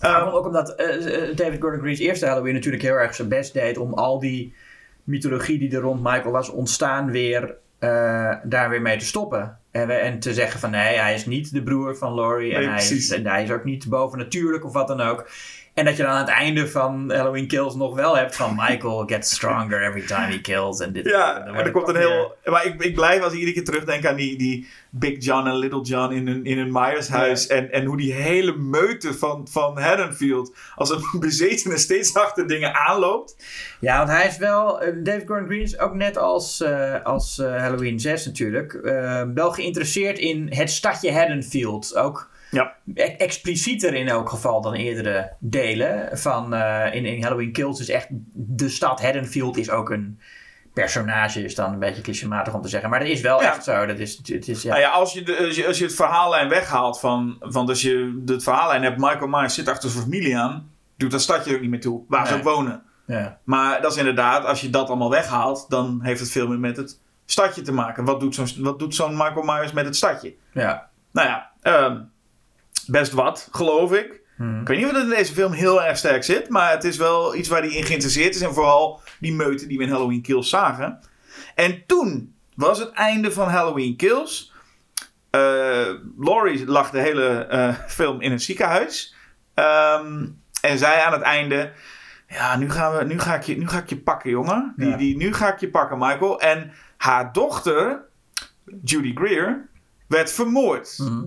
[0.00, 3.28] Ja, Ehm, ook omdat eh, eh, David Gordon Green's eerste Halloween natuurlijk heel erg zijn
[3.28, 4.54] best deed om al die
[5.04, 9.58] mythologie die er rond Michael was ontstaan weer eh, daar weer mee te stoppen.
[9.70, 12.62] En, we- en te zeggen van nee, hij is niet de broer van Laurie en
[12.68, 15.28] hij, is, en hij is ook niet bovennatuurlijk of wat dan ook.
[15.76, 19.04] En dat je dan aan het einde van Halloween Kills nog wel hebt van Michael
[19.06, 20.80] gets stronger every time he kills.
[20.80, 22.34] En dit, Ja, en er komt een weer- heel.
[22.44, 25.56] Maar ik, ik blijf als ik iedere keer terugdenk aan die, die Big John en
[25.56, 27.46] Little John in een, in een Myers huis.
[27.46, 32.74] En, en hoe die hele meute van, van Haddonfield als een bezetene steeds achter dingen
[32.74, 33.36] aanloopt.
[33.80, 34.80] Ja, want hij is wel.
[34.80, 38.72] eh, David Gordon Green is ook net als, eh, als eh, Halloween 6 natuurlijk.
[39.34, 41.96] wel geïnteresseerd in het stadje Haddonfield.
[41.96, 42.74] Ook Ja.
[43.18, 46.18] explicieter in elk geval dan eerdere delen.
[46.18, 48.06] Van, eh, in, in Halloween Kills is echt.
[48.32, 50.20] De stad Haddonfield is ook een
[50.74, 51.44] personage.
[51.44, 52.90] Is dan een beetje clichématig om te zeggen.
[52.90, 53.52] Maar dat is wel Ja.
[53.52, 53.86] echt zo.
[53.86, 54.68] Dat is, het is, ja.
[54.68, 57.36] Nou ja, als je, de, als je, als je het verhaallijn weghaalt van.
[57.40, 60.70] Want als je het verhaallijn hebt, Michael Myers zit achter zijn familie aan.
[60.96, 62.82] Doet dat stadje ook niet meer toe, waar ze ook wonen.
[63.06, 63.38] ja.
[63.44, 66.76] Maar dat is inderdaad, als je dat allemaal weghaalt, dan heeft het veel meer met
[66.76, 68.04] het stadje te maken.
[68.04, 70.34] Wat doet zo'n wat doet zo'n Michael Myers met het stadje?
[70.52, 70.88] ja.
[71.12, 72.00] Nou ja, ehm,
[72.86, 74.20] best wat, geloof ik.
[74.36, 74.60] Hmm.
[74.60, 76.96] Ik weet niet of het in deze film heel erg sterk zit, maar het is
[76.96, 78.40] wel iets waar hij in geïnteresseerd is.
[78.40, 80.98] En vooral die meute die we in Halloween Kills zagen.
[81.54, 84.52] En toen was het einde van Halloween Kills.
[85.30, 89.14] Eh, Laurie lag de hele eh, film in een ziekenhuis.
[89.54, 90.26] Ehm,
[90.60, 91.72] en zei aan het einde:
[92.28, 94.72] Ja, nu, gaan we, nu, ga, ik je, nu ga ik je pakken, jongen.
[94.76, 94.96] Die, Ja.
[94.96, 96.40] die, nu ga ik je pakken, Michael.
[96.40, 98.00] En haar dochter,
[98.84, 99.68] Judy Greer,
[100.06, 100.98] werd vermoord.
[100.98, 101.24] Mhm.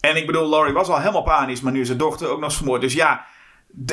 [0.00, 2.52] En ik bedoel, Laurie was al helemaal panisch, maar nu is haar dochter ook nog
[2.52, 2.80] vermoord.
[2.80, 3.24] Dus ja,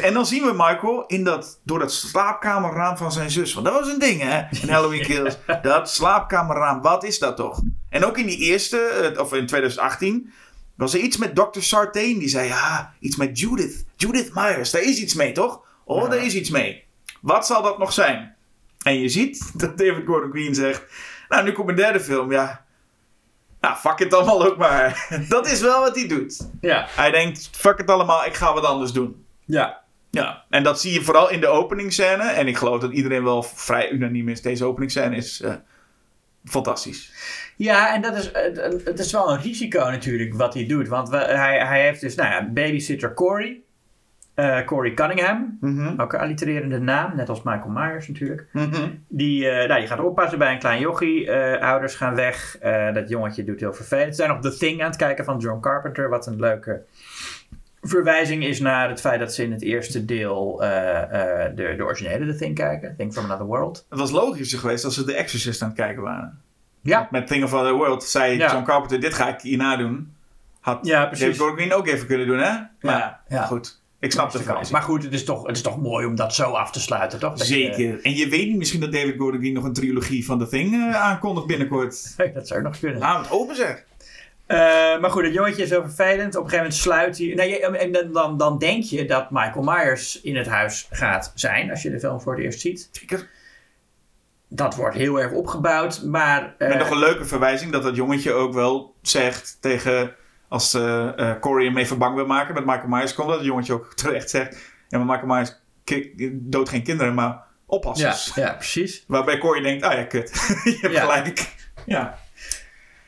[0.01, 3.53] en dan zien we Michael in dat, door dat slaapkamerraam van zijn zus.
[3.53, 5.37] Want dat was een ding, hè, in Halloween Kills.
[5.61, 7.61] Dat slaapkamerraam, wat is dat toch?
[7.89, 10.33] En ook in die eerste, eh, of in 2018,
[10.75, 11.59] was er iets met Dr.
[11.59, 12.19] Sartain.
[12.19, 13.85] Die zei, ja, iets met Judith.
[13.95, 15.61] Judith Myers, daar is iets mee, toch?
[15.85, 16.09] Oh, Ja.
[16.09, 16.83] daar is iets mee.
[17.21, 18.35] Wat zal dat nog zijn?
[18.83, 20.83] En je ziet dat David Gordon Green zegt,
[21.29, 22.65] nou, nu komt mijn derde film, ja...
[23.67, 25.07] Nou, fuck het allemaal ook maar.
[25.29, 26.49] Dat is wel wat hij doet.
[26.61, 26.85] ja.
[26.89, 29.25] Hij denkt, fuck het allemaal, ik ga wat anders doen.
[29.45, 29.85] Ja.
[30.11, 32.23] Ja, en dat zie je vooral in de openingsscène.
[32.23, 34.41] En ik geloof dat iedereen wel vrij unaniem is.
[34.41, 35.53] Deze openingsscène is eh,
[36.45, 37.11] fantastisch.
[37.57, 40.87] Ja, en dat is, het, het is wel een risico natuurlijk wat hij doet.
[40.87, 43.61] Want we- hij, hij heeft dus, nou ja, babysitter Corey.
[44.37, 45.57] Eh, Corey Cunningham.
[45.61, 46.01] Mhm.
[46.01, 48.45] Ook een allitererende naam, net als Michael Myers natuurlijk.
[48.51, 48.89] Mhm.
[49.07, 51.31] Die, eh, nou, die gaat oppassen bij een klein jochie.
[51.31, 52.57] Eh, ouders gaan weg.
[52.93, 54.15] Dat jongetje doet heel vervelend.
[54.15, 56.09] Ze zijn nog The Thing aan het kijken van John Carpenter.
[56.09, 56.83] Wat een leuke
[57.81, 62.37] verwijzing is naar het feit dat ze in het eerste deel de, de originele The
[62.37, 62.95] Thing kijken.
[62.97, 63.85] Thing from Another World.
[63.89, 66.41] Het was logischer geweest als ze The Exorcist aan het kijken waren.
[66.81, 68.51] Ja, Met Thing of Another World zei Ja.
[68.51, 70.13] John Carpenter, dit ga ik hierna doen.
[70.59, 71.39] Had ja David precies.
[71.39, 72.51] Gordon ook even kunnen doen, hè?
[72.81, 73.43] Maar ja, ja.
[73.45, 73.85] goed.
[73.99, 74.69] Ik snap de kans.
[74.71, 77.19] Maar goed, het is, toch, het is toch mooi om dat zo af te sluiten,
[77.19, 77.33] toch?
[77.37, 77.99] Dat je- Zeker.
[78.03, 80.73] En je weet niet misschien dat David Gordon Green nog een trilogie van The Thing
[80.73, 82.13] eh, aankondigt binnenkort.
[82.33, 82.99] Dat zou nog kunnen.
[82.99, 83.83] Nou, het open zeg.
[84.45, 84.57] Eh,
[84.99, 86.35] maar goed, het jongetje is zo vervelend.
[86.35, 87.27] Op een gegeven moment sluit hij...
[87.49, 91.69] Je- en dan, dan, dan denk je dat Michael Myers in het huis gaat zijn.
[91.69, 92.89] Als je de film voor het eerst ziet.
[92.91, 93.27] Zeker.
[94.49, 96.03] Dat wordt heel erg opgebouwd.
[96.03, 96.55] Maar...
[96.57, 100.15] eh, Met nog een leuke verwijzing dat dat jongetje ook wel zegt tegen.
[100.47, 103.73] Als eh, Corey hem even bang wil maken met Michael Myers, komt dat het jongetje
[103.73, 104.57] ook terecht zegt.
[104.87, 105.55] Ja, maar Michael Myers
[106.31, 108.31] doodt geen kinderen, maar ja, oppassers.
[108.35, 109.03] ja, precies.
[109.07, 110.29] Waarbij Corey denkt: ah ja, kut.
[110.63, 111.01] Je hebt Ja.
[111.01, 111.55] gelijk.
[111.85, 112.17] Ja.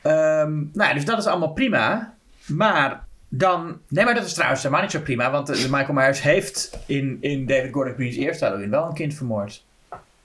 [0.01, 2.13] Ehm, nou ja, dus dat is allemaal prima.
[2.47, 3.81] Maar dan...
[3.87, 5.31] Nee, maar dat is trouwens helemaal niet zo prima.
[5.31, 9.13] Want eh, Michael Myers heeft in, in David Gordon Green's eerste Halloween wel een kind
[9.13, 9.65] vermoord.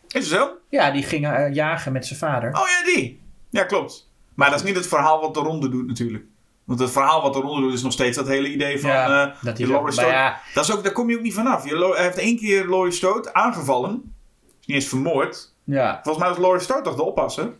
[0.09, 0.51] Is het zo?
[0.69, 2.49] Ja, die ging eh, jagen met zijn vader.
[2.53, 3.21] Oh ja, die.
[3.51, 4.11] Ja, klopt.
[4.35, 6.25] Maar dat is niet het verhaal wat de ronde doet, natuurlijk.
[6.65, 8.91] Want het verhaal wat eronder doet is nog steeds dat hele idee van...
[8.91, 10.41] Ja, dat zo- Laurie Strode- ja.
[10.55, 11.69] dat is ook, daar kom je ook niet vanaf.
[11.69, 14.15] Je, hij heeft één keer Laurie Strode aangevallen.
[14.61, 15.55] Is niet eens vermoord.
[15.65, 16.01] Ja.
[16.03, 17.53] Volgens mij was Laurie Strode toch de oppasser?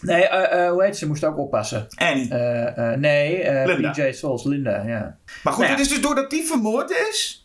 [0.00, 1.06] Nee, eh, hoe heet ze?
[1.06, 1.86] Moest ook oppassen.
[1.96, 2.34] Annie.
[2.34, 3.90] Eh, nee.
[3.90, 5.16] PJ Souls, Linda, ja.
[5.42, 7.42] Maar goed, Nou het is dus doordat die vermoord is...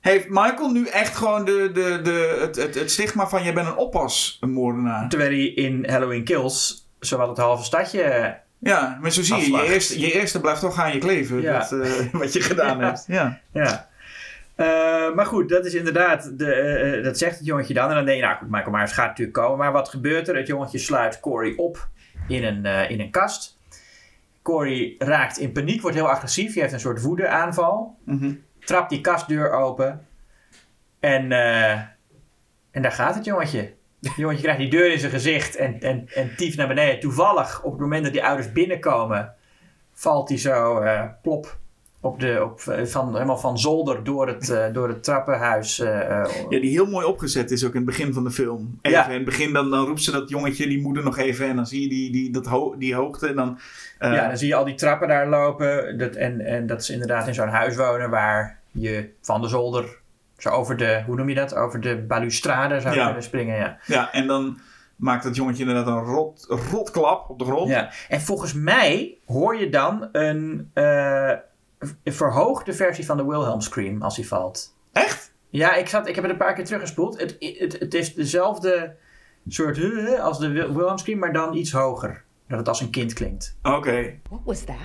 [0.00, 3.42] Heeft Michael nu echt gewoon de, de, de, het, het, het stigma van...
[3.42, 5.08] jij bent een oppasmoordenaar.
[5.08, 8.36] Terwijl hij in Halloween Kills zowat het halve stadje...
[8.58, 9.50] Ja, maar zo zie je.
[9.50, 11.40] Je eerste, je eerste blijft toch aan je kleven.
[11.40, 11.58] Ja.
[11.58, 13.04] Dat, eh, wat je gedaan hebt.
[13.06, 13.40] Ja.
[13.52, 13.88] Ja.
[14.54, 17.88] Eh, maar goed, dat is inderdaad, de, eh, dat zegt het jongetje dan.
[17.88, 19.58] En dan denk je, nou goed, Michael Myers gaat natuurlijk komen.
[19.58, 20.36] Maar wat gebeurt er?
[20.36, 21.88] Het jongetje sluit Corey op
[22.28, 23.58] in een, in een kast.
[24.42, 26.52] Corey raakt in paniek, wordt heel agressief.
[26.52, 27.96] Hij heeft een soort woedeaanval.
[28.04, 28.32] Mhm.
[28.64, 30.06] Trapt die kastdeur open.
[31.00, 31.32] En,
[32.70, 33.72] en daar gaat het jongetje.
[34.16, 37.00] Jongetje krijgt die deur in zijn gezicht en, en, en tief naar beneden.
[37.00, 39.32] Toevallig, op het moment dat die ouders binnenkomen,
[39.92, 41.56] valt hij zo eh, plop
[42.00, 45.76] op de, op, eh, van, helemaal van zolder door het, eh, door het trappenhuis.
[45.76, 48.78] Ja, die heel mooi opgezet is ook in het begin van de film.
[48.82, 49.06] Even Ja.
[49.08, 51.46] in het begin dan, dan roept ze dat jongetje, die moeder nog even.
[51.48, 53.26] En dan zie je die, die, dat ho- die hoogte.
[53.28, 53.58] En dan,
[54.00, 55.98] ja, dan zie je al die trappen daar lopen.
[55.98, 59.98] Dat, en, en dat is inderdaad in zo'n huis wonen waar je van de zolder
[60.38, 61.54] zo over de, hoe noem je dat?
[61.54, 63.04] Over de balustrade zou Ja.
[63.04, 63.56] kunnen springen.
[63.56, 63.78] Ja.
[63.86, 64.58] ja, en dan
[64.96, 67.68] maakt dat jongetje inderdaad een rot, rotklap op de grond.
[67.68, 67.90] Ja.
[68.08, 71.32] En volgens mij hoor je dan een eh,
[72.04, 74.76] verhoogde versie van de Wilhelm Scream als hij valt.
[74.92, 75.32] Echt?
[75.50, 77.20] Ja, ik, zat, ik heb het een paar keer teruggespoeld.
[77.20, 78.94] Het, het, het is dezelfde
[79.48, 82.24] soort huh, als de Wil- Wilhelm Scream, maar dan iets hoger.
[82.48, 83.56] Dat het als een kind klinkt.
[83.62, 84.14] Oké.
[84.28, 84.76] What was that?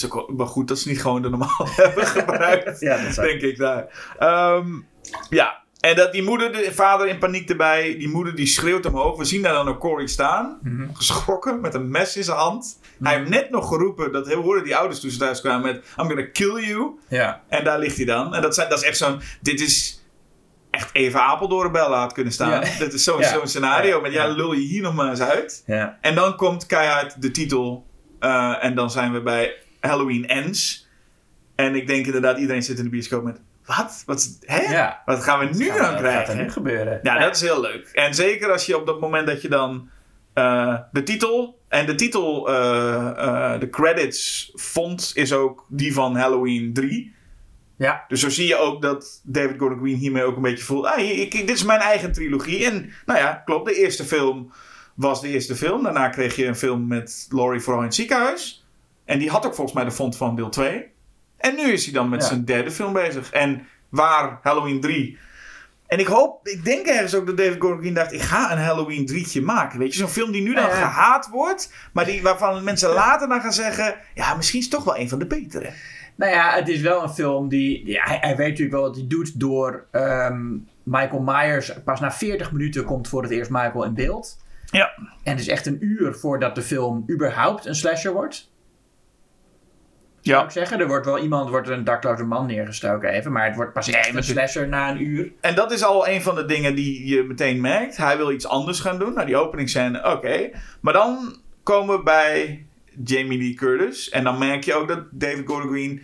[0.00, 2.80] Het is ook wel, wel goed dat ze niet gewoon de normaal hebben gebruikt.
[2.80, 4.12] Ja, dat denk ik daar.
[4.18, 4.66] Ehm,
[5.30, 7.96] ja, en dat die moeder, de vader in paniek erbij.
[7.98, 9.16] Die moeder die schreeuwt omhoog.
[9.16, 10.58] We zien daar dan ook Corey staan.
[10.62, 10.88] Mhm.
[10.94, 12.78] Geschrokken met een mes in zijn hand.
[13.02, 14.12] Hij heeft net nog geroepen.
[14.12, 15.76] Dat hoorden die ouders toen ze thuis kwamen met...
[15.76, 16.90] I'm gonna kill you.
[17.08, 17.42] Ja.
[17.48, 18.34] En daar ligt hij dan.
[18.34, 19.20] En dat, zijn, dat is echt zo'n...
[19.40, 20.04] Dit is
[20.70, 22.50] echt even Apeldoorn bellen had kunnen staan.
[22.50, 22.78] Ja.
[22.78, 23.40] Dit is zo'n Ja.
[23.46, 23.96] scenario.
[23.96, 24.00] Ja.
[24.02, 25.62] Met ja, lul je hier nog maar eens uit.
[25.66, 25.98] Ja.
[26.00, 27.86] En dan komt keihard de titel.
[28.18, 30.88] eh, en dan zijn we bij Halloween Ends.
[31.54, 33.40] En ik denk inderdaad, iedereen zit in de bioscoop met...
[33.66, 34.02] Wat?
[34.06, 34.60] Wat, hè?
[34.72, 35.02] Ja.
[35.04, 36.36] Wat gaan we nu Wat dan gaat er krijgen?
[36.36, 37.00] nu gebeuren?
[37.02, 37.88] Ja, dat is heel leuk.
[37.92, 39.88] En zeker als je op dat moment dat je dan
[40.32, 41.58] eh, de titel...
[41.68, 43.08] En de titel, eh,
[43.54, 47.14] eh, de credits font is ook die van Halloween 3.
[47.76, 48.04] Ja.
[48.08, 50.86] Dus zo zie je ook dat David Gordon Green hiermee ook een beetje voelt...
[50.86, 52.64] Ah, ik, ik- dit is mijn eigen trilogie.
[52.64, 53.66] En nou ja, klopt.
[53.68, 54.52] De eerste film
[54.94, 55.82] was de eerste film.
[55.82, 58.59] Daarna kreeg je een film met Laurie vooral in het ziekenhuis.
[59.10, 60.86] En die had ook volgens mij de font van deel 2.
[61.36, 62.26] En nu is hij dan met Ja.
[62.26, 63.30] zijn derde film bezig.
[63.30, 65.18] En waar Halloween 3...
[65.86, 68.12] En ik hoop, ik denk ergens ook dat David Gordon dacht...
[68.12, 69.78] ik ga een Halloween 3'tje maken.
[69.78, 70.74] Weet je, zo'n film die nu dan Ja, ja.
[70.74, 71.72] gehaat wordt...
[71.92, 73.94] maar die, waarvan mensen later dan gaan zeggen...
[74.14, 75.70] ja, misschien is het toch wel een van de betere.
[76.16, 77.86] Nou ja, het is wel een film die...
[77.86, 80.52] Ja, hij, hij weet natuurlijk wel wat hij doet door ehm,
[80.82, 81.72] Michael Myers.
[81.84, 84.38] Pas na 40 minuten komt voor het eerst Michael in beeld.
[84.66, 84.92] Ja.
[85.22, 88.50] En het is echt een uur voordat de film überhaupt een slasher wordt.
[90.20, 90.44] Zou Ja.
[90.44, 90.80] ik zeggen.
[90.80, 93.32] Er wordt wel iemand, wordt een dakloze man neergestoken even.
[93.32, 95.32] Maar het wordt pas echt een slasher na een uur.
[95.40, 97.96] En dat is al een van de dingen die je meteen merkt.
[97.96, 99.14] Hij wil iets anders gaan doen.
[99.14, 100.50] Nou, die openingsscène, oké.
[100.80, 102.66] Maar dan komen we bij
[103.04, 104.08] Jamie Lee Curtis.
[104.08, 106.02] En dan merk je ook dat David Gordon Green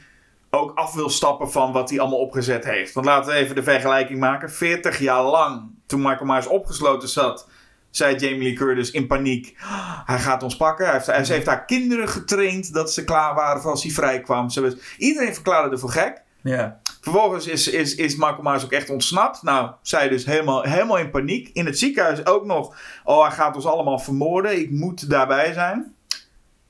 [0.51, 2.93] ook af wil stappen van wat hij allemaal opgezet heeft.
[2.93, 4.51] Want laten we even de vergelijking maken.
[4.51, 7.49] 40 jaar lang, toen Michael Myers opgesloten zat,
[7.97, 10.85] zei Jamie Lee Curtis in paniek: "Ah, Hij gaat ons pakken.
[10.85, 13.93] Hij heeft, hij- ze heeft haar kinderen getraind dat ze klaar waren voor als hij
[13.93, 14.51] vrijkwam.
[14.51, 16.23] Ze was, iedereen verklaarde er voor gek.
[16.43, 16.81] Ja.
[17.01, 19.43] Vervolgens is, is, is Michael Myers ook echt ontsnapt.
[19.43, 21.51] Nou, zij dus helemaal, helemaal in paniek.
[21.53, 22.77] In het ziekenhuis ook nog.
[23.05, 24.59] Oh, hij gaat ons allemaal vermoorden.
[24.61, 25.95] Ik moet daarbij zijn.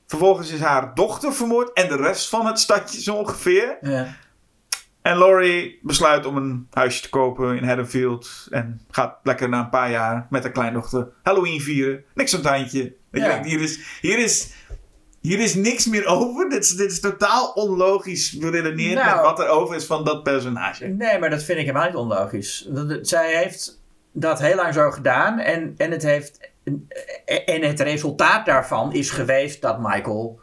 [0.07, 1.73] Vervolgens is haar dochter vermoord.
[1.73, 3.77] En de rest van het stadje zo ongeveer.
[3.81, 4.07] ja.
[5.07, 8.47] En Laurie besluit om een huisje te kopen in Haddonfield.
[8.51, 12.05] En gaat lekker na een paar jaar met haar kleindochter Halloween vieren.
[12.15, 12.83] Niks aan het handje.
[12.83, 13.27] Dat je Ja.
[13.29, 14.53] denkt, hier is, hier, is,
[15.21, 16.49] hier is niks meer over.
[16.49, 19.15] Dit is, dit is totaal onlogisch beredeneerd Nou.
[19.15, 20.87] met wat er over is van dat personage.
[20.87, 22.69] Nee, maar dat vind ik helemaal niet onlogisch.
[23.03, 25.39] Zij heeft dat heel lang zo gedaan.
[25.39, 26.51] En, en, het heeft,
[27.47, 30.41] en het resultaat daarvan is geweest dat Michael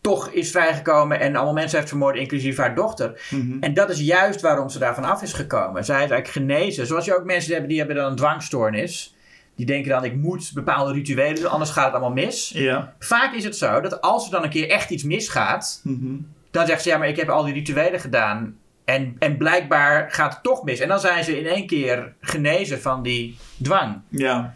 [0.00, 3.20] toch is vrijgekomen en allemaal mensen heeft vermoord, inclusief haar dochter.
[3.30, 3.56] Mhm.
[3.60, 5.84] En dat is juist waarom ze daarvan af is gekomen.
[5.84, 6.86] Zij is eigenlijk genezen.
[6.86, 9.14] Zoals je ook mensen hebben die hebben dan een dwangstoornis.
[9.56, 12.50] Die denken dan, ik moet bepaalde rituelen doen, anders gaat het allemaal mis.
[12.54, 12.94] Ja.
[12.98, 16.14] Vaak is het zo dat als er dan een keer echt iets misgaat, Mhm.
[16.50, 18.56] dan zegt ze, ja, maar ik heb al die rituelen gedaan.
[18.84, 20.80] En, en blijkbaar gaat het toch mis.
[20.80, 24.00] En dan zijn ze in één keer genezen van die dwang.
[24.08, 24.54] Ja.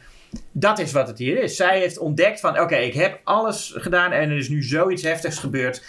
[0.53, 1.57] Dat is wat het hier is.
[1.57, 5.39] Zij heeft ontdekt van, oké, ik heb alles gedaan en er is nu zoiets heftigs
[5.39, 5.85] gebeurd.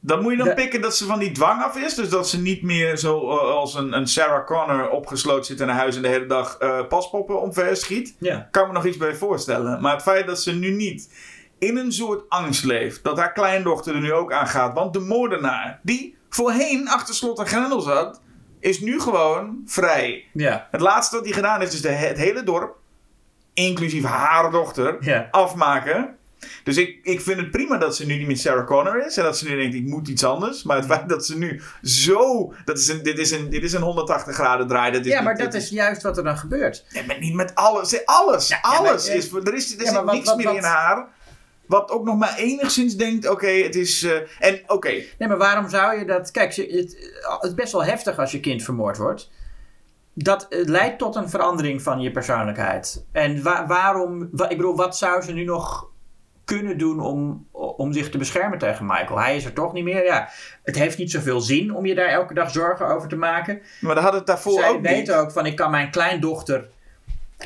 [0.00, 1.94] Dan moet je dan De- pikken dat ze van die dwang af is.
[1.94, 5.68] Dus dat ze niet meer zo eh, als een, een Sarah Connor opgesloten zit in
[5.68, 8.14] een huis en de hele dag eh, paspoppen omver schiet.
[8.18, 8.48] Ja.
[8.50, 9.80] Kan me nog iets bij voorstellen.
[9.80, 11.14] Maar het feit dat ze nu niet
[11.58, 13.04] in een soort angst leeft.
[13.04, 14.74] Dat haar kleindochter er nu ook aan gaat.
[14.74, 18.20] Want de moordenaar, die voorheen achter slot en grendel zat,
[18.60, 20.24] is nu gewoon vrij.
[20.32, 20.68] Ja.
[20.70, 22.76] Het laatste wat hij gedaan heeft, is de, het hele dorp,
[23.54, 25.28] inclusief haar dochter, Ja.
[25.30, 26.14] afmaken.
[26.64, 29.16] Dus ik, ik vind het prima dat ze nu niet meer Sarah Connor is.
[29.16, 30.62] En dat ze nu denkt, ik moet iets anders.
[30.62, 32.52] Maar het feit dat ze nu zo...
[32.64, 34.92] Dat is een, dit, is een, dit is een 180 graden draai.
[34.92, 36.84] Dat is Ja, maar niet- dat is juist wat er dan gebeurt.
[36.92, 38.04] Nee, maar niet met alles.
[38.06, 38.48] Alles.
[38.48, 39.32] Ja, ja, alles maar, is...
[39.32, 41.06] Er is, er ja, wat- niks wat- meer wat- in haar.
[41.66, 44.02] Wat ook nog maar enigszins denkt, oké, het is...
[44.02, 46.30] eh, en oké, Nee, maar waarom zou je dat...
[46.30, 49.30] Kijk, het, het is best wel heftig als je kind vermoord wordt.
[50.14, 53.04] Dat eh, leidt tot een verandering van je persoonlijkheid.
[53.12, 54.28] En wa- waarom...
[54.32, 55.88] wa- ik bedoel, wat zou ze nu nog
[56.44, 59.18] kunnen doen om, om zich te beschermen tegen Michael?
[59.20, 60.04] Hij is er toch niet meer.
[60.04, 60.28] Ja,
[60.62, 63.60] het heeft niet zoveel zin om je daar elke dag zorgen over te maken.
[63.80, 65.12] maar daar had het daarvoor Zij ook weet niet.
[65.12, 66.68] ook van, ik kan mijn kleindochter...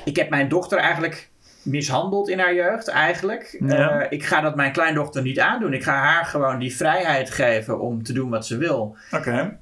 [0.05, 1.30] Ik heb mijn dochter eigenlijk
[1.63, 3.57] mishandeld in haar jeugd, eigenlijk.
[3.67, 4.01] Ja.
[4.01, 5.73] Eh, ik ga dat mijn kleindochter niet aandoen.
[5.73, 8.97] Ik ga haar gewoon die vrijheid geven om te doen wat ze wil.
[9.11, 9.59] Oké.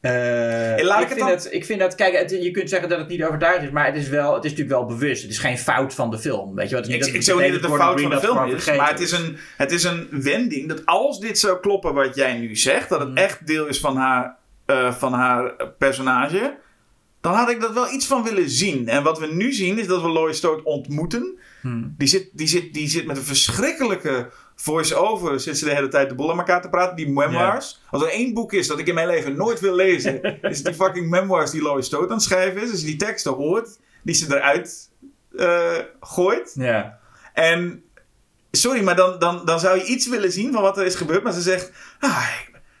[0.00, 2.98] Eh, laat ik, vind dan- het, ik vind dat, kijk, het- je kunt zeggen dat
[2.98, 5.22] het niet overtuigd is, maar het is, wel, het is natuurlijk wel bewust.
[5.22, 6.54] Het is geen fout van de film.
[6.54, 6.88] Weet je wat?
[6.88, 8.76] Ik, dat- ik dat zou niet dat het een fout van de film dat is.
[8.76, 12.38] Maar het is, een, het is een wending dat als dit zou kloppen wat jij
[12.38, 13.16] nu zegt, dat het Mm.
[13.16, 16.56] echt deel is van haar, eh, van haar personage,
[17.20, 18.88] dan had ik dat wel iets van willen zien.
[18.88, 21.38] En wat we nu zien is dat we Laurie Strode ontmoeten.
[21.60, 21.94] Hmm.
[21.98, 25.40] Die, zit, die, zit, die zit met een verschrikkelijke voice-over.
[25.40, 26.96] Zit ze de hele tijd de boel aan elkaar te praten.
[26.96, 27.80] Die memoirs.
[27.90, 30.66] Als er één boek is dat ik in mijn leven nooit wil lezen, is het
[30.66, 32.70] die fucking memoirs die Laurie Strode aan het schrijven is.
[32.70, 34.90] Als je die teksten hoort, die ze eruit
[35.36, 36.52] eh, gooit.
[36.54, 36.98] Ja.
[37.34, 37.82] En
[38.50, 41.22] sorry, maar dan, dan, dan zou je iets willen zien van wat er is gebeurd.
[41.22, 42.28] Maar ze zegt, ah,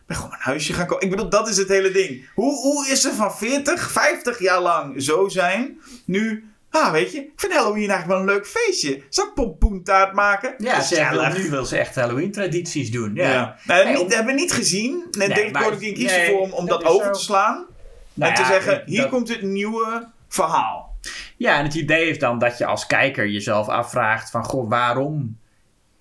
[0.08, 1.04] ben gewoon mijn huisje gaan kopen.
[1.04, 2.28] Ik bedoel, dat is het hele ding.
[2.34, 6.42] Hoe, hoe is ze van 40, 50 jaar lang zo zijn, nu...
[6.70, 9.02] Ah, weet je, ik vind Halloween eigenlijk wel een leuk feestje.
[9.08, 10.54] Zal ik pompoentaart maken?
[10.58, 13.14] Ja, ze wil, nu wil ze echt Halloween-tradities doen.
[13.14, 13.30] Ja.
[13.32, 13.56] Ja.
[13.64, 15.04] Nee, Nee, niet, om- hebben we niet gezien.
[15.10, 17.12] Nee, Nee, maar- Gordon Green kiest nee, ervoor om, om dat dat, over zo.
[17.12, 17.66] te slaan.
[18.14, 20.96] Nou en te ja, zeggen, dat- hier komt het nieuwe verhaal.
[21.36, 24.44] Ja, en het idee is dan dat je als kijker jezelf afvraagt van...
[24.44, 25.38] Goh, waarom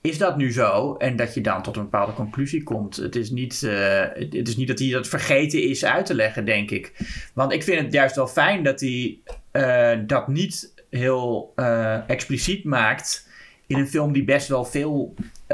[0.08, 0.96] is dat nu zo?
[0.96, 2.96] En dat je dan tot een bepaalde conclusie komt.
[2.96, 6.46] Het is niet, eh, het is niet dat hij dat vergeten is uit te leggen,
[6.46, 6.94] denk ik.
[7.34, 9.20] Want ik vind het juist wel fijn dat hij
[9.52, 13.28] eh, dat niet heel eh, expliciet maakt...
[13.68, 15.14] in een film die best wel veel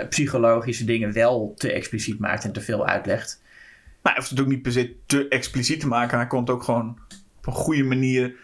[0.10, 2.44] psychologische dingen wel te expliciet maakt...
[2.44, 3.42] en te veel uitlegt.
[4.02, 6.18] Maar hij hoeft het ook niet per se te expliciet te maken.
[6.18, 6.98] Hij kon het ook gewoon
[7.38, 8.36] op een goede manier.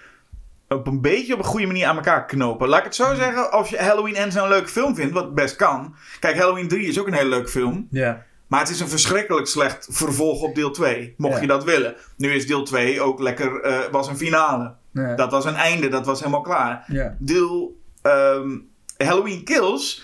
[0.69, 2.67] Op een beetje op een goede manier aan elkaar knopen.
[2.67, 3.51] Laat ik het zo zeggen.
[3.51, 5.95] Als je Halloween en zo'n leuke film vindt, wat best kan.
[6.19, 7.87] Kijk, Halloween 3 is ook een hele leuke film.
[7.91, 8.25] Ja.
[8.47, 11.13] Maar het is een verschrikkelijk slecht vervolg op deel 2.
[11.17, 11.41] Mocht Ja.
[11.41, 11.95] je dat willen.
[12.17, 13.61] Nu is deel 2 ook lekker.
[13.61, 14.73] eh, was een finale.
[14.93, 15.15] Ja.
[15.15, 15.87] Dat was een einde.
[15.87, 16.83] Dat was helemaal klaar.
[16.87, 17.15] ja.
[17.19, 18.57] Deel ehm,
[18.97, 20.03] Halloween Kills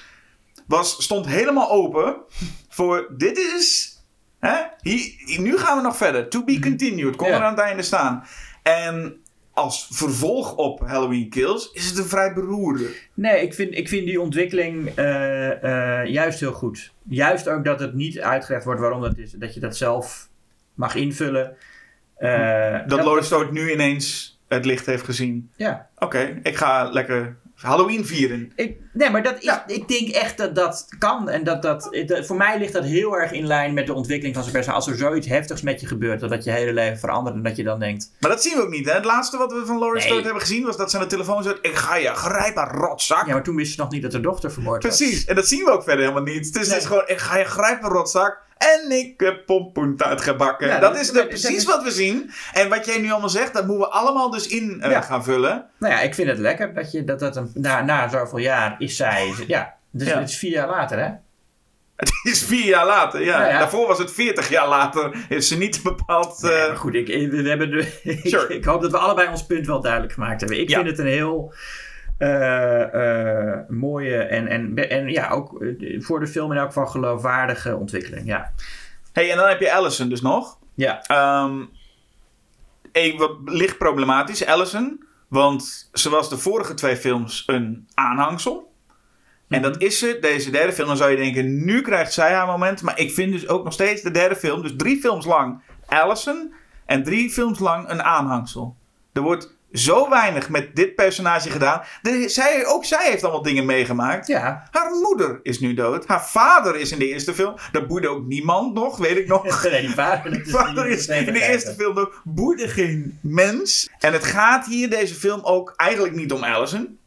[0.68, 2.16] was, stond helemaal open
[2.70, 3.98] voor dit is.
[4.40, 6.30] Hè, hier, nu gaan we nog verder.
[6.30, 7.16] To be continued.
[7.16, 8.24] Kon er aan het einde staan.
[8.64, 9.22] En
[9.56, 12.96] als vervolg op Halloween Kills is het een vrij beroerde.
[13.14, 16.94] Nee, ik vind, ik vind die ontwikkeling eh, eh, juist heel goed.
[17.10, 19.32] Juist ook dat het niet uitgelegd wordt waarom dat is.
[19.32, 20.30] Dat je dat zelf
[20.74, 21.56] mag invullen.
[22.16, 25.52] Eh, Dat Laurie Strode nu ineens het licht heeft gezien.
[25.56, 25.90] Ja.
[25.98, 28.52] Oké, ik ga lekker Halloween vieren.
[28.56, 29.68] Ik, nee, maar dat is, Ja.
[29.68, 31.30] ik denk echt dat dat kan.
[31.30, 34.36] En dat dat, dat- voor mij ligt dat heel erg in lijn met de ontwikkeling
[34.36, 34.84] van zijn personage.
[34.86, 37.36] Als er zoiets heftigs met je gebeurt, dat dat je hele leven verandert.
[37.36, 38.12] En dat je dan denkt...
[38.20, 38.86] Maar dat zien we ook niet.
[38.86, 38.92] Hè?
[38.94, 40.22] Het laatste wat we van Laurie Nee.
[40.24, 43.26] Hebben gezien was dat ze aan de telefoon zei: Ik ga je grijpen, rotzak.
[43.28, 44.98] Ja, maar toen wist ze nog niet dat haar dochter vermoord was.
[44.98, 46.54] Precies, en dat zien we ook verder helemaal niet.
[46.54, 46.78] Dus het Nee.
[46.80, 48.44] is gewoon, ik ga je grijpen, rotzak.
[48.58, 50.68] En ik heb pompoentaart gebakken.
[50.68, 52.32] Ja, dat, dat- is de, precies wat we zien.
[52.54, 55.02] En wat jij nu allemaal zegt, dat moeten we allemaal dus in eh, Ja.
[55.02, 55.66] gaan vullen.
[55.80, 58.76] Nou ja, ik vind het lekker dat je dat, dat een, na, na zoveel jaar
[58.78, 59.34] is zij...
[59.48, 60.20] Ja, dus Ja.
[60.20, 61.10] het is vier jaar later, hè?
[61.96, 63.38] Het is vier jaar later, ja.
[63.38, 63.60] Nou ja.
[63.60, 65.26] Daarvoor was het veertig jaar later.
[65.30, 66.42] Is ze niet bepaald...
[66.42, 68.56] Nee, eh, maar goed, ik, we hebben de, ik, Sure.
[68.56, 70.60] ik hoop dat we allebei ons punt wel duidelijk gemaakt hebben.
[70.60, 71.54] Ik vind het een heel
[73.68, 78.28] mooie en, en, en ja, ook eh, voor de film in elk geval geloofwaardige ontwikkeling.
[78.28, 78.52] Ja,
[79.14, 80.58] hey, en dan heb je Allison dus nog.
[80.76, 81.02] ja.
[81.04, 81.64] Ehm
[83.18, 85.06] wat licht problematisch, Allison.
[85.28, 88.74] Want ze was de vorige twee films een aanhangsel.
[89.48, 89.72] En Mhm.
[89.72, 90.88] dat is ze, deze derde film.
[90.88, 92.82] Dan zou je denken, nu krijgt zij haar moment.
[92.82, 94.62] Maar ik vind dus ook nog steeds de derde film.
[94.62, 96.54] Dus drie films lang Allison.
[96.86, 98.76] En drie films lang een aanhangsel.
[99.14, 101.82] Er wordt zo weinig met dit personage gedaan.
[102.02, 104.28] De, zij, ook zij heeft allemaal dingen meegemaakt.
[104.28, 104.68] Ja.
[104.72, 106.08] Haar moeder is nu dood.
[106.08, 107.56] Haar vader is in de eerste film.
[107.72, 109.44] Dat boeide ook niemand nog, weet ik nog.
[109.76, 113.90] Nee, die vader, vader is in de eerste film nog boeide geen mens.
[114.00, 116.98] En het gaat hier deze film ook eigenlijk niet om Allison.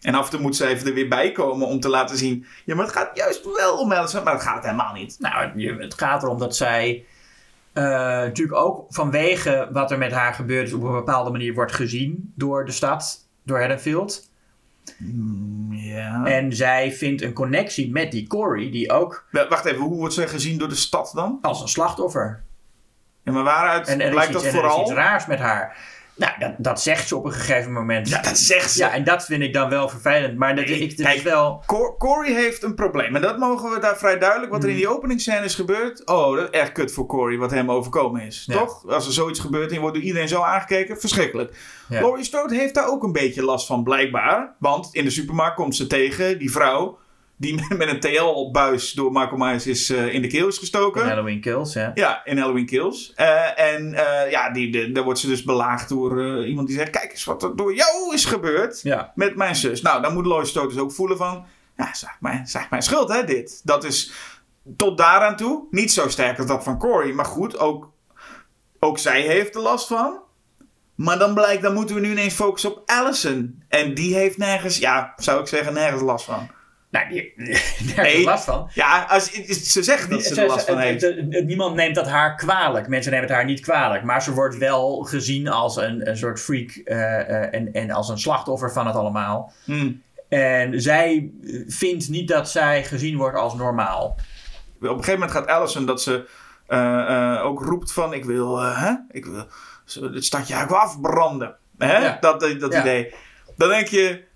[0.00, 2.46] En af en toe moet ze even er weer bij komen om te laten zien.
[2.64, 4.24] Ja, maar het gaat juist wel om Allison.
[4.24, 5.16] Maar dat gaat het helemaal niet.
[5.18, 7.04] Nou, het gaat erom dat zij
[7.78, 7.84] eh,
[8.26, 12.32] natuurlijk ook vanwege wat er met haar gebeurd is op een bepaalde manier wordt gezien
[12.34, 14.30] door de stad, door Haddonfield.
[15.70, 16.24] Ja.
[16.24, 20.28] En zij vindt een connectie met die Corey, die ook Wacht even, hoe wordt ze
[20.28, 21.38] gezien door de stad dan?
[21.42, 22.42] als een slachtoffer.
[23.22, 24.80] Ja, maar waaruit En er is, blijkt iets, dat en er is vooral?
[24.86, 25.76] iets raars met haar.
[26.18, 28.08] Nou, dat, dat zegt ze op een gegeven moment.
[28.08, 28.78] Ja, dat zegt ze.
[28.78, 30.36] Ja, en dat vind ik dan wel vervelend.
[30.38, 31.62] Maar dat, Nee, ik, dat kijk, is wel...
[31.66, 33.16] Cor- Corey heeft een probleem.
[33.16, 34.52] En dat mogen we daar vrij duidelijk.
[34.52, 34.84] Wat er in Hmm.
[34.84, 36.06] die openingsscène is gebeurd.
[36.06, 38.44] Oh, dat is echt kut voor Corey wat hem overkomen is.
[38.46, 38.54] Ja.
[38.58, 38.86] Toch?
[38.88, 41.00] Als er zoiets gebeurt en je wordt door iedereen zo aangekeken.
[41.00, 41.56] Verschrikkelijk.
[41.88, 42.00] Ja.
[42.00, 44.54] Laurie Strode heeft daar ook een beetje last van, blijkbaar.
[44.58, 46.98] Want in de supermarkt komt ze tegen die vrouw.
[47.40, 51.06] Die met een TL-buis door Michael Myers is, eh, in de keel is gestoken.
[51.06, 51.90] Halloween Kills, ja.
[51.94, 53.12] Ja, in Halloween Kills.
[53.14, 56.90] Eh, en eh, ja, die, de, daar wordt ze dus belaagd door iemand die zegt...
[56.90, 59.82] Kijk eens wat er door jou is gebeurd Ja, met mijn zus.
[59.82, 61.46] Nou, dan moet Lois Strode dus ook voelen van...
[61.76, 63.60] Ja, zeg mijn, zeg mijn schuld, hè, dit.
[63.64, 64.12] Dat is
[64.76, 67.12] tot daaraan toe niet zo sterk als dat van Corey.
[67.12, 67.90] Maar goed, ook,
[68.78, 70.20] ook zij heeft er last van.
[70.94, 73.62] Maar dan blijkt, dan moeten we nu ineens focussen op Allison.
[73.68, 76.48] En die heeft nergens, ja, zou ik zeggen, nergens last van.
[76.90, 77.60] Nou, die, Nee.
[77.96, 78.70] heeft last van.
[78.74, 79.30] Ja, als,
[79.72, 81.22] ze zegt dat ze er last van heeft.
[81.44, 82.88] niemand neemt dat haar kwalijk.
[82.88, 84.02] Mensen nemen het haar niet kwalijk.
[84.04, 88.08] Maar ze wordt wel gezien als een, een soort freak eh, eh, en, en als
[88.08, 89.52] een slachtoffer van het allemaal.
[89.64, 89.92] Hm.
[90.28, 94.04] En zij eh, vindt niet dat zij gezien wordt als normaal.
[94.80, 96.28] Op een gegeven moment gaat Allison dat ze
[97.42, 98.12] ook roept van...
[98.12, 98.92] Ik wil, hè?
[99.10, 99.46] Ik wil
[100.12, 101.56] het stadje wel afbranden.
[101.78, 101.98] Hè?
[101.98, 102.18] Ja.
[102.20, 102.80] Dat, dat, dat Ja.
[102.80, 103.14] idee.
[103.56, 104.26] Dan denk je...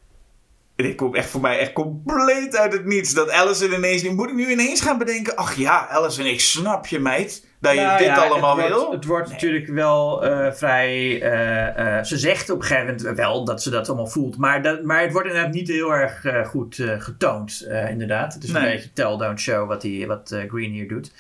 [0.77, 3.15] Dit komt echt voor mij echt compleet uit het niets.
[3.15, 4.03] Dat Allison ineens...
[4.03, 5.37] Moet ik nu ineens gaan bedenken...
[5.37, 7.47] Ach ja, Allison, ik snap je, meid.
[7.61, 8.77] Dat je Nou dit ja, allemaal het wil.
[8.79, 11.23] Wordt, het wordt natuurlijk wel eh, vrij.
[11.23, 14.37] eh, eh, ze zegt op een gegeven moment wel dat ze dat allemaal voelt.
[14.37, 18.35] Maar, dat, maar het wordt inderdaad niet heel erg goed getoond, inderdaad.
[18.35, 18.63] Het is Nee.
[18.65, 21.13] een beetje tell, don't show wat, die, wat Green hier doet.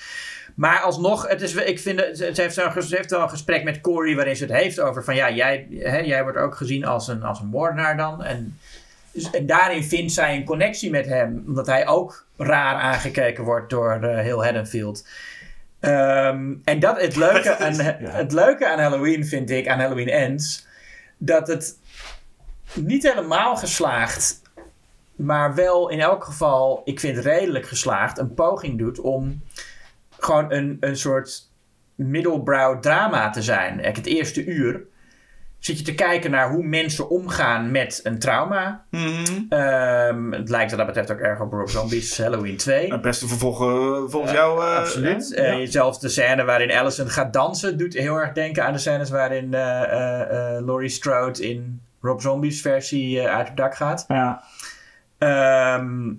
[0.56, 3.80] Maar alsnog, het is, ik vind, het- ze, heeft ze heeft wel een gesprek met
[3.80, 7.08] Corey waarin ze het heeft over van ja, jij, hè, jij wordt ook gezien als
[7.08, 8.22] een, als een moordenaar dan.
[8.22, 8.58] En,
[9.12, 13.70] dus- en daarin vindt zij een connectie met hem, omdat hij ook raar aangekeken wordt
[13.70, 15.06] door eh, heel Haddonfield.
[15.80, 17.74] Ehm, en dat, het, leuke aan,
[18.10, 20.66] het leuke aan Halloween vind ik, aan Halloween Ends,
[21.18, 21.78] dat het
[22.74, 24.42] niet helemaal geslaagd,
[25.16, 29.42] maar wel in elk geval, ik vind redelijk geslaagd, een poging doet om
[30.18, 31.50] gewoon een, een soort
[31.94, 33.80] middelbrow drama te zijn.
[33.80, 34.82] Kijk, het eerste uur
[35.62, 38.84] zit je te kijken naar hoe mensen omgaan met een trauma.
[38.90, 39.22] Mhm.
[39.48, 42.92] Ehm, het lijkt wat dat betreft ook erg op Rob Zombie's Halloween 2.
[42.92, 44.64] Het beste vervolg eh, volgens jou.
[44.64, 45.34] eh, Absoluut.
[45.34, 49.10] Eh, zelfs de scène waarin Allison gaat dansen doet heel erg denken aan de scènes
[49.10, 49.50] waarin
[50.64, 54.04] Laurie Strode in Rob Zombie's versie uit het dak gaat.
[54.08, 54.42] ja.
[55.18, 56.10] Ehm,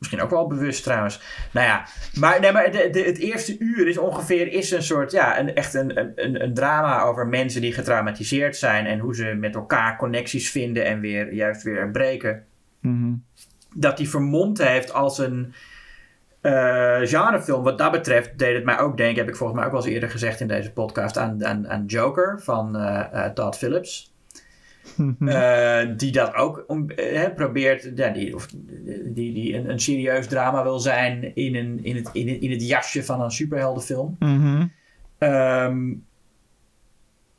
[0.00, 1.20] misschien ook wel bewust trouwens.
[1.52, 5.12] Nou ja, maar, nee, maar de, de- het eerste uur is ongeveer is een soort,
[5.12, 9.24] ja, een, echt een, een, een drama over mensen die getraumatiseerd zijn en hoe ze
[9.24, 12.44] met elkaar connecties vinden en weer juist weer breken.
[12.80, 13.12] Mhm.
[13.74, 15.54] Dat die vermomd heeft als een
[16.40, 17.62] eh, genrefilm.
[17.62, 19.94] Wat dat betreft deed het mij ook denken, heb ik volgens mij ook wel eens
[19.94, 24.09] eerder gezegd in deze podcast, aan, aan, aan Joker van eh, Todd Phillips.
[25.26, 28.46] Eh, die dat ook eh, probeert, ja, die, of,
[29.04, 32.50] die, die een, een serieus drama wil zijn in, een, in, het, in, het, in
[32.50, 34.16] het jasje van een superheldenfilm.
[34.18, 34.66] Mhm.
[35.18, 35.92] Ehm,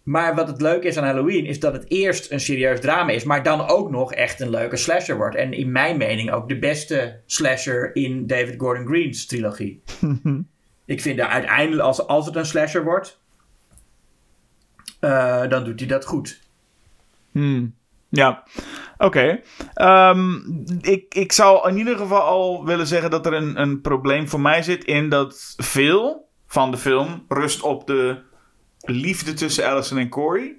[0.03, 3.23] maar wat het leuke is aan Halloween is dat het eerst een serieus drama is,
[3.23, 5.36] maar dan ook nog echt een leuke slasher wordt.
[5.36, 9.82] En in mijn mening ook de beste slasher in David Gordon Green's trilogie.
[10.86, 13.19] Ik vind dat uiteindelijk, als, als het een slasher wordt,
[14.99, 16.41] eh, dan doet hij dat goed.
[17.31, 17.75] Hmm.
[18.09, 18.43] Ja,
[18.97, 19.41] oké.
[19.73, 20.35] Ehm,
[20.81, 24.41] ik, ik zou in ieder geval al willen zeggen dat er een, een probleem voor
[24.41, 28.21] mij zit in dat veel van de film rust op de
[28.81, 30.55] liefde tussen Allison en Corey.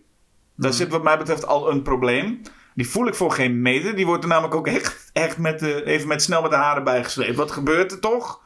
[0.56, 2.40] Daar zit wat mij betreft al een probleem.
[2.74, 3.96] Die voel ik voor geen meter.
[3.96, 6.84] Die wordt er namelijk ook echt, echt met de, even met snel met de haren
[6.84, 7.36] bijgesleept.
[7.36, 8.40] Wat gebeurt er toch?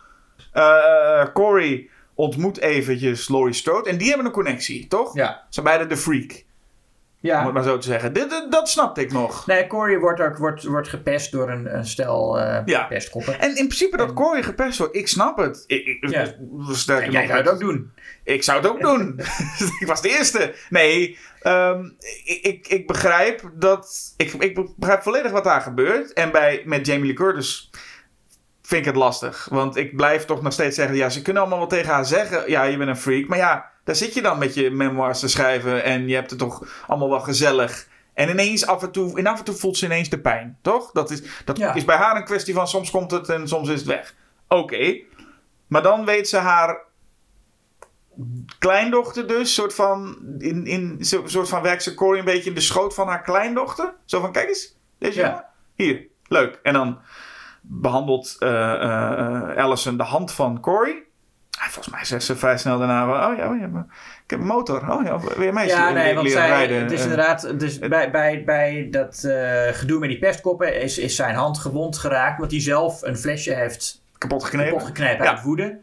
[0.52, 5.14] Eh, Corey ontmoet eventjes Laurie Strode en die hebben een connectie, toch?
[5.14, 5.32] Ja.
[5.32, 6.44] Ze zijn beide de freak.
[7.26, 7.38] Ja.
[7.38, 8.12] Om het maar zo te zeggen.
[8.12, 9.46] Dit, dit- dat snapte ik nog.
[9.46, 12.82] Nee, Corey wordt ook wordt, wordt gepest door een, een stel Ja.
[12.88, 13.40] pestkoppen.
[13.40, 15.64] En in principe dat Corey gepest wordt, ik snap het.
[15.66, 16.26] Ik, ik, Ja.
[16.72, 17.92] sterker En jij nog, zou het ook doen.
[18.24, 19.20] Ik zou het ook doen.
[19.80, 20.54] ik was de eerste.
[20.70, 21.84] Nee, ehm,
[22.24, 24.14] ik, ik, ik begrijp dat.
[24.16, 26.12] Ik, ik begrijp volledig wat daar gebeurt.
[26.12, 27.70] En bij, met Jamie Lee Curtis
[28.62, 29.48] vind ik het lastig.
[29.50, 32.50] Want ik blijf toch nog steeds zeggen: ja, ze kunnen allemaal wel tegen haar zeggen:
[32.50, 33.26] ja, je bent een freak.
[33.26, 35.84] Maar ja, daar zit je dan met je memoirs te schrijven.
[35.84, 37.88] En je hebt het toch allemaal wel gezellig.
[38.14, 40.90] En ineens af en toe, en af en toe voelt ze ineens de pijn, toch?
[40.92, 41.74] Dat is, dat Ja.
[41.74, 44.14] is bij haar een kwestie van soms komt het en soms is het weg.
[44.48, 45.00] Oké.
[45.66, 46.78] Maar dan weet ze haar
[48.58, 52.60] kleindochter dus, soort van, in, in, soort van werkt ze Corey een beetje in de
[52.60, 53.94] schoot van haar kleindochter.
[54.04, 55.26] Zo van, kijk eens, deze Ja.
[55.26, 55.44] jongen.
[55.74, 56.58] Hier, leuk.
[56.62, 56.98] En dan
[57.60, 61.02] behandelt eh eh, Allison de hand van Corey.
[61.58, 63.66] Ah, volgens mij zegt ze vrij snel daarna, oh ja, oh ja,
[64.24, 64.90] ik heb een motor.
[64.92, 66.82] Oh ja, weer mij Ja, nee, want zij, rijden.
[66.82, 71.16] het is inderdaad, dus bij, bij, bij dat eh, gedoe met die pestkoppen is, is
[71.16, 74.70] zijn hand gewond geraakt, omdat hij zelf een flesje heeft kapot geknepen.
[74.72, 75.30] kapot geknepen Ja.
[75.30, 75.78] uit woede.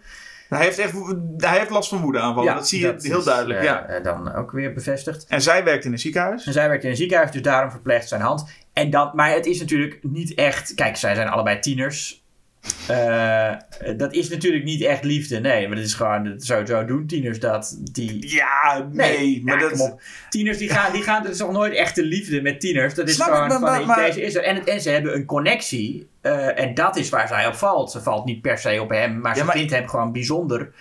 [0.50, 0.94] Hij heeft, echt,
[1.38, 2.54] hij heeft last van woedeaanvallen.
[2.56, 3.60] dat zie je heel is, duidelijk.
[3.60, 3.86] eh, ja.
[3.86, 5.26] eh, dan ook weer bevestigd.
[5.28, 6.46] En zij werkt in een ziekenhuis.
[6.46, 8.46] En zij werkt in een ziekenhuis, dus daarom verpleegt zijn hand.
[8.74, 10.74] En dan, maar het is natuurlijk niet echt.
[10.74, 12.23] Kijk, zij zijn allebei tieners.
[12.88, 13.54] Eh,
[13.98, 15.40] dat is natuurlijk niet echt liefde.
[15.40, 16.24] Nee, maar dat is gewoon.
[16.24, 17.78] dat- Zo, zo doen tieners dat.
[17.92, 19.96] Die, Ja, nee, maar ja, dat...
[20.30, 21.24] Tieners die gaan, die gaan.
[21.24, 22.94] Dat is toch nooit echte liefde met tieners.
[22.94, 23.70] Dat is Snap ik, gewoon maar- van.
[23.70, 24.44] maar- maar- deze is er.
[24.44, 26.08] En, en ze hebben een connectie.
[26.22, 27.92] eh, en dat is waar zij op valt.
[27.92, 30.72] Ze valt niet per se op hem, maar Ja, ze vindt hem gewoon bijzonder.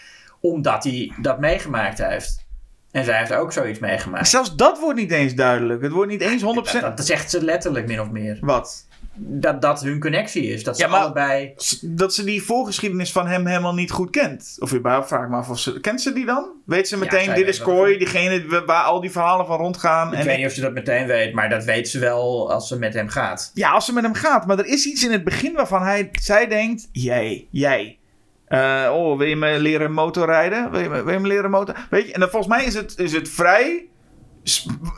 [0.40, 2.44] Omdat hij dat meegemaakt heeft.
[2.90, 4.28] En zij heeft ook zoiets meegemaakt.
[4.28, 5.82] Zelfs dat wordt niet eens duidelijk.
[5.82, 6.44] Het wordt niet eens 100%...
[6.80, 8.38] Dat, dat zegt ze letterlijk min of meer.
[8.40, 8.86] Wat?
[9.14, 10.64] Dat dat hun connectie is.
[10.64, 11.54] Dat ze Ja, maar- allebei.
[11.82, 14.56] Dat ze die voorgeschiedenis van hem helemaal niet goed kent.
[14.58, 15.80] Of überhaupt vraag af of ze...
[15.80, 16.50] Kent ze die dan?
[16.66, 17.62] Weet ze meteen, dit is.
[17.62, 20.12] Corey, diegene wa- waar al die verhalen van rondgaan.
[20.12, 22.68] Ik En weet niet of ze dat meteen weet, maar dat weet ze wel als
[22.68, 23.50] ze met hem gaat.
[23.54, 24.46] Ja, als ze met hem gaat.
[24.46, 26.88] Maar er is iets in het begin waarvan hij, zij denkt...
[26.92, 27.98] Jij, jij.
[28.46, 30.70] Eh, oh, wil je me leren motorrijden?
[30.70, 31.86] Wil je me, wil je me leren motor...
[31.90, 33.86] Weet je, en dan, volgens mij is het, is het vrij...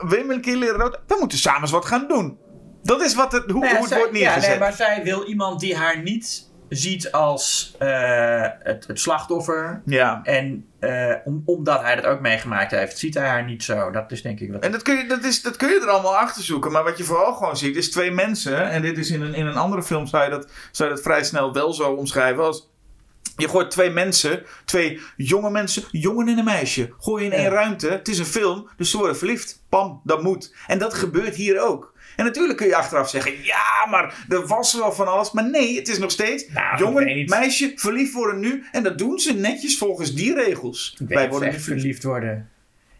[0.06, 1.00] Wil je me een keer leren rood?
[1.06, 2.38] We moeten samen eens wat gaan doen.
[2.84, 4.42] Dat is wat het, hoe, Nou ja, hoe het zij- wordt neergezet.
[4.42, 9.82] Ja, nee, maar zij wil iemand die haar niet ziet als eh, het, het slachtoffer.
[9.84, 10.20] Ja.
[10.22, 13.90] En eh, om, omdat hij dat ook meegemaakt heeft, ziet hij haar niet zo.
[13.90, 14.62] Dat is denk ik wat.
[14.64, 16.72] En dat kun, je, dat, is, dat kun je er allemaal achter zoeken.
[16.72, 18.70] Maar wat je vooral gewoon ziet, is twee mensen.
[18.70, 21.04] En dit is in een, in een andere film, zou je, dat, zou je dat
[21.04, 22.44] vrij snel wel zo omschrijven.
[22.44, 22.68] Als
[23.36, 26.92] je gooit twee mensen, twee jonge mensen, jongen en een meisje.
[26.98, 27.42] Gooi je in Ja.
[27.42, 27.88] één ruimte.
[27.90, 29.62] Het is een film, dus ze worden verliefd.
[29.68, 30.54] Pam, dat moet.
[30.66, 31.92] En dat gebeurt hier ook.
[32.16, 35.32] En natuurlijk kun je achteraf zeggen: ja, maar er was wel van alles.
[35.32, 38.64] Maar nee, het is nog steeds Nou, jongen, meisje, verliefd worden nu.
[38.72, 40.96] En dat doen ze netjes volgens die regels.
[41.08, 42.02] Wij worden echt verliefd.
[42.02, 42.48] worden.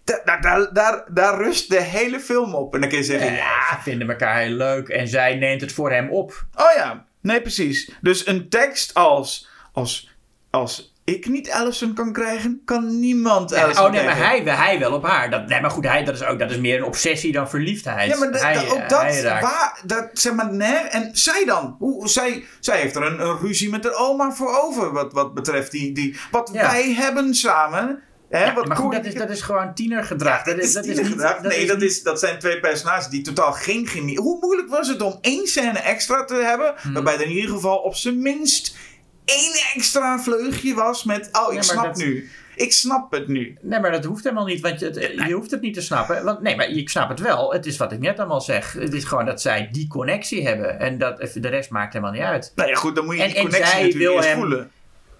[0.05, 2.75] Da- Daar, daar, daar, daar rust de hele film op.
[2.75, 5.61] En dan kun je zeggen: Ja, ja, ze vinden elkaar heel leuk en zij neemt
[5.61, 6.45] het voor hem op.
[6.55, 7.91] Oh ja, nee, precies.
[8.01, 10.15] Dus een tekst als, als,
[10.51, 14.45] als ik niet Allison kan krijgen, kan niemand Ja, Allison oh nee, maar krijgen.
[14.45, 15.31] hij, hij wel op haar.
[15.31, 18.11] Dat, nee, maar goed, hij, dat, is ook, dat is meer een obsessie dan verliefdheid.
[18.11, 21.77] Ja, maar hij, ook eh, dat, hij waar, dat, zeg maar, nee, en zij dan?
[21.79, 25.35] Hoe, zij, zij heeft er een, een ruzie met haar oma voor over, wat, wat
[25.35, 26.61] betreft die, die, wat Ja.
[26.71, 28.03] wij hebben samen.
[28.29, 30.43] Hè, Ja, wat maar goed, dat is, dat is gewoon tienergedrag.
[30.43, 31.41] dat is, dat is niet, tienergedrag.
[31.41, 34.21] dat nee, is dat, is, dat zijn twee personages die totaal geen chemie...
[34.21, 36.75] Hoe moeilijk was het om één scène extra te hebben...
[36.83, 36.93] Hmm.
[36.93, 38.77] waarbij er in ieder geval op zijn minst
[39.25, 41.29] één extra vleugje was met...
[41.33, 42.31] Oh, ik snap dat- nu.
[42.57, 43.59] Ik snap het nu.
[43.61, 46.25] Nee, maar dat hoeft helemaal niet, want je, het- je hoeft het niet te snappen.
[46.25, 47.53] Want, nee, maar ik snap het wel.
[47.53, 48.73] Het is wat ik net allemaal zeg.
[48.73, 50.79] Het is gewoon dat zij die connectie hebben.
[50.79, 52.53] En dat, de rest maakt helemaal niet uit.
[52.55, 54.71] Nou ja, goed, dan moet je En- die connectie zij natuurlijk eerst hem- voelen.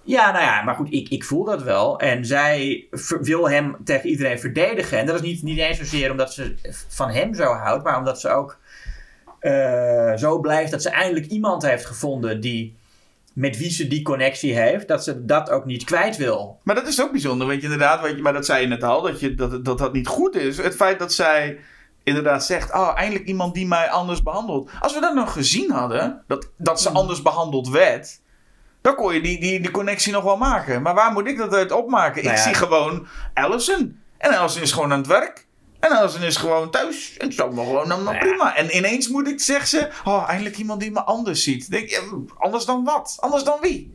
[0.03, 1.99] Ja, nou ja, maar goed, ik, ik voel dat wel.
[1.99, 2.87] En zij
[3.21, 4.97] wil hem tegen iedereen verdedigen.
[4.97, 6.55] En dat is niet, niet eens zozeer omdat ze
[6.87, 8.57] van hem zo houdt, maar omdat ze ook
[9.39, 12.75] eh, zo blijft dat ze eindelijk iemand heeft gevonden die
[13.35, 16.59] met wie ze die connectie heeft, dat ze dat ook niet kwijt wil.
[16.63, 19.01] Maar dat is ook bijzonder, want je inderdaad, je, maar dat zei je net al,
[19.01, 20.57] dat, je, dat, dat dat niet goed is.
[20.57, 21.59] Het feit dat zij
[22.03, 24.69] inderdaad zegt, oh, eindelijk iemand die mij anders behandelt.
[24.79, 26.93] Als we dat nog gezien hadden, dat, dat Hmm.
[26.93, 28.19] ze anders behandeld werd,
[28.81, 30.81] dan kon je die, die, die connectie nog wel maken.
[30.81, 32.23] Maar waar moet ik dat uit opmaken?
[32.23, 32.47] Nou ik ja.
[32.47, 33.99] zie gewoon Allison.
[34.17, 35.44] En Allison is gewoon aan het werk.
[35.85, 37.17] En Allison is gewoon thuis.
[37.17, 38.17] En zo nog gewoon ja.
[38.17, 38.55] prima.
[38.55, 41.69] En ineens moet ik zeggen ze, oh, eindelijk iemand die me anders ziet.
[41.71, 43.17] Denk je, anders dan wat?
[43.19, 43.93] Anders dan wie?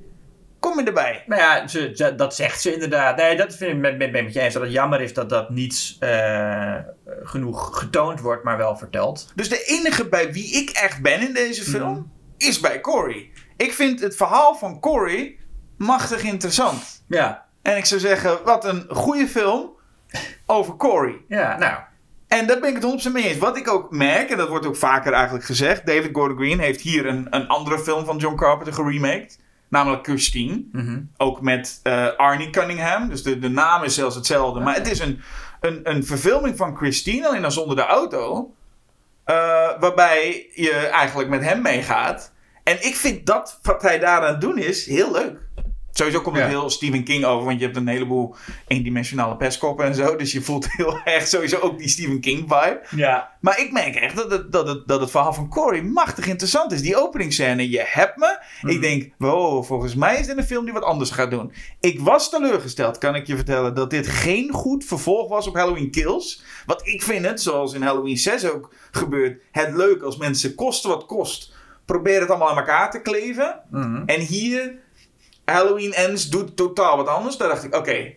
[0.61, 1.25] Kom je erbij?
[1.27, 3.17] Nou ja, ze, ze- dat zegt ze inderdaad.
[3.17, 4.55] Nee, dat vind ik met, met, met je eens.
[4.55, 6.75] Dat het jammer is dat dat niet eh,
[7.23, 9.33] genoeg getoond wordt, maar wel verteld.
[9.35, 12.03] Dus de enige bij wie ik echt ben in deze film Mhm.
[12.37, 13.31] is bij Corey.
[13.57, 15.37] Ik vind het verhaal van Corey
[15.77, 17.05] machtig interessant.
[17.09, 19.71] Ja, En ik zou zeggen, wat een goede film
[20.47, 21.15] over Corey.
[21.29, 21.79] ja nou.
[22.29, 23.39] En daar ben ik het 100% mee eens.
[23.39, 25.87] Wat ik ook merk, en dat wordt ook vaker eigenlijk gezegd.
[25.87, 29.39] David Gordon Green heeft hier een, een andere film van John Carpenter geremaked.
[29.69, 30.63] Namelijk Christine.
[30.73, 31.01] Mhm.
[31.17, 33.09] Ook met eh, Arnie Cunningham.
[33.09, 34.61] Dus de, de naam is zelfs hetzelfde.
[34.61, 35.21] Maar het is een,
[35.61, 38.55] een, een verfilming van Christine, alleen dan zonder de auto.
[39.25, 39.35] eh,
[39.81, 42.33] waarbij je eigenlijk met hem meegaat.
[42.65, 45.39] En ik vind dat wat hij daaraan doen is heel leuk.
[46.01, 46.51] Sowieso komt het Ja.
[46.51, 48.35] heel Stephen King over, want je hebt een heleboel
[48.67, 50.17] eendimensionale pestkoppen en zo.
[50.17, 52.81] Dus je voelt heel erg sowieso ook die Stephen King vibe.
[52.97, 53.31] Ja.
[53.41, 56.73] Maar ik merk echt dat het, dat het, dat het verhaal van Corey machtig interessant
[56.73, 56.83] is.
[56.83, 58.39] Die openingsscène, je hebt me.
[58.63, 61.53] Ik denk, wow, volgens mij is dit een film die wat anders gaat doen.
[61.81, 65.91] Ik was teleurgesteld, kan ik je vertellen, dat dit geen goed vervolg was op Halloween
[65.91, 66.43] Kills.
[66.67, 70.85] Want ik vind het, zoals in Halloween 6 ook gebeurt, het leuk als mensen kost
[70.85, 71.53] wat kost,
[71.85, 73.61] proberen het allemaal aan elkaar te kleven.
[73.71, 74.03] Mhm.
[74.07, 74.79] En hier,
[75.51, 77.37] Halloween Ends doet totaal wat anders.
[77.37, 78.15] Daar dacht ik, oké,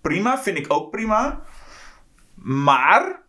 [0.00, 1.42] prima, vind ik ook prima.
[2.34, 3.22] Maar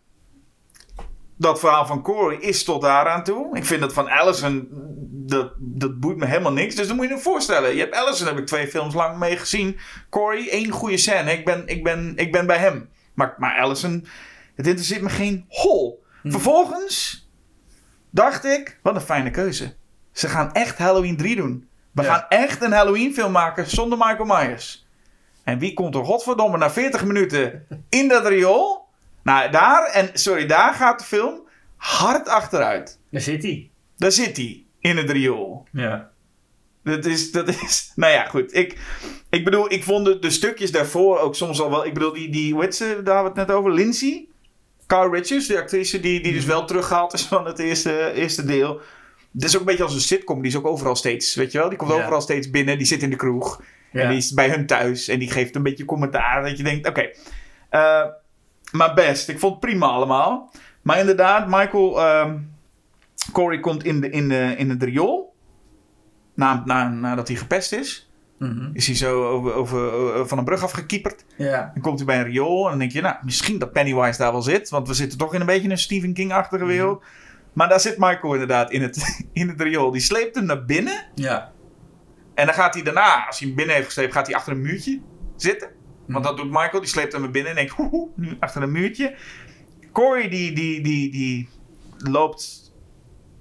[1.38, 3.58] dat verhaal van Corey is tot daaraan toe.
[3.58, 4.68] Ik vind dat van Allison,
[5.10, 6.76] dat, dat boeit me helemaal niks.
[6.76, 7.74] Dus dan moet je je voorstellen.
[7.74, 9.78] Je hebt Allison, heb ik twee films lang mee gezien.
[10.10, 11.32] Corey, één goede scène.
[11.32, 12.90] Ik ben, ik ben, ik ben bij hem.
[13.14, 14.08] Maar, maar Allison,
[14.56, 16.06] het interesseert me geen hol.
[16.24, 17.28] Vervolgens
[18.10, 19.76] dacht ik, wat een fijne keuze.
[20.12, 21.67] Ze gaan echt Halloween 3 doen.
[21.98, 22.14] We Ja.
[22.14, 24.86] gaan echt een Halloween film maken zonder Michael Myers.
[25.44, 28.86] En wie komt er godverdomme na 40 minuten in dat riool?
[29.24, 31.42] Nou, daar, en sorry, daar gaat de film
[31.78, 33.00] hard achteruit.
[33.12, 33.70] Daar zit hij.
[33.98, 35.68] Daar zit hij, in het riool.
[35.72, 36.10] Ja.
[36.84, 38.56] Dat is, dat is, nou ja, goed.
[38.56, 38.78] Ik,
[39.30, 42.30] ik bedoel, ik vond de, de stukjes daarvoor ook soms al wel, ik bedoel, die,
[42.30, 44.28] die hoe heet ze, daar hadden we het net over, Lindsay.
[44.88, 48.82] Carl Richards, de actrice die, die dus wel teruggehaald is van het eerste, eerste deel.
[49.40, 51.58] Het is ook een beetje als een sitcom, die is ook overal steeds, weet je
[51.58, 51.70] wel?
[51.70, 51.98] Die komt Ja.
[51.98, 53.62] overal steeds binnen, die zit in de kroeg.
[53.92, 54.02] Ja.
[54.02, 56.44] En die is bij hun thuis en die geeft een beetje commentaar.
[56.44, 57.10] Dat je denkt, oké.
[57.70, 58.04] eh,
[58.72, 60.52] maar best, ik vond het prima allemaal.
[60.82, 62.38] Maar inderdaad, Michael, ehm,
[63.32, 65.34] Corey komt in, de, in, de, in het riool.
[66.36, 68.12] Na, na, nadat hij gepest is.
[68.40, 68.70] Mhm.
[68.74, 71.26] Is hij zo over, over, over- van een brug afgekieperd.
[71.38, 71.72] Ja.
[71.74, 74.32] Dan komt hij bij een riool en dan denk je, nou, misschien dat Pennywise daar
[74.32, 74.70] wel zit.
[74.70, 77.04] Want we zitten toch in een beetje een Stephen King-achtige wereld.
[77.58, 79.92] Maar daar zit Michael inderdaad in het, in het riool.
[79.92, 81.06] Die sleept hem naar binnen.
[81.16, 81.52] Ja.
[82.34, 84.62] En dan gaat hij daarna, als hij hem binnen heeft gesleept, gaat hij achter een
[84.62, 85.02] muurtje
[85.36, 85.70] zitten.
[86.08, 88.72] Want dat doet Michael, die sleept hem naar binnen en denkt, hoe, nu achter een
[88.72, 89.16] muurtje.
[89.92, 91.50] Corey die, die, die, die
[91.98, 92.74] loopt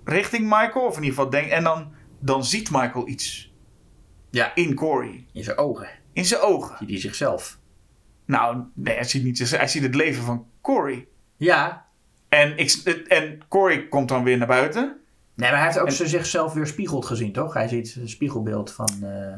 [0.04, 3.54] richting Michael, of in ieder geval denkt, en dan, dan ziet Michael iets
[4.30, 4.54] Ja.
[4.54, 5.26] in Corey.
[5.32, 5.88] In zijn ogen.
[6.12, 6.76] In zijn ogen.
[6.78, 7.58] Ziet hij zichzelf.
[8.24, 11.08] Nou, nee, hij ziet, niet, hij ziet het leven van Corey.
[11.36, 11.85] Ja.
[12.36, 12.72] En, ik,
[13.08, 14.96] en Corey komt dan weer naar buiten.
[15.34, 17.54] Nee, maar hij heeft ook zichzelf weer spiegeld gezien, toch?
[17.54, 19.34] Hij ziet een spiegelbeeld van eh,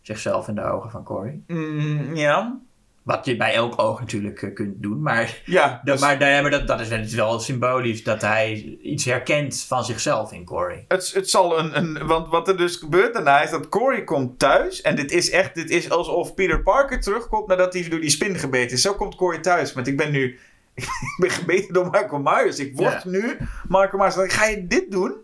[0.00, 1.40] zichzelf in de ogen van Corey.
[1.46, 2.58] Mm, ja.
[3.02, 5.02] Wat je bij elk oog natuurlijk eh, kunt doen.
[5.02, 10.32] Maar, Ja, dat, dus maar, dat, is wel symbolisch dat hij iets herkent van zichzelf
[10.32, 10.84] in Corey.
[10.88, 12.06] Het, het zal een, een.
[12.06, 14.80] Want wat er dus gebeurt daarna is dat Corey komt thuis.
[14.82, 15.54] En dit is echt.
[15.54, 18.82] Dit is alsof Peter Parker terugkomt nadat hij door die spin gebeten is.
[18.82, 19.72] Zo komt Corey thuis.
[19.72, 20.38] Want ik ben nu.
[20.74, 22.58] Ik ben gebeten door Michael Myers.
[22.58, 23.10] Ik word Ja.
[23.10, 23.36] nu
[23.68, 24.14] Michael Myers.
[24.14, 25.14] Dan ga je dit doen?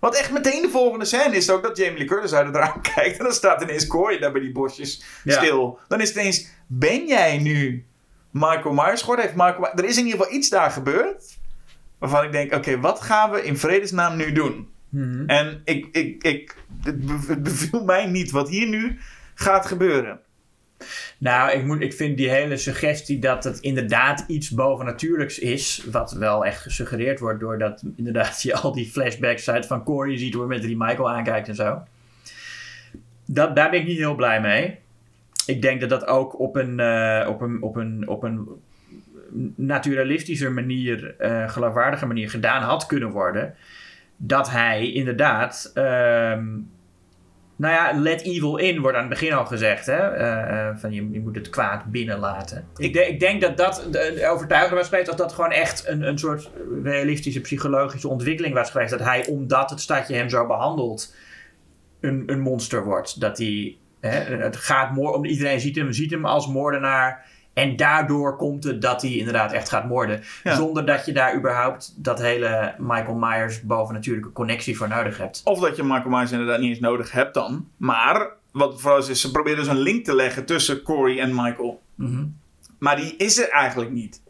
[0.00, 2.80] Want echt meteen de volgende scène is ook dat Jamie Lee Curtis uit het raam
[2.94, 3.18] kijkt.
[3.18, 5.32] En dan staat ineens Corey daar bij die bosjes Ja.
[5.42, 5.78] stil.
[5.88, 6.48] Dan is het ineens.
[6.66, 7.84] Ben jij nu
[8.30, 9.24] Michael Myers geworden?
[9.24, 11.38] Heeft My- er is in ieder geval iets daar gebeurd.
[11.98, 14.68] Waarvan ik denk: oké, wat gaan we in vredesnaam nu doen?
[15.26, 16.56] En ik, ik, ik,
[17.26, 18.98] het beviel mij niet wat hier nu
[19.34, 20.20] gaat gebeuren.
[21.18, 25.84] Nou, ik, moet, ik vind die hele suggestie dat het inderdaad iets bovennatuurlijks is.
[25.90, 30.34] Wat wel echt gesuggereerd wordt doordat inderdaad je al die flashbacks uit van Corey ziet.
[30.34, 31.82] Hoe met die Michael aankijkt en zo.
[33.24, 34.78] Dat, daar ben ik niet heel blij mee.
[35.46, 38.48] Ik denk dat dat ook op een, eh, op een, op een, op een
[39.56, 43.54] naturalistischer manier, eh geloofwaardige manier gedaan had kunnen worden.
[44.16, 45.70] Dat hij inderdaad.
[45.74, 46.44] ehm,
[47.56, 49.86] nou ja, let evil in wordt aan het begin al gezegd.
[49.86, 49.96] Hè?
[50.14, 52.66] Eh, eh, van je, je moet het kwaad binnenlaten.
[52.76, 55.86] Ik, de- ik denk dat dat de, de overtuiging was geweest dat dat gewoon echt
[55.88, 56.50] een, een soort
[56.82, 58.90] realistische psychologische ontwikkeling was geweest.
[58.90, 61.14] Dat hij, omdat het stadje hem zo behandelt,
[62.00, 63.20] een, een monster wordt.
[63.20, 67.24] Dat hij, hè, het gaat moor, om iedereen ziet hem, ziet hem als moordenaar.
[67.56, 70.22] En daardoor komt het dat hij inderdaad echt gaat moorden.
[70.42, 70.54] Ja.
[70.54, 75.40] Zonder dat je daar überhaupt dat hele Michael Myers bovennatuurlijke connectie voor nodig hebt.
[75.44, 77.68] Of dat je Michael Myers inderdaad niet eens nodig hebt dan.
[77.76, 81.34] Maar wat vooral is, is ze proberen dus een link te leggen tussen Corey en
[81.34, 81.82] Michael.
[81.94, 82.24] Mhm.
[82.78, 84.22] Maar die is er eigenlijk niet.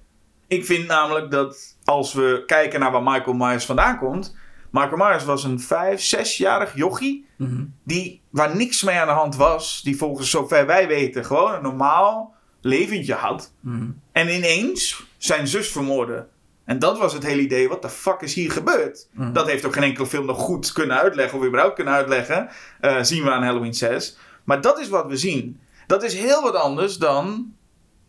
[0.47, 4.37] Ik vind namelijk dat als we kijken naar waar Michael Myers vandaan komt.
[4.71, 7.27] Michael Myers was een vijf, zesjarig jochie.
[7.37, 7.65] Mhm.
[7.83, 9.81] Die, waar niks mee aan de hand was.
[9.83, 13.53] Die volgens zover wij weten gewoon een normaal leventje had.
[13.61, 13.91] Mhm.
[14.13, 16.29] En ineens zijn zus vermoorden.
[16.65, 19.09] En dat was het hele idee, wat de fuck is hier gebeurd?
[19.13, 19.33] Mhm.
[19.33, 22.49] Dat heeft ook geen enkele film nog goed kunnen uitleggen, of überhaupt kunnen uitleggen.
[22.81, 24.17] Eh, zien we aan Halloween 6.
[24.45, 25.61] Maar dat is wat we zien.
[25.87, 27.55] Dat is heel wat anders dan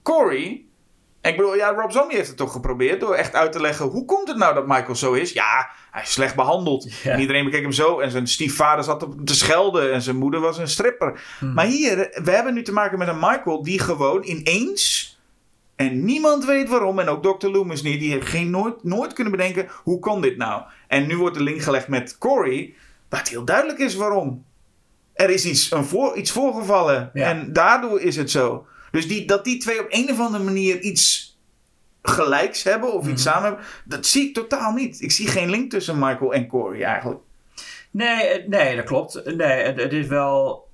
[0.01, 0.65] Corey.
[1.21, 4.05] Ik bedoel, ja, Rob Zombie heeft het toch geprobeerd door echt uit te leggen hoe
[4.05, 5.31] komt het nou dat Michael zo is?
[5.31, 6.93] Ja, hij is slecht behandeld.
[7.03, 7.11] Ja.
[7.11, 7.99] En iedereen bekeek hem zo.
[7.99, 9.93] En zijn stiefvader zat op te schelden.
[9.93, 11.21] En zijn moeder was een stripper.
[11.39, 11.53] Hmm.
[11.53, 15.19] Maar hier, we hebben nu te maken met een Michael die gewoon ineens.
[15.75, 16.99] En niemand weet waarom.
[16.99, 17.47] En ook Dr.
[17.47, 17.99] Loomis niet.
[17.99, 19.67] Die heeft geen, nooit, nooit kunnen bedenken.
[19.83, 20.61] Hoe kon dit nou?
[20.87, 22.73] En nu wordt de link gelegd met Corey.
[23.09, 24.45] Wat heel duidelijk is waarom.
[25.13, 27.09] Er is iets, een voor, iets voorgevallen.
[27.13, 27.29] Ja.
[27.29, 28.65] En daardoor is het zo.
[28.97, 31.35] Dus die, dat die twee op een of andere manier iets
[32.01, 32.93] gelijks hebben.
[32.93, 33.33] Of iets Mhm.
[33.33, 33.65] samen hebben.
[33.85, 35.01] Dat zie ik totaal niet.
[35.01, 37.19] Ik zie geen link tussen Michael en Corey eigenlijk.
[37.91, 39.21] Nee, eh, nee, dat klopt.
[39.35, 40.67] Nee, het, het is wel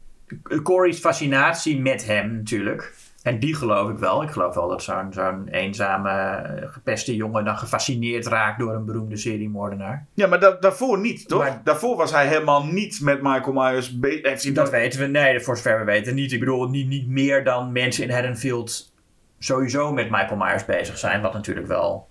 [0.64, 2.94] Corey's fascinatie met hem natuurlijk.
[3.24, 4.24] En die geloof ik wel.
[4.24, 8.86] Ik geloof wel dat zo'n zo'n eenzame, eh, gepeste jongen dan gefascineerd raakt door een
[8.86, 10.06] beroemde seriemoordenaar.
[10.14, 11.40] Ja, maar da- daarvoor niet, toch?
[11.40, 14.54] Maar- daarvoor was hij helemaal niet met Michael Myers bezig.
[14.54, 16.32] Dat weten we, nee, voor zover we weten niet.
[16.32, 18.94] Ik bedoel, niet, niet meer dan mensen in Haddonfield
[19.40, 21.22] sowieso met Michael Myers bezig zijn.
[21.22, 22.08] Wat natuurlijk wel...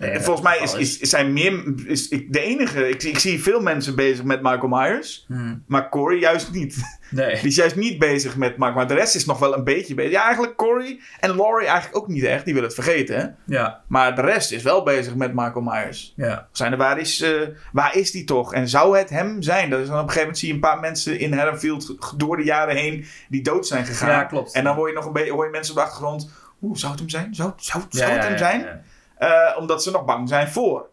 [0.00, 1.72] eh, Volgens mij is, is, zijn meer.
[1.86, 2.88] Is, ik, de enige.
[2.88, 5.24] Ik, ik zie veel mensen bezig met Michael Myers.
[5.28, 6.76] Hmm, Maar Corey juist niet.
[7.10, 7.34] nee.
[7.34, 8.74] Die is juist niet bezig met Michael.
[8.74, 10.12] Maar de rest is nog wel een beetje bezig.
[10.12, 12.44] Ja, eigenlijk Corey en Laurie eigenlijk ook niet echt.
[12.44, 13.16] Die willen het vergeten.
[13.18, 13.26] Hè?
[13.56, 16.12] Ja, Maar de rest is wel bezig met Michael Myers.
[16.16, 16.48] ja.
[16.52, 17.30] Zijn er, waar, is, eh,
[17.72, 18.54] waar is die toch?
[18.54, 19.70] En zou het hem zijn?
[19.70, 22.36] Dat is dan op een gegeven moment zie je een paar mensen in Haddonfield door
[22.36, 24.08] de jaren heen die dood zijn gegaan.
[24.10, 24.52] Ja, klopt.
[24.52, 26.30] En dan hoor je nog een beetje hoor je mensen op de achtergrond.
[26.62, 27.34] Oeh, zou het hem zijn?
[27.34, 28.84] Zou, zou, zou het ja, hem zijn?
[29.20, 30.88] Eh, omdat ze nog bang zijn voor.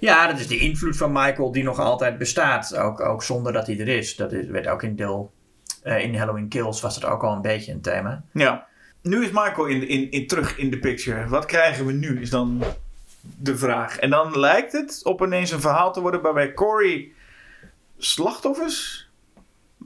[0.00, 2.76] Ja, dat is de invloed van Michael die nog altijd bestaat.
[2.76, 4.16] Ook, ook zonder dat hij er is.
[4.16, 5.32] Dat is, werd ook in deel...
[5.82, 8.22] eh, in Halloween Kills was dat ook al een beetje een thema.
[8.32, 8.66] Ja.
[9.00, 11.28] Nu is Michael in, in, in, terug in de picture.
[11.28, 12.20] Wat krijgen we nu?
[12.20, 12.62] Is dan
[13.20, 13.98] de vraag.
[13.98, 17.12] En dan lijkt het op ineens een verhaal te worden waarbij Corey
[17.98, 19.01] slachtoffers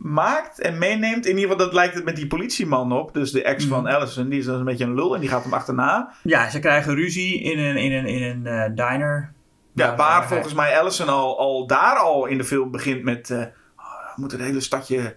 [0.06, 1.26] maakt en meeneemt.
[1.26, 3.14] In ieder geval, dat lijkt het met die politieman op.
[3.14, 5.42] Dus de ex van Allison, die is dan een beetje een lul en die gaat
[5.42, 6.12] hem achterna.
[6.22, 9.32] Ja, ze krijgen ruzie in een, in een, in een eh, diner.
[9.72, 13.30] Ja, waar volgens mij Allison al, al daar al in de film begint met...
[13.30, 15.16] oh, we moeten het hele stadje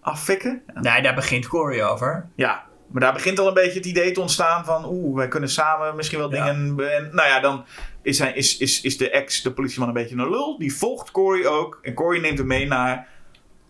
[0.00, 0.62] affikken.
[0.74, 2.28] Nee, daar begint Corey over.
[2.34, 4.84] Ja, maar daar begint al een beetje het idee te ontstaan van...
[4.88, 6.52] Oeh, wij kunnen samen misschien wel Ja.
[6.52, 6.90] dingen...
[6.90, 7.64] En, nou ja, dan
[8.02, 10.58] is, hij, is, is, is de ex, de politieman, een beetje een lul.
[10.58, 11.78] Die volgt Corey ook.
[11.82, 13.06] En Corey neemt hem mee naar...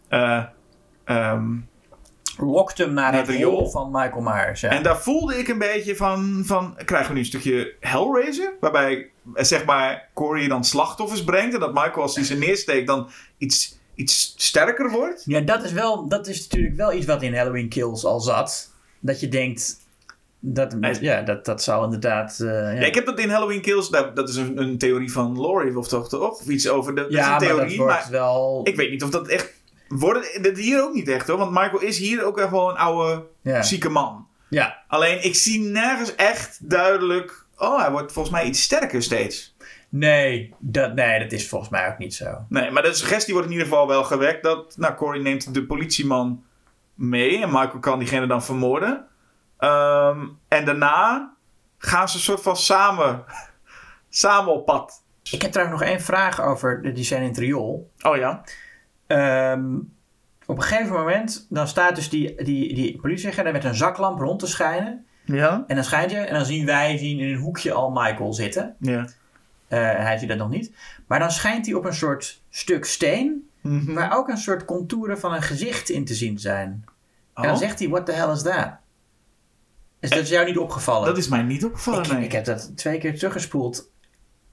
[0.09, 0.43] eh,
[1.11, 1.45] ehm,
[2.39, 4.61] Lokt hem naar, Naar het riool van Michael Myers.
[4.61, 4.69] Ja.
[4.71, 6.77] En daar voelde ik een beetje van, van...
[6.85, 8.53] Krijgen we nu een stukje Hellraiser?
[8.61, 11.55] Waarbij, eh, zeg maar, Corey dan slachtoffers brengt.
[11.55, 13.09] En dat Michael, als hij ze neersteekt, dan
[13.39, 15.23] iets, iets sterker wordt.
[15.27, 18.75] Ja, dat is, wel, dat is natuurlijk wel iets wat in Halloween Kills al zat.
[19.01, 19.79] Dat je denkt...
[20.43, 22.41] Dat, ja, dat, dat zou inderdaad...
[22.41, 22.71] eh, ja.
[22.71, 23.89] Ja, ik heb dat in Halloween Kills...
[23.91, 26.09] Dat, dat is een, een theorie van Laurie, of toch?
[26.09, 26.41] toch?
[26.41, 26.95] Of iets over...
[26.95, 28.11] De, dat Ja, is een maar theorie, dat wordt maar...
[28.11, 28.61] wel...
[28.65, 29.59] Ik weet niet of dat echt.
[29.99, 31.39] Worden dit hier ook niet echt hoor.
[31.39, 33.63] Want Michael is hier ook echt wel een oude, ja.
[33.63, 34.27] zieke man.
[34.49, 37.45] ja, Alleen ik zie nergens echt duidelijk.
[37.57, 39.57] Oh, hij wordt volgens mij iets sterker steeds.
[39.89, 42.45] nee dat, nee, dat is volgens mij ook niet zo.
[42.49, 44.75] Nee, maar de suggestie wordt in ieder geval wel gewekt dat.
[44.77, 46.45] Nou, Corey neemt de politieman
[46.95, 47.43] mee.
[47.43, 49.07] En Michael kan diegene dan vermoorden.
[49.59, 51.33] Ehm, en daarna
[51.79, 53.25] gaan ze een soort van samen.
[54.09, 55.03] samen op pad.
[55.31, 57.91] Ik heb trouwens nog één vraag over de- die scène in het riool.
[58.03, 58.43] Oh ja.
[59.11, 59.75] Ehm,
[60.47, 64.19] op een gegeven moment, dan staat dus die, die, die politieagent daar met een zaklamp
[64.19, 65.05] rond te schijnen.
[65.25, 65.65] Ja.
[65.67, 68.77] En dan schijnt je, en dan zien wij zien in een hoekje al Michael zitten.
[68.81, 69.09] Ja.
[69.69, 70.73] Eh, hij ziet dat nog niet.
[71.07, 73.95] Maar dan schijnt hij op een soort stuk steen, Mhm.
[73.95, 76.85] waar ook een soort contouren van een gezicht in te zien zijn.
[77.35, 78.69] En Oh, dan zegt hij, what the hell is that?
[80.01, 81.07] Is dat jou niet opgevallen?
[81.09, 82.03] dat is mij niet opgevallen.
[82.05, 82.25] ik, nee.
[82.25, 83.91] ik heb dat twee keer teruggespoeld.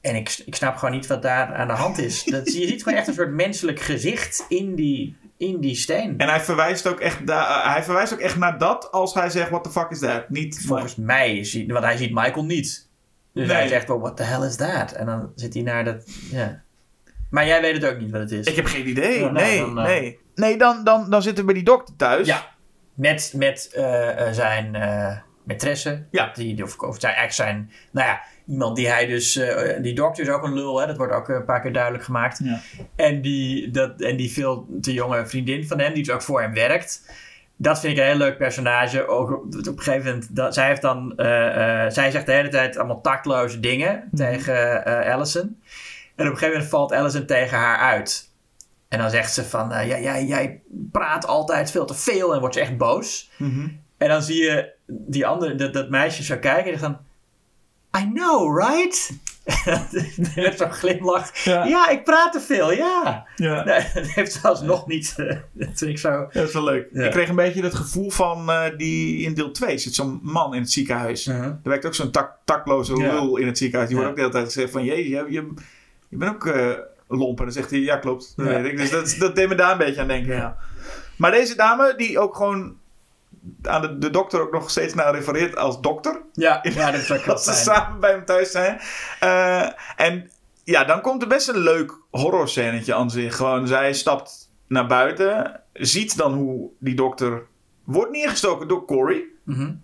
[0.01, 2.23] En ik, ik snap gewoon niet wat daar aan de hand is.
[2.33, 6.17] Dat, je ziet gewoon echt een soort menselijk gezicht in die, in die steen.
[6.17, 9.49] En hij verwijst, ook echt da- hij verwijst ook echt naar dat als hij zegt:
[9.49, 10.29] What the fuck is that?
[10.29, 12.87] Niet Volgens mij, ziet, want hij ziet Michael niet.
[13.33, 13.55] Dus Nee.
[13.55, 14.91] hij zegt wel, what the hell is that?
[14.91, 16.61] En dan zit hij naar dat, ja.
[17.29, 18.45] Maar jij weet het ook niet wat het is.
[18.45, 19.19] Ik heb geen idee.
[19.19, 20.19] Nou, nee, dan, eh, nee.
[20.35, 22.27] Nee, dan, dan, dan zitten we bij die dokter thuis.
[22.27, 22.45] Ja.
[22.93, 25.17] Met, met eh, eh, zijn eh
[25.47, 26.07] maîtresse.
[26.11, 26.31] Ja.
[26.33, 30.23] Die, of, of zijn, eigenlijk zijn, nou ja, iemand die hij dus, eh, die dokter
[30.23, 30.87] is ook een lul, hè?
[30.87, 32.39] dat wordt ook een paar keer duidelijk gemaakt.
[32.43, 32.61] Ja.
[32.95, 36.41] En, die, dat, en die veel te jonge vriendin van hem, die dus ook voor
[36.41, 37.11] hem werkt.
[37.55, 39.07] Dat vind ik een heel leuk personage.
[39.07, 42.31] Ook op, op een gegeven moment, dat, zij, heeft dan, eh, eh, zij zegt de
[42.31, 45.61] hele tijd allemaal tactloze dingen tegen eh Allison.
[46.15, 48.29] En op een gegeven moment valt Allison tegen haar uit.
[48.87, 50.61] En dan zegt ze van, ja, jij, jij
[50.91, 53.31] praat altijd veel te veel en wordt ze echt boos.
[53.37, 53.67] Mhm.
[53.97, 56.97] En dan zie je die andere, dat, dat meisje zo kijken en die van,
[57.99, 59.11] I know, right?
[60.35, 61.37] Met zo'n glimlach.
[61.43, 61.65] Ja.
[61.65, 61.89] Ja.
[61.89, 63.25] ik praat te veel, ja.
[63.35, 63.63] Ja.
[63.63, 65.13] Nee, dat heeft zelfs nog niet.
[65.17, 66.27] eh, dat vind ik zo.
[66.31, 66.87] Dat is wel leuk.
[66.91, 67.05] Ja.
[67.05, 70.53] Ik kreeg een beetje het gevoel van eh, die in deel 2 zit zo'n man
[70.53, 71.27] in het ziekenhuis.
[71.27, 71.43] Uh-huh.
[71.45, 73.89] Er werkt ook zo'n tak, takloze lul in het ziekenhuis.
[73.89, 74.83] Die wordt ook de hele tijd gezegd van...
[74.83, 75.53] Jezus, je, je,
[76.09, 76.71] je bent ook eh
[77.07, 77.37] lomp.
[77.39, 78.33] En dan zegt hij, ja klopt.
[78.35, 78.77] Dat weet ik.
[78.77, 80.35] Dus dat, dat deed me daar een beetje aan denken.
[80.35, 80.57] Ja.
[81.15, 82.75] Maar deze dame, die ook gewoon
[83.63, 86.21] aan de, de dokter ook nog steeds naar refereert als dokter.
[86.33, 88.79] Ja, ja, dat Dat ze samen bij hem thuis zijn.
[89.19, 90.29] Eh, en
[90.63, 93.35] ja, dan komt er best een leuk horrorscènetje aan zich.
[93.35, 95.61] Gewoon, zij stapt naar buiten.
[95.73, 97.45] Ziet dan hoe die dokter
[97.83, 99.25] wordt neergestoken door Corey.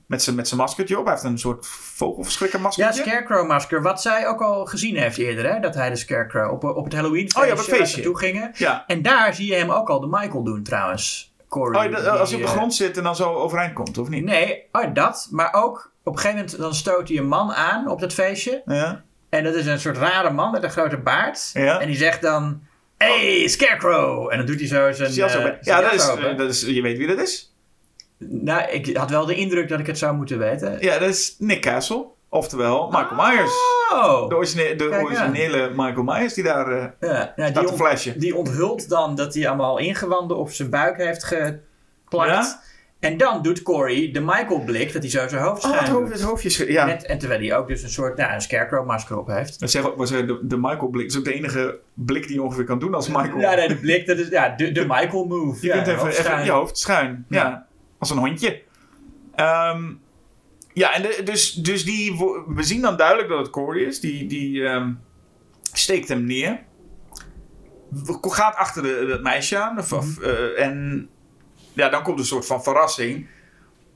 [0.05, 1.03] Met zijn met zijn maskertje op.
[1.05, 2.91] Hij heeft een soort vogelverschrikker Ja.
[2.91, 3.81] Scarecrow-masker.
[3.81, 5.59] Wat zij ook al gezien heeft eerder, hè?
[5.59, 7.95] Dat hij de Scarecrow op, op het Halloween feestje, Oh ja, feestje.
[7.95, 8.51] naartoe gingen.
[8.53, 8.83] Ja.
[8.87, 11.32] En daar zie je hem ook al de Michael doen trouwens.
[11.53, 11.89] Corey.
[11.89, 14.23] Oh, als hij op de eh, grond zit en dan zo overeind komt, of niet?
[14.23, 15.27] Nee, oh, dat.
[15.31, 18.61] Maar ook op een gegeven moment dan stoot hij een man aan op dat feestje.
[18.65, 19.03] Ja.
[19.29, 21.49] En dat is een soort rare man met een grote baard.
[21.53, 21.79] Ja.
[21.79, 22.61] En die zegt dan...
[22.97, 24.31] Hey, Scarecrow!
[24.31, 25.09] En dan doet hij zo zijn...
[25.09, 26.37] Eh, ja, dat is, open.
[26.37, 27.53] dat is, je weet wie dat is.
[28.17, 30.77] Nou, ik had wel de indruk dat ik het zou moeten weten.
[30.79, 32.05] Ja, dat is Nick Castle.
[32.33, 33.51] Oftewel Michael Myers.
[33.91, 34.29] Oh!
[34.29, 37.49] De, origine- de Kijk originele Michael Myers die daar eh Ja, ja,
[37.95, 42.57] die, die onthult dan dat hij allemaal ingewanden op zijn buik heeft geplakt.
[42.99, 46.05] En dan doet Corey de Michael-blik dat hij zo zijn hoofd Oh, het, schuin hoofd,
[46.05, 46.19] doet.
[46.19, 46.85] het hoofdje Ja.
[46.85, 49.59] Net, en terwijl hij ook dus een soort nou, een Scarecrow-masker op heeft.
[49.59, 51.03] Dat zeg, was de, de Michael blik.
[51.03, 53.39] Dat is ook de enige blik die je ongeveer kan doen als Michael.
[53.39, 55.65] Ja, nee, de blik, dat is ja, de, de Michael-move.
[55.65, 57.25] je kunt even, even je hoofd schuin.
[57.29, 57.43] Ja.
[57.43, 57.65] Ja.
[57.99, 58.61] Als een hondje.
[59.35, 59.91] Ehm,
[60.73, 62.15] ja, en de- dus, dus die,
[62.47, 63.99] we zien dan duidelijk dat het Corey is.
[63.99, 64.93] Die, die ehm,
[65.73, 66.63] steekt hem neer.
[68.21, 69.77] Gaat achter de, het meisje aan.
[69.77, 70.23] Of, Mhm.
[70.23, 71.07] eh, en
[71.73, 73.27] ja, dan komt een soort van verrassing.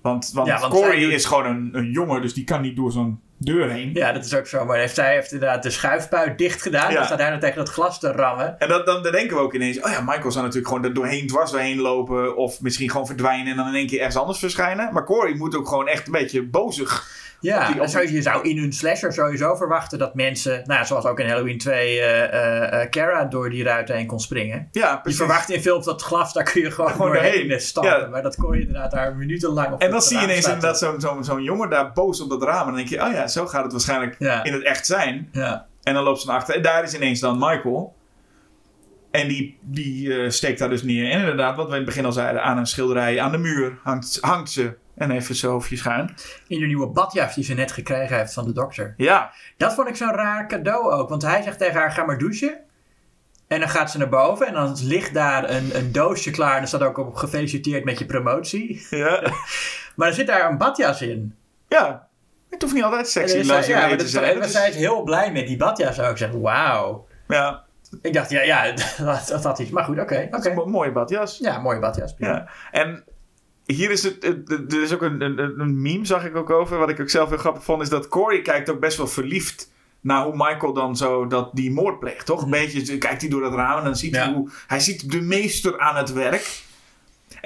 [0.02, 2.92] Want, want, Ja, want Corey is gewoon een, een jongen, dus die kan niet door
[2.92, 3.90] zo'n deur heen.
[3.94, 4.66] Ja, dat is ook zo.
[4.66, 6.90] Maar heeft, zij heeft inderdaad de schuifpuit dicht gedaan.
[6.92, 6.96] Ja.
[6.96, 8.60] Dan staat hij nou tegen dat glas te rammen.
[8.60, 10.94] En dat, dan, dan denken we ook ineens, oh ja, Michael zou natuurlijk gewoon er
[10.94, 12.36] doorheen, dwars doorheen lopen.
[12.36, 14.94] Of misschien gewoon verdwijnen en dan in één keer ergens anders verschijnen.
[14.94, 17.16] Maar Corey moet ook gewoon echt een beetje bozig.
[17.40, 21.20] Ja, die- je zou in hun slasher sowieso verwachten dat mensen, nou ja, zoals ook
[21.20, 24.68] in Halloween 2, eh eh eh, Kara door die ruit heen kon springen.
[24.72, 25.20] Ja, Je precies.
[25.20, 28.00] verwacht in films dat glas, daar kun je gewoon, Gewoon doorheen stampen.
[28.00, 28.08] Ja.
[28.08, 31.02] Maar dat kon je inderdaad daar minutenlang op En dan zie je ineens inderdaad zo'n
[31.02, 32.60] zo'n zo'n jongen daar boos op dat raam.
[32.60, 34.44] En dan denk je, oh ja, zo gaat het waarschijnlijk Ja.
[34.44, 35.30] in het echt zijn.
[35.32, 35.66] Ja.
[35.84, 36.56] En dan loopt ze naar achter.
[36.56, 37.96] En daar is ineens dan Michael.
[39.12, 41.12] En die, die steekt daar dus neer.
[41.12, 43.78] En inderdaad, wat we in het begin al zeiden, aan een schilderij aan de muur
[43.84, 44.74] hangt, hangt ze.
[44.98, 46.16] En even zijn hoofdje schuin.
[46.48, 48.94] In de nieuwe badjas die ze net gekregen heeft van de dokter.
[48.98, 51.10] Ja, Dat vond ik zo'n raar cadeau ook.
[51.10, 52.60] Want hij zegt tegen haar, ga maar douchen.
[53.48, 56.56] En dan gaat ze naar boven en dan ligt daar een, een doosje klaar.
[56.56, 58.88] En er staat ook op gefeliciteerd met je promotie.
[58.90, 59.22] ja,
[59.96, 61.36] Maar er zit daar een badjas in.
[61.68, 62.08] ja.
[62.50, 63.54] Het hoeft niet altijd sexy is ja,
[63.88, 64.40] maar te zijn.
[64.42, 66.10] is- zij is heel blij met die badjas ook.
[66.10, 67.08] Ik zeg, wauw.
[67.28, 67.64] Ja,
[68.02, 69.70] Ik dacht, ja, ja, dat, dat had iets.
[69.72, 70.28] Maar goed, oké.
[70.32, 70.54] oké.
[70.66, 71.38] Mooie badjas.
[71.38, 72.16] Ja, mooie badjas.
[72.18, 72.48] Ja.
[72.72, 73.04] En
[73.68, 74.24] hier is het,
[74.74, 76.78] er is ook een, een, een meme, zag ik ook over.
[76.78, 79.72] Wat ik ook zelf heel grappig vond, is dat Corey kijkt ook best wel verliefd
[80.02, 82.42] naar hoe Michael dan zo dat die moord pleegt, toch?
[82.42, 85.22] Een beetje kijkt hij door dat raam en dan ziet hij hoe hij ziet de
[85.22, 86.66] meester aan het werk.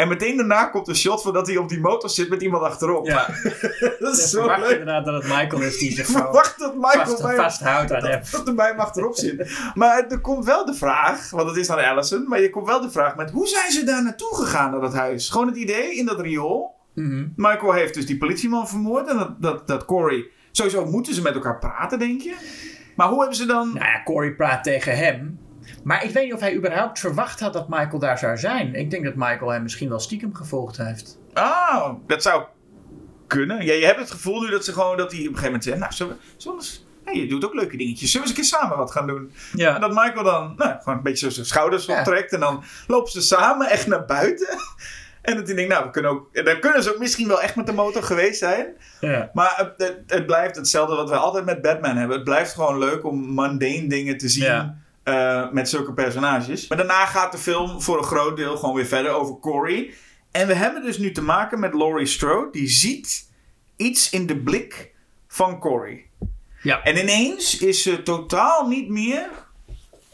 [0.02, 2.64] En meteen daarna komt een shot van dat hij op die motor zit met iemand
[2.64, 3.06] achterop.
[3.06, 3.28] Ja,
[4.00, 4.70] dat is dus zo verwacht leuk.
[4.70, 8.22] inderdaad dat het Michael is die zich verwacht dat Michael vast, bij vasthoudt aan hem.
[8.32, 9.58] dat er bij hem achterop zit.
[9.74, 12.82] Maar er komt wel de vraag, want het is dan Allison, maar je komt wel
[12.82, 15.30] de vraag met hoe zijn ze daar naartoe gegaan naar dat huis?
[15.30, 16.76] Gewoon het idee in dat riool.
[16.94, 17.28] Mhm.
[17.36, 20.30] Michael heeft dus die politieman vermoord en dat, dat, dat Corey.
[20.52, 22.36] Sowieso moeten ze met elkaar praten, denk je?
[22.96, 23.74] Maar hoe hebben ze dan.
[23.74, 25.40] Nou ja, Corey praat tegen hem.
[25.84, 28.76] Maar ik weet niet of hij überhaupt verwacht had dat Michael daar zou zijn.
[28.76, 31.18] Ik denk dat Michael hem misschien wel stiekem gevolgd heeft.
[31.34, 32.44] Ah, dat zou
[33.28, 33.66] kunnen.
[33.66, 35.64] Ja, je hebt het gevoel nu dat ze gewoon dat hij op een gegeven moment
[35.64, 38.12] zegt: Nou, zullen we, zullen we eens- hey, je doet ook leuke dingetjes.
[38.12, 39.32] Zullen we eens een keer samen wat gaan doen?
[39.54, 39.76] Ja.
[39.76, 41.98] En dat Michael dan nou, gewoon een beetje zo zijn schouders Ja.
[42.00, 42.34] optrekt.
[42.34, 44.48] En dan lopen ze samen echt naar buiten.
[45.22, 47.56] En dat hij denkt, nou, we kunnen ook, dan kunnen ze ook misschien wel echt
[47.56, 48.68] met de motor geweest zijn.
[49.02, 49.30] ja.
[49.34, 52.16] Maar het, het, het blijft hetzelfde wat we altijd met Batman hebben.
[52.16, 54.78] Het blijft gewoon leuk om mundane dingen te zien Ja.
[55.04, 56.68] Eh, met zulke personages.
[56.68, 59.94] Maar daarna gaat de film voor een groot deel gewoon weer verder over Corey.
[60.32, 62.52] En we hebben dus nu te maken met Laurie Strode.
[62.52, 63.30] Die ziet
[63.76, 64.94] iets in de blik
[65.28, 66.06] van Corey.
[66.62, 66.84] Ja.
[66.84, 69.30] En ineens is ze totaal niet meer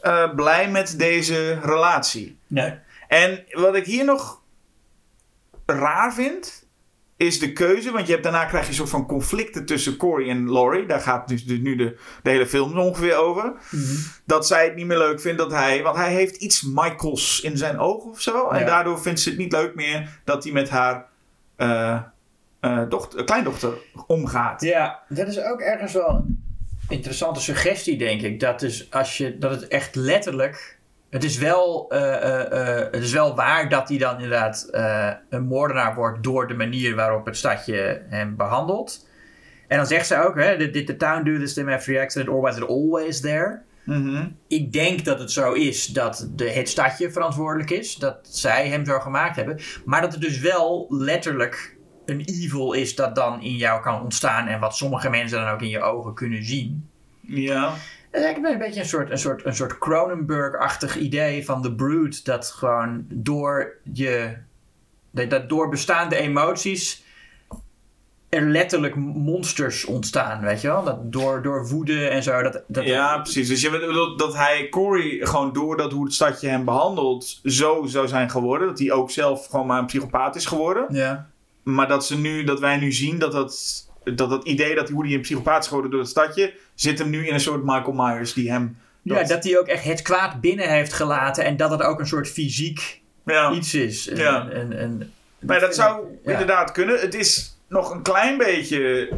[0.00, 2.38] eh, blij met deze relatie.
[2.46, 2.74] Nee.
[3.08, 4.42] En wat ik hier nog
[5.66, 6.67] raar vind,
[7.18, 7.90] is de keuze.
[7.90, 10.86] Want je hebt, daarna krijg je een soort van conflicten tussen Corey en Laurie.
[10.86, 13.52] Daar gaat dus, dus nu de, de hele film ongeveer over.
[14.24, 15.82] Dat zij het niet meer leuk vindt dat hij...
[15.82, 18.48] Want hij heeft iets Michaels in zijn ogen of zo.
[18.48, 21.06] En daardoor vindt ze het niet leuk meer dat hij met haar
[21.56, 21.98] eh,
[22.60, 23.72] eh, dochter, kleindochter
[24.06, 24.60] omgaat.
[24.60, 26.46] Ja, dat is ook ergens wel een
[26.88, 28.40] interessante suggestie, denk ik.
[28.40, 30.77] Dat, dus als je, dat het echt letterlijk.
[31.10, 34.68] Het is, wel, eh, eh, eh, het is wel waar dat hij dan inderdaad
[35.28, 39.08] een moordenaar wordt door de manier waarop het stadje hem behandelt.
[39.68, 42.00] En dan zegt ze ook: hè, did, the town do this to him after the
[42.00, 43.60] accident or was it always there?
[43.84, 44.26] Mhm.
[44.48, 47.94] Ik denk dat het zo is dat de, het stadje verantwoordelijk is.
[47.94, 49.58] Dat zij hem zo gemaakt hebben.
[49.84, 51.76] Maar dat het dus wel letterlijk
[52.06, 54.46] een evil is dat dan in jou kan ontstaan.
[54.46, 56.88] En wat sommige mensen dan ook in je ogen kunnen zien.
[57.20, 57.74] Ja.
[58.12, 62.24] Is eigenlijk een beetje een soort, een soort, een soort Cronenberg-achtig idee van The Brood.
[62.24, 64.36] Dat gewoon door je...
[65.10, 67.06] Dat, dat door bestaande emoties
[68.28, 70.84] er letterlijk monsters ontstaan, weet je wel?
[70.84, 72.42] Dat door, door woede en zo.
[72.42, 73.48] Dat, dat, Ja, precies.
[73.48, 78.08] Dus je bedoelt dat hij Corey gewoon doordat hoe het stadje hem behandelt zo zou
[78.08, 78.68] zijn geworden.
[78.68, 80.86] Dat hij ook zelf gewoon maar een psychopaat is geworden.
[80.90, 81.28] Ja.
[81.62, 84.94] Maar dat, ze nu, dat wij nu zien dat dat, dat, dat idee dat hij,
[84.94, 87.64] hoe hij een psychopaat is geworden door het stadje, zit hem nu in een soort
[87.64, 88.78] Michael Myers die hem.
[89.02, 92.06] Ja, dat hij ook echt het kwaad binnen heeft gelaten en dat het ook een
[92.06, 93.52] soort fysiek Ja.
[93.52, 94.08] iets is.
[94.08, 94.48] En, Ja.
[94.50, 96.30] en, en, Maar dat zou ja.
[96.30, 97.00] inderdaad kunnen.
[97.00, 99.08] Het is nog een klein beetje,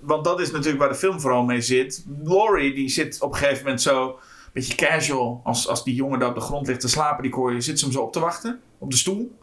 [0.00, 2.04] want dat is natuurlijk waar de film vooral mee zit.
[2.24, 6.18] Laurie die zit op een gegeven moment zo een beetje casual, als, als die jongen
[6.18, 8.20] daar op de grond ligt te slapen, die kooi, zit ze hem zo op te
[8.20, 9.38] wachten op de stoel.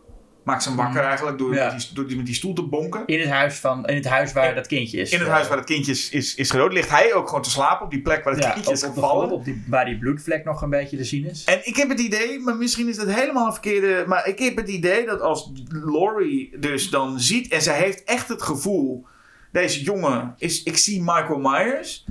[0.47, 1.53] Maakt ze hem wakker eigenlijk door, Mm.
[1.55, 1.71] Ja.
[1.71, 3.03] met die, door die, met die stoel te bonken.
[3.05, 5.11] In het huis, van, in het huis waar In- dat kindje is.
[5.11, 7.49] In het huis waar het kindje is, is, is gedood, ligt hij ook gewoon te
[7.49, 9.15] slapen op die plek waar het Ja, kindje is op gevallen.
[9.27, 11.43] grond, op die, waar die bloedvlek nog een beetje te zien is.
[11.43, 14.03] En ik heb het idee, maar misschien is dat helemaal een verkeerde.
[14.07, 15.51] Maar ik heb het idee dat als
[15.85, 19.05] Laurie dus dan ziet en zij heeft echt het gevoel.
[19.51, 22.05] Deze jongen is, ik zie Michael Myers.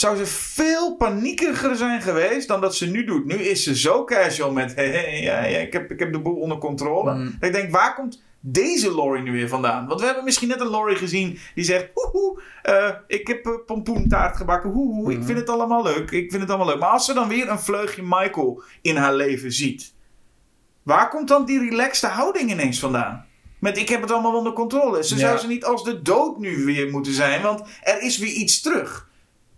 [0.00, 3.24] Zou ze veel paniekeriger zijn geweest dan dat ze nu doet.
[3.24, 4.74] Nu is ze zo casual met.
[4.74, 7.14] Hey, hey, ja, ja, ik, heb, ik heb de boel onder controle.
[7.14, 7.36] Mm.
[7.38, 9.86] Dat ik denk, waar komt deze Laurie nu weer vandaan?
[9.86, 13.52] Want we hebben misschien net een Laurie gezien die zegt: Woehoe, eh, ik heb eh,
[13.66, 14.70] pompoentaart gebakken.
[14.72, 15.26] Woehoe, ik Mhm.
[15.26, 16.10] vind het allemaal leuk.
[16.10, 16.80] Ik vind het allemaal leuk.
[16.80, 19.94] Maar als ze dan weer een vleugje Michael in haar leven ziet,
[20.82, 23.26] waar komt dan die relaxte houding ineens vandaan?
[23.58, 25.04] Met ik heb het allemaal onder controle.
[25.04, 25.20] Ze Ja.
[25.20, 28.60] zou ze niet als de dood nu weer moeten zijn, want er is weer iets
[28.60, 29.08] terug.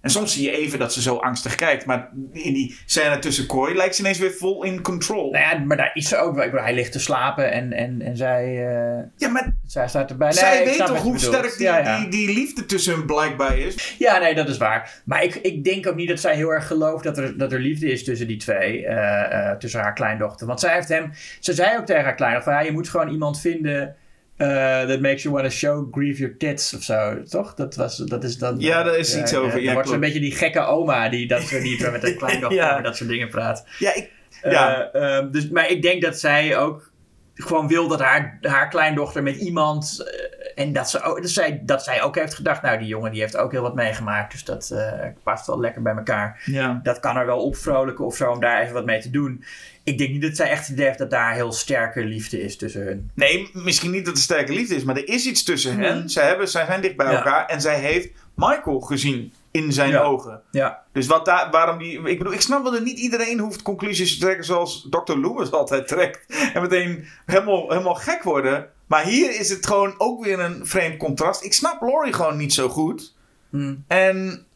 [0.02, 3.46] En soms zie je even dat ze zo angstig kijkt, maar in die scène tussen
[3.46, 5.30] Coy lijkt ze ineens weer vol in control.
[5.30, 6.34] Nou ja, maar daar is ze ook.
[6.34, 6.44] wel.
[6.44, 10.10] Ik bedoel, hij ligt te slapen en, en, en zij, eh, Ja, maar zij staat
[10.10, 10.28] erbij.
[10.28, 11.98] Nee, zij weet toch hoe sterk die, Ja, ja.
[11.98, 13.94] Die, die liefde tussen hun blijkbaar is?
[13.98, 15.02] Ja, nee, dat is waar.
[15.04, 17.60] Maar ik, ik denk ook niet dat zij heel erg gelooft dat er, dat er
[17.60, 18.86] liefde is tussen die twee.
[18.86, 20.46] eh, eh, tussen haar kleindochter.
[20.46, 21.12] Want zij heeft hem...
[21.40, 22.52] Ze zei ook tegen haar kleindochter...
[22.52, 23.96] Ja, je moet gewoon iemand vinden...
[24.36, 24.46] eh,
[24.86, 27.54] that makes you want to show grieve your tits of zo, toch?
[27.54, 28.54] Dat, was, dat is dan...
[28.58, 29.52] Ja, daar is iets over.
[29.52, 32.12] Dan Ja, wordt ze een beetje die gekke oma die, dat, soort- die met haar
[32.22, 32.70] kleindochter Ja.
[32.70, 33.66] over dat soort dingen praat.
[33.78, 34.10] Ja, ik,
[34.42, 34.90] Ja.
[34.92, 36.91] Eh, ehm, dus, maar ik denk dat zij ook
[37.34, 40.02] gewoon wil dat haar, haar kleindochter met iemand.
[40.06, 42.62] eh, en dat, ze ook, dat, zij, dat zij ook heeft gedacht.
[42.62, 44.32] Nou, die jongen die heeft ook heel wat meegemaakt.
[44.32, 44.92] Dus dat eh,
[45.22, 46.42] past wel lekker bij elkaar.
[46.44, 46.80] ja.
[46.82, 49.44] Dat kan er wel opvrolijken of zo om daar even wat mee te doen.
[49.84, 52.56] Ik denk niet dat zij echt het idee heeft dat daar heel sterke liefde is
[52.56, 53.10] tussen hun.
[53.14, 56.08] Nee, misschien niet dat er sterke liefde is, maar er is iets tussen hen.
[56.10, 57.16] Zij, hebben, zij zijn dicht bij Ja.
[57.16, 60.02] elkaar en zij heeft Michael gezien in zijn Ja.
[60.02, 60.42] ogen.
[60.50, 62.02] Ja, Dus wat daar, waarom die.
[62.02, 65.12] Ik bedoel, ik snap wel dat niet iedereen hoeft conclusies te trekken zoals Dr.
[65.16, 66.50] Loomis altijd trekt.
[66.54, 68.68] En meteen helemaal, helemaal gek worden.
[68.86, 71.44] Maar hier is het gewoon ook weer een vreemd contrast.
[71.44, 73.14] Ik snap Laurie gewoon niet zo goed.
[73.50, 73.74] Hm.
[73.86, 74.46] En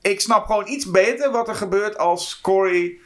[0.00, 2.98] ik snap gewoon iets beter wat er gebeurt als Corey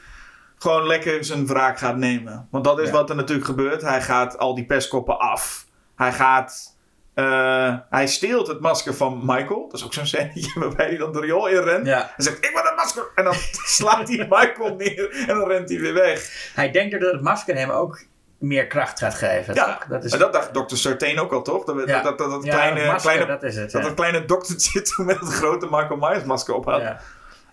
[0.58, 2.48] gewoon lekker zijn wraak gaat nemen.
[2.50, 2.92] Want dat is Ja.
[2.92, 3.82] wat er natuurlijk gebeurt.
[3.82, 5.66] Hij gaat al die pestkoppen af.
[5.96, 6.75] Hij gaat.
[7.16, 9.68] Eh, hij steelt het masker van Michael.
[9.68, 11.86] Dat is ook zo'n scène waarbij hij dan de riool in rent.
[11.86, 11.98] ja.
[11.98, 13.04] Hij zegt, ik wil het masker.
[13.14, 13.34] En dan
[13.78, 16.50] slaat hij Michael neer en dan rent hij weer weg.
[16.54, 18.04] Hij denkt er dat het masker hem ook
[18.38, 19.54] meer kracht gaat geven.
[19.54, 20.74] Ja, dat is, En dat dacht Dr.
[20.76, 21.64] Sartain ook al, toch?
[21.64, 22.02] Dat, dat, Ja.
[22.02, 23.70] dat, dat, dat ja, kleine, het masker, kleine, dat is het.
[23.70, 23.86] dat, ja.
[23.88, 26.82] dat kleine doktertje toen met het grote Michael Myers masker op had.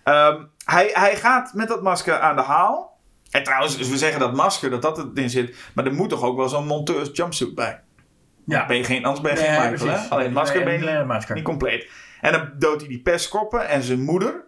[0.04, 2.98] Ehm, hij, hij gaat met dat masker aan de haal.
[3.30, 5.56] En trouwens, dus we zeggen dat masker, dat dat erin zit.
[5.74, 7.80] Maar er moet toch ook wel zo'n monteurs jumpsuit bij.
[8.46, 8.66] Ja.
[8.66, 10.02] Ben je geen, anders ben je Nee, geen Michael, precies.
[10.08, 10.08] hè?
[10.14, 11.34] Alleen het masker Nee, ben je niet, het masker.
[11.34, 11.86] niet compleet.
[12.20, 14.44] En dan doodt hij die pestkoppen en zijn moeder.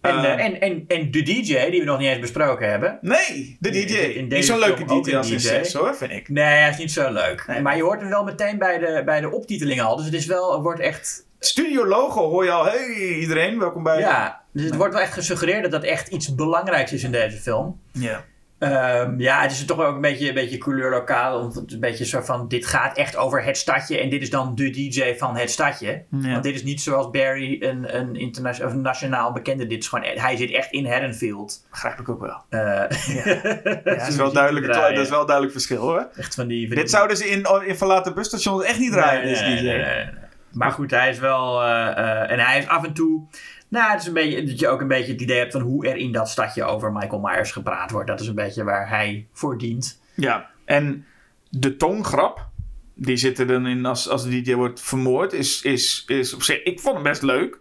[0.00, 2.98] En, Eh, eh, en, en, en de DJ, die we nog niet eens besproken hebben.
[3.00, 3.76] Nee, de DJ.
[3.94, 5.42] in- in Niet deze zo'n leuke DJ als in DJ.
[5.46, 6.28] 6 hoor, vind ik.
[6.28, 7.44] Nee, hij is niet zo leuk.
[7.46, 7.60] Nee.
[7.60, 9.96] Maar je hoort hem wel meteen bij de, bij de optiteling al.
[9.96, 11.26] Dus het is wel, het wordt echt...
[11.38, 12.64] Studio logo hoor je al.
[12.64, 13.98] Hey iedereen, welkom bij.
[13.98, 17.36] Ja, dus het wordt wel echt gesuggereerd dat dat echt iets belangrijks is in deze
[17.36, 17.80] film.
[17.92, 18.24] Ja.
[18.60, 21.40] Ehm, ja, het is toch ook een beetje, een beetje couleur lokaal.
[21.40, 23.98] Want het is een beetje zo van, dit gaat echt over het stadje.
[24.00, 26.02] En dit is dan de DJ van het stadje.
[26.10, 26.30] Ja.
[26.30, 29.66] Want dit is niet zoals Barry een, een, interna- of een nationaal bekende.
[29.66, 31.66] Dit is gewoon, hij zit echt in Haddonfield.
[31.70, 32.42] Begrijp ik ook wel.
[32.48, 32.58] Eh,
[33.24, 36.08] Ja, dat, is wel duidelijk, dat is wel duidelijk verschil hoor.
[36.16, 36.66] Echt van die...
[36.66, 39.56] van Dit die- zouden ze in, in verlaten busstations echt niet draaien, Nee, deze nee,
[39.56, 39.62] DJ.
[39.64, 40.08] nee, nee, nee.
[40.52, 41.62] Maar goed, hij is wel.
[41.62, 43.22] eh, eh, en hij is af en toe.
[43.70, 45.86] Nou, het is een beetje dat je ook een beetje het idee hebt van hoe
[45.86, 48.08] er in dat stadje over Michael Myers gepraat wordt.
[48.08, 50.00] Dat is een beetje waar hij voor dient.
[50.14, 51.06] Ja, en
[51.48, 52.48] de tonggrap,
[52.94, 56.42] die zit er dan in als, als de DJ wordt vermoord, is, is, is op
[56.42, 57.58] zich, ik vond hem best leuk.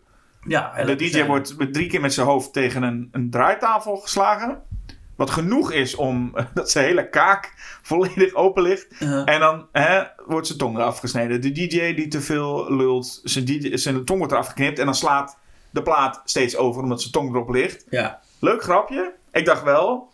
[0.48, 4.62] Ja, De DJ wordt drie keer met zijn hoofd tegen een, een draaitafel geslagen.
[5.16, 9.02] Wat genoeg is om dat zijn hele kaak volledig open ligt.
[9.02, 11.42] Uh, En dan hè, wordt zijn tong eraf gesneden.
[11.42, 14.80] De DJ die te veel lult, zijn, DJ, zijn tong wordt eraf geknipt.
[14.80, 15.38] En dan slaat
[15.70, 17.86] de plaat steeds over omdat zijn tong erop ligt.
[17.90, 18.20] ja.
[18.42, 19.12] Leuk grapje.
[19.32, 20.12] Ik dacht wel,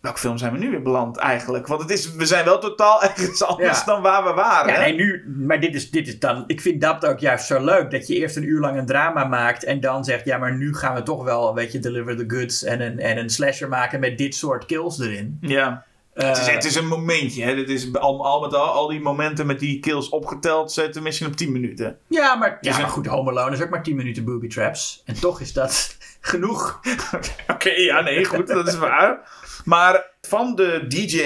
[0.00, 1.66] welke film zijn we nu weer beland eigenlijk?
[1.66, 3.84] Want het is, we zijn wel totaal ergens anders Ja.
[3.84, 4.72] dan waar we waren.
[4.72, 4.84] Ja, hè?
[4.84, 6.44] nee, nu, maar dit is, dit is dan.
[6.46, 7.90] Ik vind dat ook juist zo leuk.
[7.90, 9.64] Dat je eerst een uur lang een drama maakt.
[9.64, 12.62] En dan zegt, ja, maar nu gaan we toch wel, weet je, deliver the goods.
[12.64, 15.38] En een, en een slasher maken met dit soort kills erin.
[15.40, 15.84] Ja.
[16.14, 17.44] Eh, Het is, het is een momentje.
[17.44, 17.54] Hè?
[17.54, 21.26] Dit is al, al met al, al die momenten met die kills opgeteld zetten misschien
[21.26, 21.98] op 10 minuten.
[22.08, 24.48] ja, maar, ja, is maar een- goed, Home Alone is ook maar 10 minuten booby
[24.48, 25.02] traps.
[25.04, 26.80] En toch is dat genoeg.
[27.54, 29.30] Oké, ja, nee, goed, dat is waar.
[29.64, 31.18] Maar van de DJ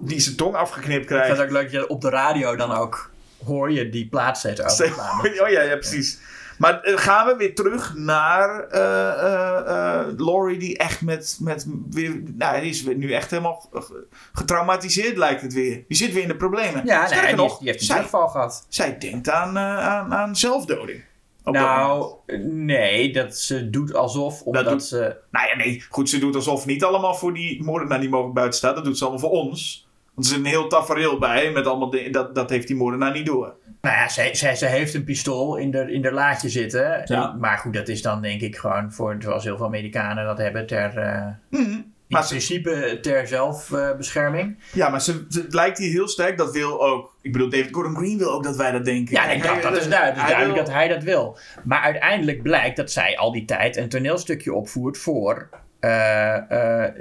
[0.00, 1.36] die zijn tong afgeknipt Ik vind krijgt.
[1.38, 3.10] het ook leuk dat je op de radio dan ook
[3.44, 4.64] hoor je die plaat zetten.
[4.66, 6.18] Oh ja, ja, precies.
[6.58, 12.22] Maar eh, gaan we weer terug naar eh eh, Laurie die echt met, met weer,
[12.36, 15.84] nou, die is nu echt helemaal ge- getraumatiseerd lijkt het weer.
[15.88, 16.82] Die zit weer in de problemen.
[16.84, 18.66] Ja, Sterker nog, die heeft een zij, terugval gehad.
[18.68, 21.04] zij denkt aan, aan, aan zelfdoding.
[21.44, 21.54] Dat.
[21.54, 22.12] Nou,
[22.50, 25.16] nee, dat ze doet alsof, omdat doet- ze...
[25.30, 28.58] Nou ja, nee, goed, ze doet alsof niet allemaal voor die moordenaar die mogelijk buiten
[28.58, 28.74] staat.
[28.74, 29.87] Dat doet ze allemaal voor ons.
[30.18, 32.12] Er zit een heel tafereel bij met allemaal dingen.
[32.12, 33.54] Dat, dat heeft die moordenaar niet door.
[33.80, 37.02] Nou ja, zij, zij, zij heeft een pistool in de, in de laadje zitten.
[37.04, 37.32] Ja.
[37.38, 40.66] Maar goed, dat is dan denk ik gewoon voor, zoals heel veel Amerikanen dat hebben,
[40.66, 41.60] ter, eh, Mhm.
[41.70, 44.58] in Maar ze, principe ter zelfbescherming.
[44.72, 46.38] ja, maar ze, ze- het lijkt hier heel sterk.
[46.38, 47.14] Dat wil ook.
[47.22, 49.14] Ik bedoel, David Gordon Green wil ook dat wij dat denken.
[49.14, 51.38] ja, nee, Kijk, dat, is duidelijk, duidelijk wil- dat hij dat wil.
[51.64, 55.48] Maar uiteindelijk blijkt dat zij al die tijd een toneelstukje opvoert voor
[55.80, 56.36] eh,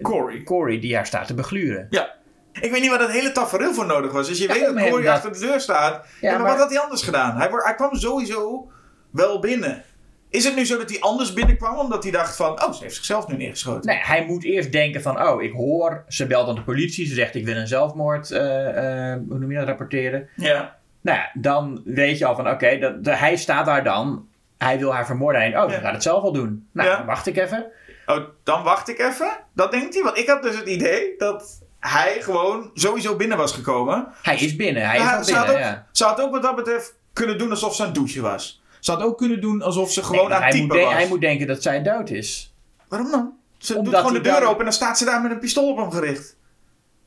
[0.02, 0.44] Corey.
[0.44, 1.88] Corey, die haar staat te begluren.
[1.90, 2.16] Ja.
[2.62, 4.28] Ik weet niet wat dat hele tafereel voor nodig was.
[4.28, 6.06] Dus je Ja, weet dat Corey dat- achter de deur staat.
[6.22, 7.38] Ja, maar, maar- wat had hij anders gedaan?
[7.38, 8.72] Hij, hij kwam sowieso
[9.12, 9.84] wel binnen.
[10.30, 12.64] Is het nu zo dat hij anders binnenkwam omdat hij dacht van...
[12.64, 13.90] Oh, ze heeft zichzelf nu neergeschoten.
[13.90, 17.14] Nee, hij moet eerst denken van, oh, ik hoor, ze belt aan de politie, ze
[17.14, 20.30] zegt ik wil een zelfmoord, eh, eh, hoe noem je dat, rapporteren.
[20.36, 20.76] Ja.
[21.02, 24.28] Nou ja, dan weet je al van, oké, dat- hij staat daar dan,
[24.58, 25.42] hij wil haar vermoorden.
[25.42, 25.72] En, oh, Ja.
[25.76, 26.68] dan gaat het zelf wel doen.
[26.72, 26.98] Nou, Ja.
[26.98, 27.66] dan wacht ik even.
[28.06, 29.30] Oh, dan wacht ik even.
[29.54, 30.04] Dat denkt hij.
[30.04, 34.08] Want ik had dus het idee dat hij gewoon sowieso binnen was gekomen.
[34.22, 35.86] Hij is binnen, hij is Ja, al ze, had binnen, ook, ja.
[35.92, 38.62] ze had ook wat dat betreft kunnen doen alsof ze aan het douchen was.
[38.80, 40.94] Ze had ook kunnen doen alsof ze gewoon Nee, aan het hij, moet was.
[40.94, 42.54] hij moet denken dat zij dood is.
[42.88, 43.34] Waarom dan?
[43.58, 45.40] Ze Omdat doet gewoon de deur dan- open en dan staat ze daar met een
[45.40, 46.36] pistool op hem gericht.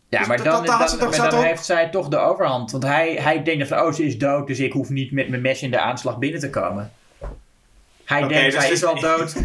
[0.08, 2.70] Ja, Dus maar dat- dan, dat- dat dan, maar dan heeft zij toch de overhand.
[2.70, 5.42] Want hij, hij denkt van, oh, ze is dood, dus ik hoef niet met mijn
[5.42, 6.92] mes in de aanslag binnen te komen.
[8.10, 9.34] Hij denkt, dus het is al dood.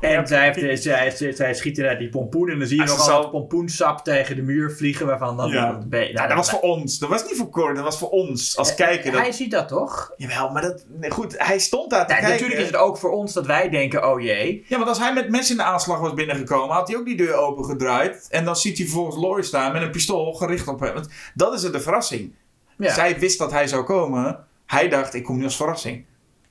[0.00, 2.50] en zij, heeft, zij, zij, zij schiet eruit die pompoen.
[2.50, 5.06] En dan zie je nog al pompoensap tegen de muur vliegen.
[5.06, 5.50] Waarvan dan...
[5.50, 5.72] Ja.
[5.72, 6.98] dat be- Ja, nou, dat was voor ons.
[6.98, 9.12] Dat was niet voor Cor, dat was voor ons als kijker.
[9.12, 9.20] Dat...
[9.20, 10.12] Hij ziet dat toch?
[10.16, 10.84] Jawel, maar dat...
[10.88, 12.34] nee, goed, hij stond daar te Ja, kijken.
[12.34, 14.64] natuurlijk is het ook voor ons dat wij denken, oh jee.
[14.68, 17.16] Ja, want als hij met mes in de aanslag was binnengekomen, had hij ook die
[17.16, 18.26] deur opengedraaid.
[18.30, 20.94] En dan ziet hij vervolgens Laurie staan met een pistool gericht op hem.
[20.94, 22.34] Want dat is het de verrassing.
[22.78, 22.94] Ja.
[22.94, 24.44] Zij wist dat hij zou komen.
[24.66, 26.04] Hij dacht, ik kom nu als verrassing.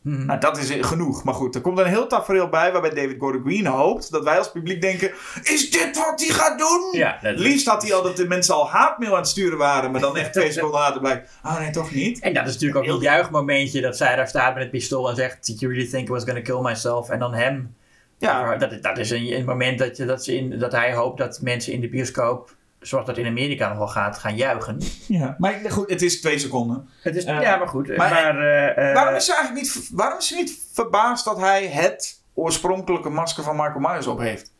[0.06, 0.26] Mhm.
[0.26, 1.23] Nou, dat is genoeg.
[1.23, 4.38] Maar goed, er komt een heel tafereel bij waarbij David Gordon Green hoopt dat wij
[4.38, 5.11] als publiek denken:
[5.44, 6.90] Is dit wat hij gaat doen?
[6.91, 9.91] Ja, dat- Liefst had hij al dat de mensen al haatmail aan het sturen waren,
[9.91, 12.19] maar dan echt twee seconden later blijkt: Oh nee, toch niet.
[12.19, 15.15] En dat is natuurlijk ook een juichmomentje dat zij daar staat met het pistool en
[15.15, 17.10] zegt: Did you really think I was gonna kill myself?
[17.10, 17.76] En dan hem.
[18.18, 21.18] Ja, Dat, dat is een, een moment dat, je, dat, ze in, dat hij hoopt
[21.18, 22.56] dat mensen in de bioscoop,
[22.88, 24.78] zoals dat in Amerika nog wel gaat, gaan juichen.
[25.07, 25.36] ja.
[25.38, 26.90] maar goed, het is twee seconden.
[27.02, 27.88] Het is, Eh, ja, maar goed.
[27.88, 31.38] maar- Maar, eh, eh, waarom, is ze eigenlijk niet, waarom is ze niet verbaasd dat
[31.40, 34.53] hij het oorspronkelijke masker van Michael Myers op heeft?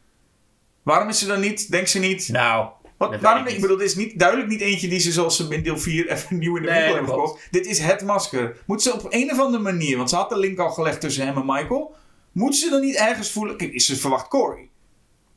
[0.84, 3.88] Waarom is ze dan niet, denkt ze niet, Nou, Wat, waarom, ik ik bedoel, dit
[3.88, 6.61] is niet, duidelijk niet eentje die ze zoals ze in deel 4 even nieuw in
[6.64, 7.47] de Nee, winkel hebben gekocht.
[7.52, 8.57] Dit is het masker.
[8.65, 11.26] Moet ze op een of andere manier, want ze had de link al gelegd tussen
[11.26, 11.95] hem en Michael.
[12.31, 13.57] Moet ze dan niet ergens voelen...
[13.57, 14.69] Kijk, ze verwacht Corey.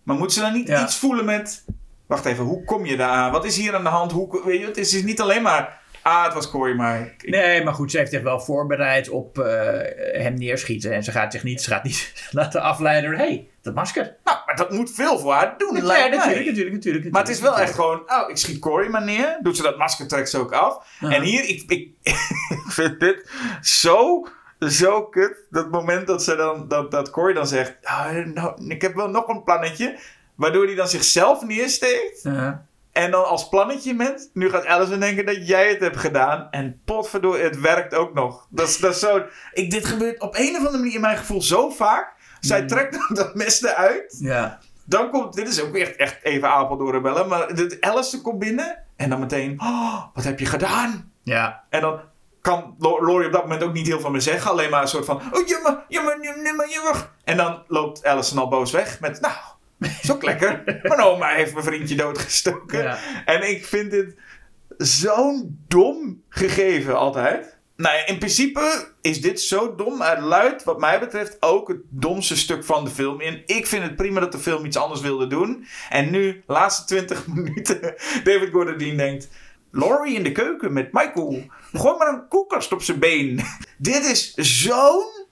[0.02, 0.82] Maar moet ze dan niet Ja.
[0.84, 1.64] iets voelen met...
[2.08, 3.32] Wacht even, hoe kom je daar aan?
[3.32, 4.12] Wat is hier aan de hand?
[4.12, 5.80] Hoe, weet je, het is niet alleen maar...
[6.02, 7.00] Ah, het was Corey, maar...
[7.00, 10.92] ik- nee, maar goed, ze heeft zich wel voorbereid op eh, hem neerschieten.
[10.92, 14.16] En ze gaat zich niet, ze gaat niet laten afleiden door: hé, hey, dat masker.
[14.24, 16.08] Nou, maar dat moet veel voor haar doen, Ja, mij.
[16.10, 17.10] natuurlijk, natuurlijk, natuurlijk.
[17.10, 18.08] Maar het is wel echt natuurlijk.
[18.08, 19.38] gewoon, oh, ik schiet Corey maar neer.
[19.42, 20.98] Doet ze dat masker, trekt ze ook af.
[21.00, 21.88] En hier, ik, ik,
[22.64, 23.30] ik vind dit
[23.60, 24.26] zo,
[24.58, 25.46] zo kut.
[25.50, 29.08] Dat moment dat, ze dan, dat, dat Corey dan zegt, "Ah, nou, ik heb wel
[29.08, 29.98] nog een plannetje.
[30.38, 32.22] Waardoor hij dan zichzelf neersteekt.
[32.92, 36.48] En dan als plannetje met, nu gaat Allison denken dat jij het hebt gedaan.
[36.50, 38.46] En potverdorie, het werkt ook nog.
[38.50, 41.16] Dat is, dat is zo, ik, dit gebeurt op een of andere manier in mijn
[41.16, 42.12] gevoel zo vaak.
[42.40, 42.66] Zij Mm.
[42.66, 44.16] trekt dan dat mes eruit.
[44.20, 44.58] Ja.
[44.84, 48.84] Dan komt, dit is ook echt, echt even Apeldoorn bellen, maar de Alice komt binnen.
[48.96, 51.12] En dan meteen, oh, wat heb je gedaan?
[51.22, 51.64] Ja.
[51.70, 52.00] En dan
[52.40, 54.50] kan Lo- Laurie op dat moment ook niet heel veel meer zeggen.
[54.50, 57.10] Alleen maar een soort van, oh jammer, jammer, jammer, jammer.
[57.24, 59.34] En dan loopt Alice al boos weg met, nou,
[60.02, 60.62] is ook lekker.
[60.82, 62.82] Mijn oma heeft mijn vriendje doodgestoken.
[62.82, 62.98] Ja.
[63.24, 64.14] En ik vind dit
[64.78, 67.56] zo'n dom gegeven altijd.
[67.76, 70.00] Nou ja, in principe is dit zo dom.
[70.00, 73.42] Het luidt, wat mij betreft, ook het domste stuk van de film in.
[73.46, 75.66] Ik vind het prima dat de film iets anders wilde doen.
[75.88, 77.94] En nu, laatste 20 minuten,
[78.24, 79.28] David Gordon Dean denkt...
[79.70, 81.42] Laurie in de keuken met Michael.
[81.72, 83.40] Gooi maar een koelkast op zijn been.
[83.78, 85.26] dit is zo'n...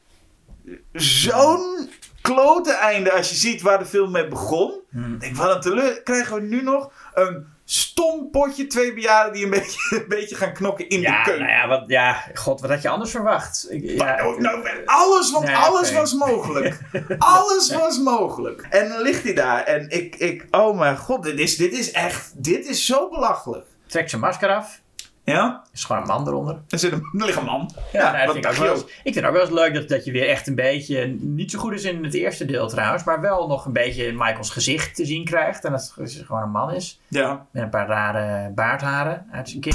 [0.93, 1.89] Zo'n
[2.33, 4.75] klote einde als je ziet waar de film mee begon.
[4.93, 6.03] Ik denk, wat een teleur.
[6.03, 10.53] Krijgen we nu nog een stom potje twee bejaarden die een beetje, een beetje gaan
[10.53, 11.45] knokken in de keuken.
[11.45, 13.67] nou ja, wat, ja, god, wat had je anders verwacht?
[13.71, 16.81] Ik, ja, Maar, oh, nou, alles, want Nee, alles was mogelijk.
[17.19, 18.67] alles was mogelijk.
[18.71, 21.91] En dan ligt hij daar en ik, ik oh mijn god, dit is, dit is
[21.91, 23.67] echt, dit is zo belachelijk.
[23.87, 24.81] Trekt zijn masker af.
[25.27, 26.59] Ja, Is gewoon een man eronder.
[26.69, 27.71] er zit een, er ligt een man.
[27.93, 29.89] Ja, nou, dat wat vind ik, wel ik vind het ook wel eens leuk dat,
[29.89, 33.05] dat je weer echt een beetje, niet zo goed is in het eerste deel trouwens,
[33.05, 35.65] maar wel nog een beetje Michaels gezicht te zien krijgt.
[35.65, 37.01] En dat het gewoon een man is.
[37.09, 39.75] Ja, Met een paar rare baardharen uit zijn kin.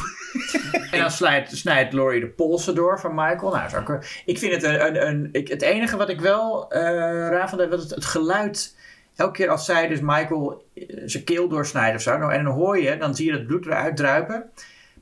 [0.91, 3.51] en dan snijdt, snijdt Laurie de polsen door van Michael.
[3.51, 4.85] Nou, ook, ik vind het een...
[4.85, 6.81] een, een ik, het enige wat ik wel eh
[7.29, 8.75] raar vond, was het, het geluid.
[9.15, 12.17] Elke keer als zij dus Michael eh, zijn keel doorsnijdt of zo.
[12.17, 14.49] nou, En dan hoor je, dan zie je het bloed eruit druipen.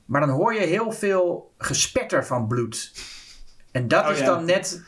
[0.10, 2.91] Maar dan hoor je heel veel gespetter van bloed.
[3.72, 4.26] En dat Oh, is ja.
[4.26, 4.81] dan net...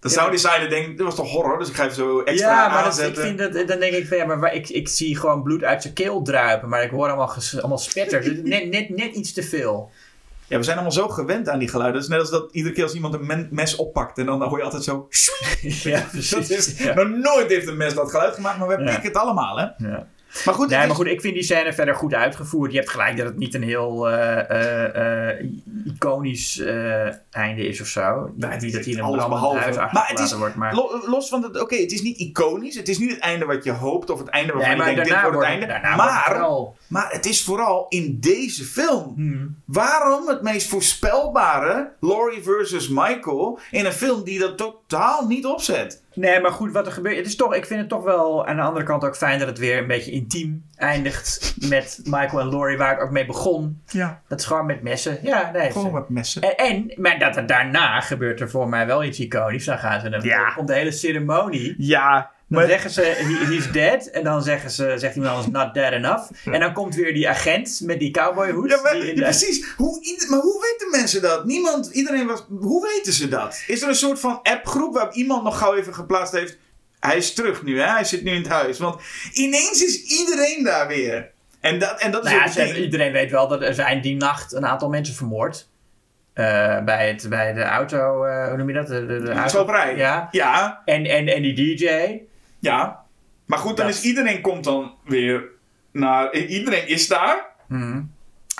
[0.00, 0.36] dan Ja.
[0.36, 2.84] zou die denken, dit was toch horror, dus ik ga even zo extra ja, maar
[2.84, 5.64] dat, ik vind dat, dan denk ik van ja, maar ik, ik zie gewoon bloed
[5.64, 6.68] uit zijn keel druipen.
[6.68, 8.24] Maar ik hoor allemaal, ges- allemaal spetters.
[8.26, 9.90] Dus net, net, net iets te veel.
[10.46, 12.00] Ja, we zijn allemaal zo gewend aan die geluiden.
[12.00, 14.58] Het is net als dat iedere keer als iemand een mes oppakt en dan hoor
[14.58, 15.08] je altijd zo...
[15.60, 17.02] ja, Dat is, Ja.
[17.02, 19.64] Nooit heeft een mes dat geluid gemaakt, maar we pikken het allemaal, hè?
[19.88, 20.06] Ja.
[20.44, 22.70] Maar goed, Nee, het maar goed, ik vind die scène verder goed uitgevoerd.
[22.72, 25.46] Je hebt gelijk dat het niet een heel eh, eh, eh,
[25.94, 26.62] iconisch
[27.30, 28.32] einde is of zo.
[28.36, 29.58] Nee, het niet dat hij in een alles brandend behalve.
[29.62, 30.54] huis Maar achtergelaten het is- wordt.
[30.54, 32.74] Maar, Lo- Los van het, oké, het is niet iconisch.
[32.76, 35.10] Het is niet het einde wat je hoopt of het einde waarvan nee, je denkt,
[35.10, 35.66] dit wordt het einde.
[35.66, 39.12] het maar, wel- maar het is vooral in deze film.
[39.14, 39.56] Hmm.
[39.64, 46.02] Waarom het meest voorspelbare Laurie versus Michael in een film die dat totaal niet opzet?
[46.20, 47.16] Nee, maar goed, wat er gebeurt.
[47.16, 49.48] Het is toch, ik vind het toch wel aan de andere kant ook fijn dat
[49.48, 53.82] het weer een beetje intiem eindigt met Michael en Laurie, waar het ook mee begon.
[53.86, 55.18] Ja, Dat is gewoon met messen.
[55.22, 55.70] Ja, nee.
[55.70, 56.42] gewoon met messen.
[56.42, 59.64] En, en maar dat er daarna gebeurt er voor mij wel iets iconisch.
[59.64, 60.50] Dan gaan ze dan Ja.
[60.50, 61.74] komt de hele ceremonie.
[61.78, 64.06] Ja, Dan zeggen ze, he, he's dead.
[64.06, 66.30] En dan zeggen ze, zegt iemand anders, not dead enough.
[66.44, 68.70] En dan komt weer die agent met die cowboyhoed.
[68.70, 69.74] Ja, maar, die in ja, de- precies.
[69.76, 71.44] Hoe, maar hoe weten mensen dat?
[71.44, 72.44] Niemand, iedereen was.
[72.60, 73.62] Hoe weten ze dat?
[73.66, 76.58] Is er een soort van appgroep waar iemand nog gauw even geplaatst heeft?
[77.00, 77.86] Hij is terug nu, hè?
[77.86, 78.78] Hij zit nu in het huis.
[78.78, 79.00] Want
[79.32, 81.30] ineens is iedereen daar weer.
[81.60, 82.76] En dat, en dat is Nou ja, het ding.
[82.84, 85.68] iedereen weet wel dat er zijn die nacht een aantal mensen vermoord.
[86.32, 88.86] Eh, bij, het, bij de auto, eh, hoe noem je dat?
[88.86, 89.74] De, de, de auto-.
[89.96, 90.28] Ja.
[90.30, 91.88] Ja, En, en, en die DJ.
[92.60, 93.04] Ja.
[93.46, 95.44] Maar goed, dan Dat- is iedereen komt dan weer
[95.92, 96.34] naar.
[96.34, 97.46] Iedereen is daar.
[97.68, 98.02] Mhm.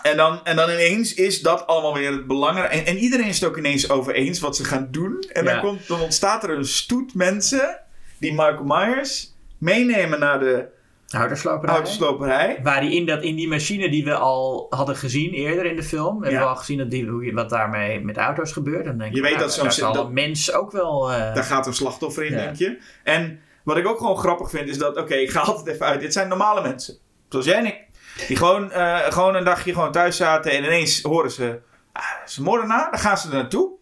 [0.02, 2.74] En dan, en dan ineens is dat allemaal weer het belangrijke.
[2.74, 5.24] En, en iedereen is het ook ineens over eens wat ze gaan doen.
[5.32, 7.81] En dan, komt, dan ontstaat er een stoet mensen
[8.18, 10.66] die Michael Myers meenemen naar de
[11.09, 12.59] Houdersloperij.
[12.62, 15.82] Waar hij in, dat, in die machine die we al hadden gezien eerder in de
[15.82, 16.14] film.
[16.14, 16.40] Hebben Ja.
[16.40, 18.85] we al gezien dat die, hoe je, wat daarmee met auto's gebeurt.
[18.85, 21.12] Dan denk Je ik, weet nou, dat zo'n mens ook wel...
[21.12, 22.36] eh, Daar gaat een slachtoffer in, Ja.
[22.39, 22.78] denk je.
[23.05, 26.01] En wat ik ook gewoon grappig vind, is dat, oké, ik ga altijd even uit.
[26.01, 26.99] Dit zijn normale mensen.
[27.28, 27.89] Zoals jij en ik.
[28.28, 31.61] Die gewoon, eh, gewoon een dagje gewoon thuis zaten en ineens horen ze,
[31.93, 32.05] ah,
[32.37, 32.91] een moordenaar.
[32.91, 33.78] Dan gaan ze er naartoe.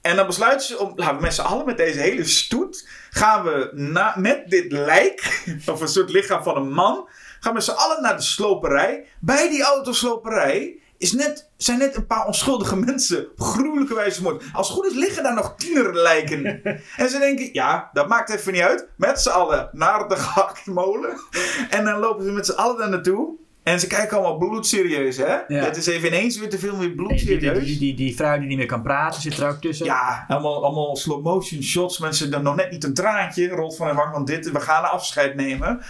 [0.00, 3.44] En dan besluiten ze om, laten we met z'n allen, met deze hele stoet, gaan
[3.44, 3.70] we
[4.16, 7.08] met dit lijk, of een soort lichaam van een man,
[7.40, 9.06] gaan we met z'n allen naar de sloperij.
[9.20, 14.44] Bij die autosloperij is net, zijn net een paar onschuldige mensen gruwelijke wijze vermoord.
[14.52, 16.62] Als het goed is liggen daar nog tienerlijken.
[16.96, 18.88] en ze denken, ja, dat maakt even niet uit.
[18.96, 21.20] Met z'n allen naar de gehaktmolen.
[21.70, 23.36] En dan lopen ze met z'n allen daar naartoe.
[23.62, 25.36] En ze kijken allemaal bloedserieus, hè?
[25.48, 25.64] Ja.
[25.64, 27.64] Het is even ineens weer te veel weer die, die, die, bloedserieus.
[27.64, 29.86] die, die, die vrouw die niet meer kan praten zit er ook tussen.
[29.86, 31.98] Ja, allemaal, allemaal slow motion shots.
[31.98, 34.12] Mensen dan nog net niet een traantje rolt van hun wang.
[34.12, 35.80] Want dit, we gaan een afscheid nemen.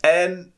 [0.00, 0.52] En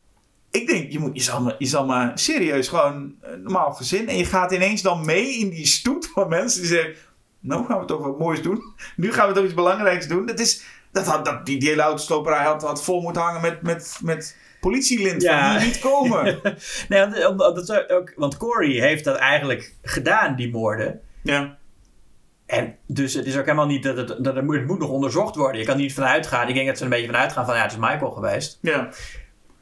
[0.56, 4.08] ik denk, je, moet, je, zal, maar, je zal maar serieus gewoon een normaal gezin.
[4.08, 6.94] En je gaat ineens dan mee in die stoet van mensen die zeggen...
[7.40, 8.62] Nou gaan we toch wat moois doen.
[8.96, 10.26] Nu gaan we toch iets belangrijks doen.
[10.26, 13.62] Dat is, dat had, dat, die, die hele autosloperij had, had vol moeten hangen met,
[13.62, 15.22] met, met politielint.
[15.22, 15.58] Ja.
[15.58, 16.40] Niet komen.
[16.88, 17.06] Nee,
[17.36, 21.00] want, dat ook, want Corey heeft dat eigenlijk gedaan, die moorden.
[21.22, 21.58] ja.
[22.46, 24.88] En dus het is ook helemaal niet dat het, dat het, moet, het moet nog
[24.88, 25.60] onderzocht worden.
[25.60, 26.48] Je kan niet vanuit gaan.
[26.48, 28.58] Ik denk dat ze er een beetje vanuit gaan van ja, het is Michael geweest.
[28.62, 28.88] Ja.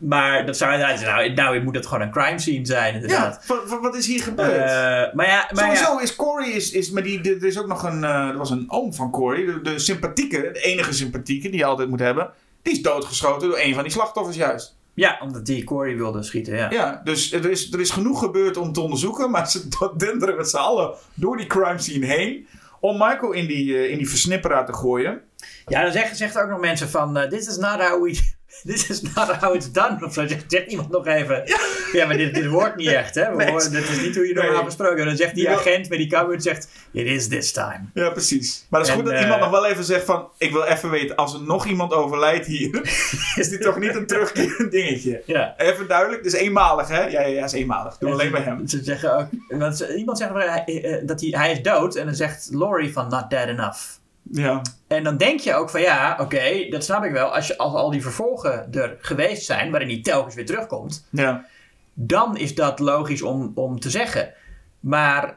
[0.07, 3.45] Maar dat zou inderdaad nou, nou moet het gewoon een crime scene zijn, inderdaad.
[3.49, 4.71] Ja, wat, wat is hier gebeurd?
[4.71, 6.01] Uh, maar ja, maar Sowieso ja.
[6.01, 8.65] is Corey, is, is, maar die, er is ook nog een, uh, er was een
[8.69, 12.31] oom van Corey, de, de sympathieke, de enige sympathieke die je altijd moet hebben.
[12.63, 14.77] Die is doodgeschoten door een van die slachtoffers juist.
[14.95, 16.71] Ja, omdat die Corey wilde schieten, ja.
[16.71, 20.49] Ja, dus er is, er is genoeg gebeurd om te onderzoeken, maar ze denderen met
[20.49, 22.47] z'n allen door die crime scene heen
[22.81, 25.21] om Michael in die, uh, in die versnipperaar te gooien.
[25.67, 28.33] Ja, dan zeggen zegt ook nog mensen van, this is not how we...
[28.71, 30.05] This is not how it's done.
[30.05, 31.43] Of zo zegt, iemand nog even.
[31.45, 31.59] Ja,
[31.93, 33.37] ja maar dit, dit hoort niet echt, hè?
[33.37, 34.65] We horen, dit is niet hoe je normaal Nee.
[34.65, 35.07] besproken.
[35.07, 37.81] Dan zegt die agent met die cowboy, zegt, it is this time.
[37.95, 38.67] Ja, precies.
[38.71, 40.29] Maar het is En, goed dat eh, iemand nog wel even zegt van...
[40.39, 42.81] Ik wil even weten, als er nog iemand overlijdt hier...
[43.41, 45.23] is dit toch niet een terugkerend dingetje?
[45.27, 45.55] Ja.
[45.57, 47.01] Even duidelijk, het is eenmalig, hè?
[47.03, 47.99] Ja, ja, ja, is eenmalig.
[47.99, 48.67] Doe alleen bij hem.
[48.69, 51.95] Ze zeggen ook, want iemand zegt maar, hij- eh, dat hij, hij is dood.
[51.97, 53.81] En dan zegt Laurie van, not dead enough.
[54.31, 54.63] Ja.
[54.87, 57.35] En dan denk je ook van ja, oké, dat snap ik wel.
[57.35, 61.47] Als, je, als al die vervolgen er geweest zijn, waarin hij telkens weer terugkomt, Ja.
[61.95, 64.33] dan is dat logisch om, om te zeggen.
[64.81, 65.37] Maar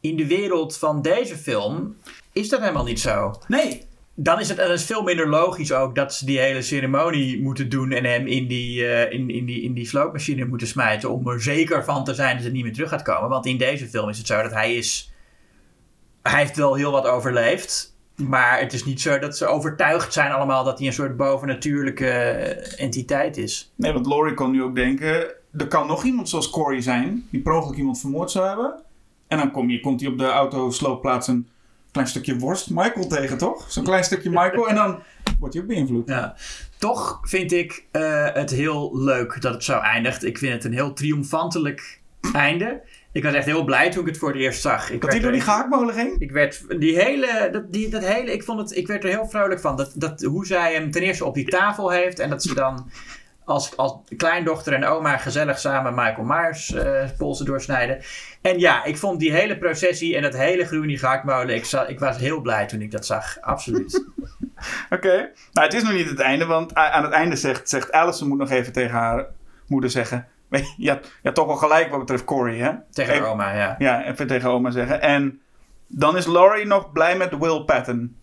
[0.00, 1.96] in de wereld van deze film
[2.32, 3.34] is dat helemaal niet zo.
[3.48, 3.82] Nee.
[4.14, 7.68] Dan is het dan is veel minder logisch ook dat ze die hele ceremonie moeten
[7.68, 11.28] doen en hem in die, eh, in, in die, in die sloopmachine moeten smijten om
[11.28, 13.28] er zeker van te zijn dat het niet meer terug gaat komen.
[13.28, 15.11] Want in deze film is het zo dat hij is.
[16.22, 17.96] Hij heeft wel heel wat overleefd.
[18.16, 22.10] Maar het is niet zo dat ze overtuigd zijn allemaal dat hij een soort bovennatuurlijke
[22.76, 23.72] entiteit is.
[23.76, 25.34] Nee, want Laurie kan nu ook denken...
[25.56, 27.26] Er kan nog iemand zoals Corey zijn...
[27.30, 28.82] die per ongeluk iemand vermoord zou hebben.
[29.28, 31.48] En dan kom je, komt hij op de autosloopplaats een
[31.90, 33.70] klein stukje worst Michael tegen, toch?
[33.70, 34.68] Zo'n klein stukje Michael.
[34.68, 34.98] En dan
[35.38, 36.08] wordt hij ook beïnvloed.
[36.08, 36.34] Ja.
[36.78, 40.24] Toch vind ik eh, het heel leuk dat het zo eindigt.
[40.24, 42.00] Ik vind het een heel triomfantelijk
[42.32, 42.80] einde.
[43.12, 44.90] Ik was echt heel blij toen ik het voor het eerst zag.
[44.90, 46.18] Ik Dat hij werd door die gehaktmolen ging?
[46.18, 49.28] Ik werd die hele, dat, die, dat hele, ik vond het, ik werd er heel
[49.28, 49.76] vrolijk van.
[49.76, 52.90] Dat, dat, hoe zij hem ten eerste op die tafel heeft en dat ze dan
[53.44, 58.02] als, als kleindochter en oma gezellig samen Michael Myers eh polsen doorsnijden.
[58.40, 61.98] En ja, ik vond die hele processie en dat hele groen die gehaktmolen, ik, ik
[61.98, 63.40] was heel blij toen ik dat zag.
[63.40, 64.04] Absoluut.
[64.90, 65.30] Oké.
[65.52, 68.38] Nou, het is nog niet het einde, want aan het einde zegt, zegt Alison moet
[68.38, 69.26] nog even tegen haar
[69.66, 70.26] moeder zeggen.
[70.52, 72.70] "Weet Je je had, je had toch wel gelijk wat betreft Corey, hè?
[72.90, 73.74] Tegen Even- oma, ja.
[73.78, 75.00] Ja, even tegen oma zeggen.
[75.00, 75.40] En
[75.86, 78.16] dan is Laurie nog blij met Will Patton.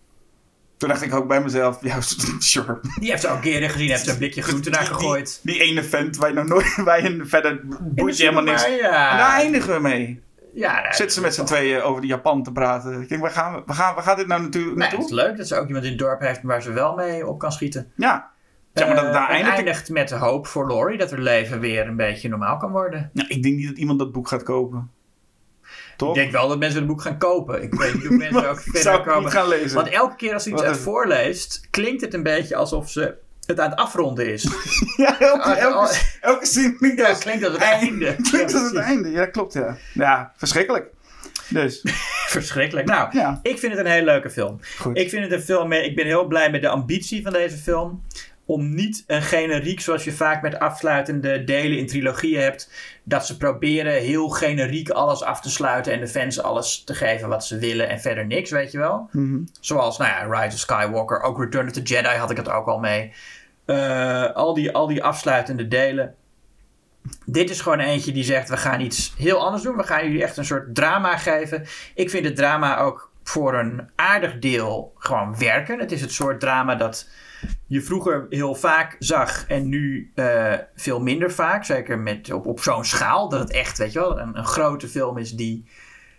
[0.76, 1.96] Toen dacht ik ook bij mezelf, ja,
[2.38, 2.80] sure.
[2.98, 5.40] Die heeft ze al een keer gezien, heeft ze een blikje groente naar gegooid.
[5.42, 8.64] Die, die ene vent waar je nog nooit, waar je verder boeit je helemaal niks.
[8.64, 10.22] En Ja, daar eindigen we mee.
[10.54, 13.00] ja nou, Zitten ze met z'n tweeën over de Japan te praten.
[13.02, 15.18] Ik denk, waar, gaan we, waar, gaan, waar gaat dit nou natuurlijk Nee, het naartoe?
[15.18, 17.38] is leuk dat ze ook iemand in het dorp heeft waar ze wel mee op
[17.38, 17.92] kan schieten.
[17.96, 18.30] Ja.
[18.74, 19.56] Zeg maar dat het Eh, daar eindigt.
[19.56, 23.10] eindigt met de hoop voor Laurie dat haar leven weer een beetje normaal kan worden.
[23.12, 24.90] Ja, ik denk niet dat iemand dat boek gaat kopen.
[25.96, 26.08] Toch?
[26.08, 27.62] Ik denk wel dat mensen het boek gaan kopen.
[27.62, 29.22] Ik weet niet of mensen ook verder zou het komen.
[29.22, 29.74] niet gaan lezen.
[29.76, 33.14] Want elke keer als ze iets uit voorleest, klinkt het een beetje alsof ze
[33.46, 34.42] het aan het afronden is.
[34.96, 38.16] Ja, elke, elke, elke zin klinkt Ja, klinkt als het eind- einde.
[38.30, 39.76] Klinkt Ja, als het einde, ja klopt ja.
[39.94, 40.86] Ja, verschrikkelijk.
[41.48, 41.80] Dus,
[42.26, 42.86] Verschrikkelijk.
[42.88, 44.60] Nou, ja, ik vind het een hele leuke film.
[44.78, 44.98] goed.
[44.98, 45.84] Ik vind het een film mee.
[45.84, 48.02] Ik ben heel blij met de ambitie van deze film.
[48.50, 52.70] Om niet een generiek zoals je vaak met afsluitende delen in trilogieën hebt.
[53.04, 55.92] Dat ze proberen heel generiek alles af te sluiten.
[55.92, 57.88] En de fans alles te geven wat ze willen.
[57.88, 59.08] En verder niks, weet je wel.
[59.12, 59.38] Mhm.
[59.60, 61.22] Zoals, nou ja, Rise of Skywalker.
[61.22, 63.12] Ook Return of the Jedi had ik het ook al mee.
[63.64, 66.14] Eh, al, die, al die afsluitende delen.
[67.26, 69.76] Dit is gewoon eentje die zegt: we gaan iets heel anders doen.
[69.76, 71.66] We gaan jullie echt een soort drama geven.
[71.94, 75.78] Ik vind het drama ook voor een aardig deel gewoon werken.
[75.78, 77.08] Het is het soort drama dat
[77.70, 81.64] je vroeger heel vaak zag en nu eh, veel minder vaak.
[81.64, 83.28] Zeker met, op, op zo'n schaal.
[83.28, 85.64] Dat het echt, weet je wel, een, een grote film is die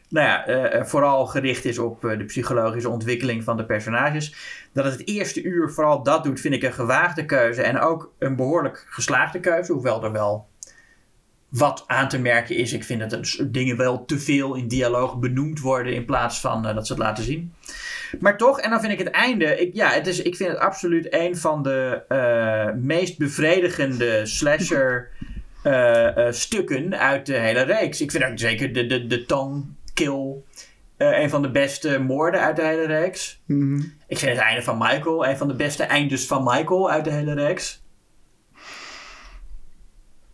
[0.10, 4.36] nou ja, eh, vooral gericht is op eh, de psychologische ontwikkeling van de personages.
[4.74, 7.62] Dat het het eerste uur vooral dat doet, vind ik een gewaagde keuze.
[7.62, 9.74] En ook een behoorlijk geslaagde keuze.
[9.74, 10.48] Hoewel er wel
[11.50, 12.74] wat aan te merken is.
[12.74, 16.40] Ik vind dat er s- dingen wel te veel in dialoog benoemd worden in plaats
[16.40, 17.54] van eh, dat ze het laten zien.
[18.20, 19.60] Maar toch, en dan vind ik het einde.
[19.60, 25.10] Ik, ja, het is, ik vind het absoluut een van de eh, meest bevredigende slasher
[25.64, 28.02] eh, eh, stukken uit de hele reeks.
[28.02, 29.64] Ik vind ook zeker de, de, de tongue
[29.94, 30.34] kill
[30.98, 33.42] een van de beste moorden uit de hele reeks.
[33.46, 33.82] Mhm.
[34.08, 37.12] Ik vind het einde van Michael een van de beste eindes van Michael uit de
[37.12, 37.84] hele reeks.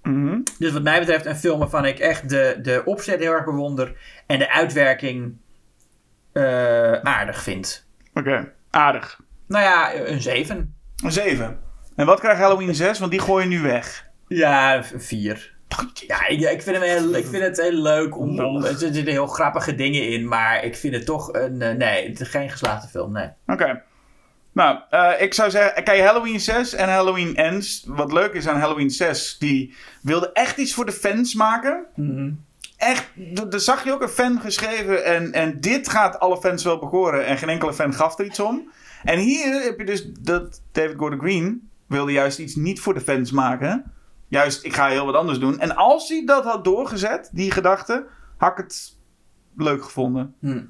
[0.03, 0.39] Mhm.
[0.59, 3.95] Dus wat mij betreft een film waarvan ik echt de, de opzet heel erg bewonder
[4.25, 5.37] en de uitwerking
[6.37, 7.87] eh, aardig vind.
[8.13, 9.19] Oké, aardig.
[9.47, 10.75] Nou ja, een 7.
[11.03, 11.59] Een 7.
[11.95, 12.99] En wat krijgt Halloween 6?
[12.99, 14.05] Want die gooi je nu weg.
[14.27, 15.55] Ja, een 4.
[16.07, 18.17] Ja, ik, ik, vind hem heel, ik vind het heel leuk.
[18.17, 20.27] Om, om, er zitten heel grappige dingen in.
[20.27, 21.61] Maar ik vind het toch een...
[21.61, 23.29] eh, nee, het is geen geslaagde film, nee.
[23.47, 23.81] Oké.
[24.51, 27.83] Nou, eh, ik zou zeggen, kijk, Halloween 6 en Halloween Ends.
[27.87, 31.85] Wat leuk is aan Halloween 6, die wilde echt iets voor de fans maken.
[32.77, 33.09] Echt,
[33.49, 35.05] daar zag je ook een fan geschreven.
[35.05, 37.25] En, en dit gaat alle fans wel bekoren.
[37.25, 38.71] En geen enkele fan gaf er iets om.
[39.03, 43.01] En hier heb je dus dat David Gordon Green wilde juist iets niet voor de
[43.01, 43.91] fans maken.
[44.27, 45.59] Juist, ik ga heel wat anders doen.
[45.59, 48.97] En als hij dat had doorgezet, die gedachte, had ik het
[49.55, 50.35] leuk gevonden.
[50.39, 50.65] Hm.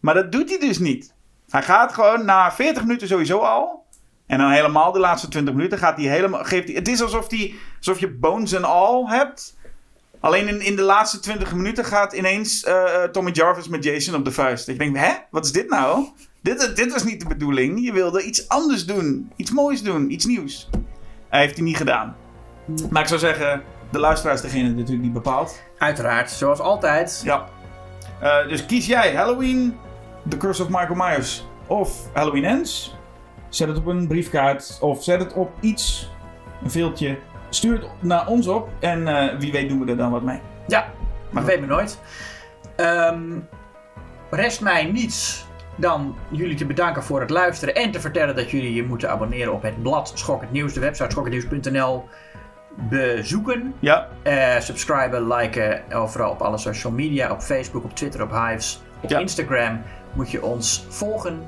[0.00, 1.14] Maar dat doet hij dus niet.
[1.48, 3.86] Hij gaat gewoon na 40 minuten sowieso al.
[4.26, 6.44] En dan helemaal de laatste 20 minuten gaat hij helemaal.
[6.44, 9.58] Geeft hij, het is alsof, die, alsof je bones en all hebt.
[10.22, 14.14] Alleen in, in de laatste 20 minuten gaat ineens eh, eh, Tommy Jarvis met Jason
[14.14, 14.68] op de vuist.
[14.68, 15.12] Ik denk, hè?
[15.30, 16.08] Wat is dit nou?
[16.42, 17.84] Dit, dit was niet de bedoeling.
[17.84, 19.32] Je wilde iets anders doen.
[19.36, 20.10] Iets moois doen.
[20.12, 20.70] Iets nieuws.
[21.28, 22.16] Hij heeft hij niet gedaan.
[22.90, 25.60] Maar ik zou zeggen, de luisteraar is degene die natuurlijk niet bepaalt.
[25.78, 27.20] Uiteraard, zoals altijd.
[27.24, 27.48] Ja.
[28.20, 29.76] Eh, dus kies jij Halloween,
[30.28, 32.96] The Curse of Michael Myers of Halloween Ends.
[33.48, 36.10] Zet het op een briefkaart of zet het op iets,
[36.64, 37.18] een veeltje.
[37.54, 40.40] Stuur het naar ons op en eh, wie weet doen we er dan wat mee.
[40.66, 40.88] Ja,
[41.30, 41.98] maar weet me nooit.
[42.76, 43.22] Ehm,
[44.30, 45.46] rest mij niets
[45.76, 49.52] dan jullie te bedanken voor het luisteren en te vertellen dat jullie je moeten abonneren
[49.52, 52.04] op het blad Schok het Nieuws, de website schokkendnieuws.nl
[52.74, 53.74] bezoeken.
[53.78, 58.82] Ja, Eh subscriben, liken, overal op alle social media, op Facebook, op Twitter, op Hives,
[59.02, 59.18] op Ja.
[59.18, 61.42] Instagram moet je ons volgen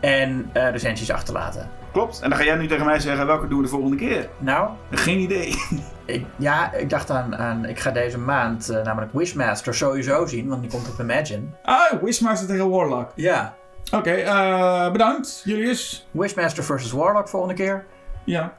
[0.00, 1.81] en eh recensies achterlaten.
[1.92, 2.20] Klopt.
[2.20, 4.28] En dan ga jij nu tegen mij zeggen welke doen we de volgende keer.
[4.38, 5.54] Nou, Geen idee.
[6.04, 10.48] ik, ja, ik dacht aan, aan ik ga deze maand eh, namelijk Wishmaster sowieso zien,
[10.48, 11.42] want die komt op Imagine.
[11.62, 13.10] Ah, Wishmaster tegen Warlock.
[13.14, 13.54] Ja,
[13.94, 16.08] Oké, eh, bedankt Julius.
[16.10, 17.84] Wishmaster versus Warlock volgende keer.
[18.24, 18.52] Ja,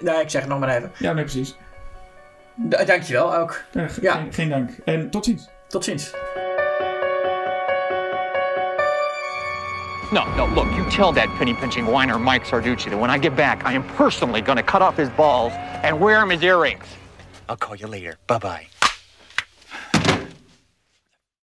[0.00, 0.90] Nee, ik zeg het nog maar even.
[0.98, 1.56] ja nee precies.
[2.68, 3.60] D- dankjewel ook.
[3.72, 4.12] Eh, ge- Ja.
[4.14, 4.70] geen, geen dank.
[4.84, 5.48] En tot ziens.
[5.68, 6.14] Tot ziens.
[10.12, 13.34] No, no, look, you tell that penny pinching whiner Mike Sarducci that when I get
[13.34, 15.52] back, I am personally going to cut off his balls
[15.82, 16.84] and wear him as earrings.
[17.48, 18.16] I'll call you later.
[18.26, 18.66] Bye bye.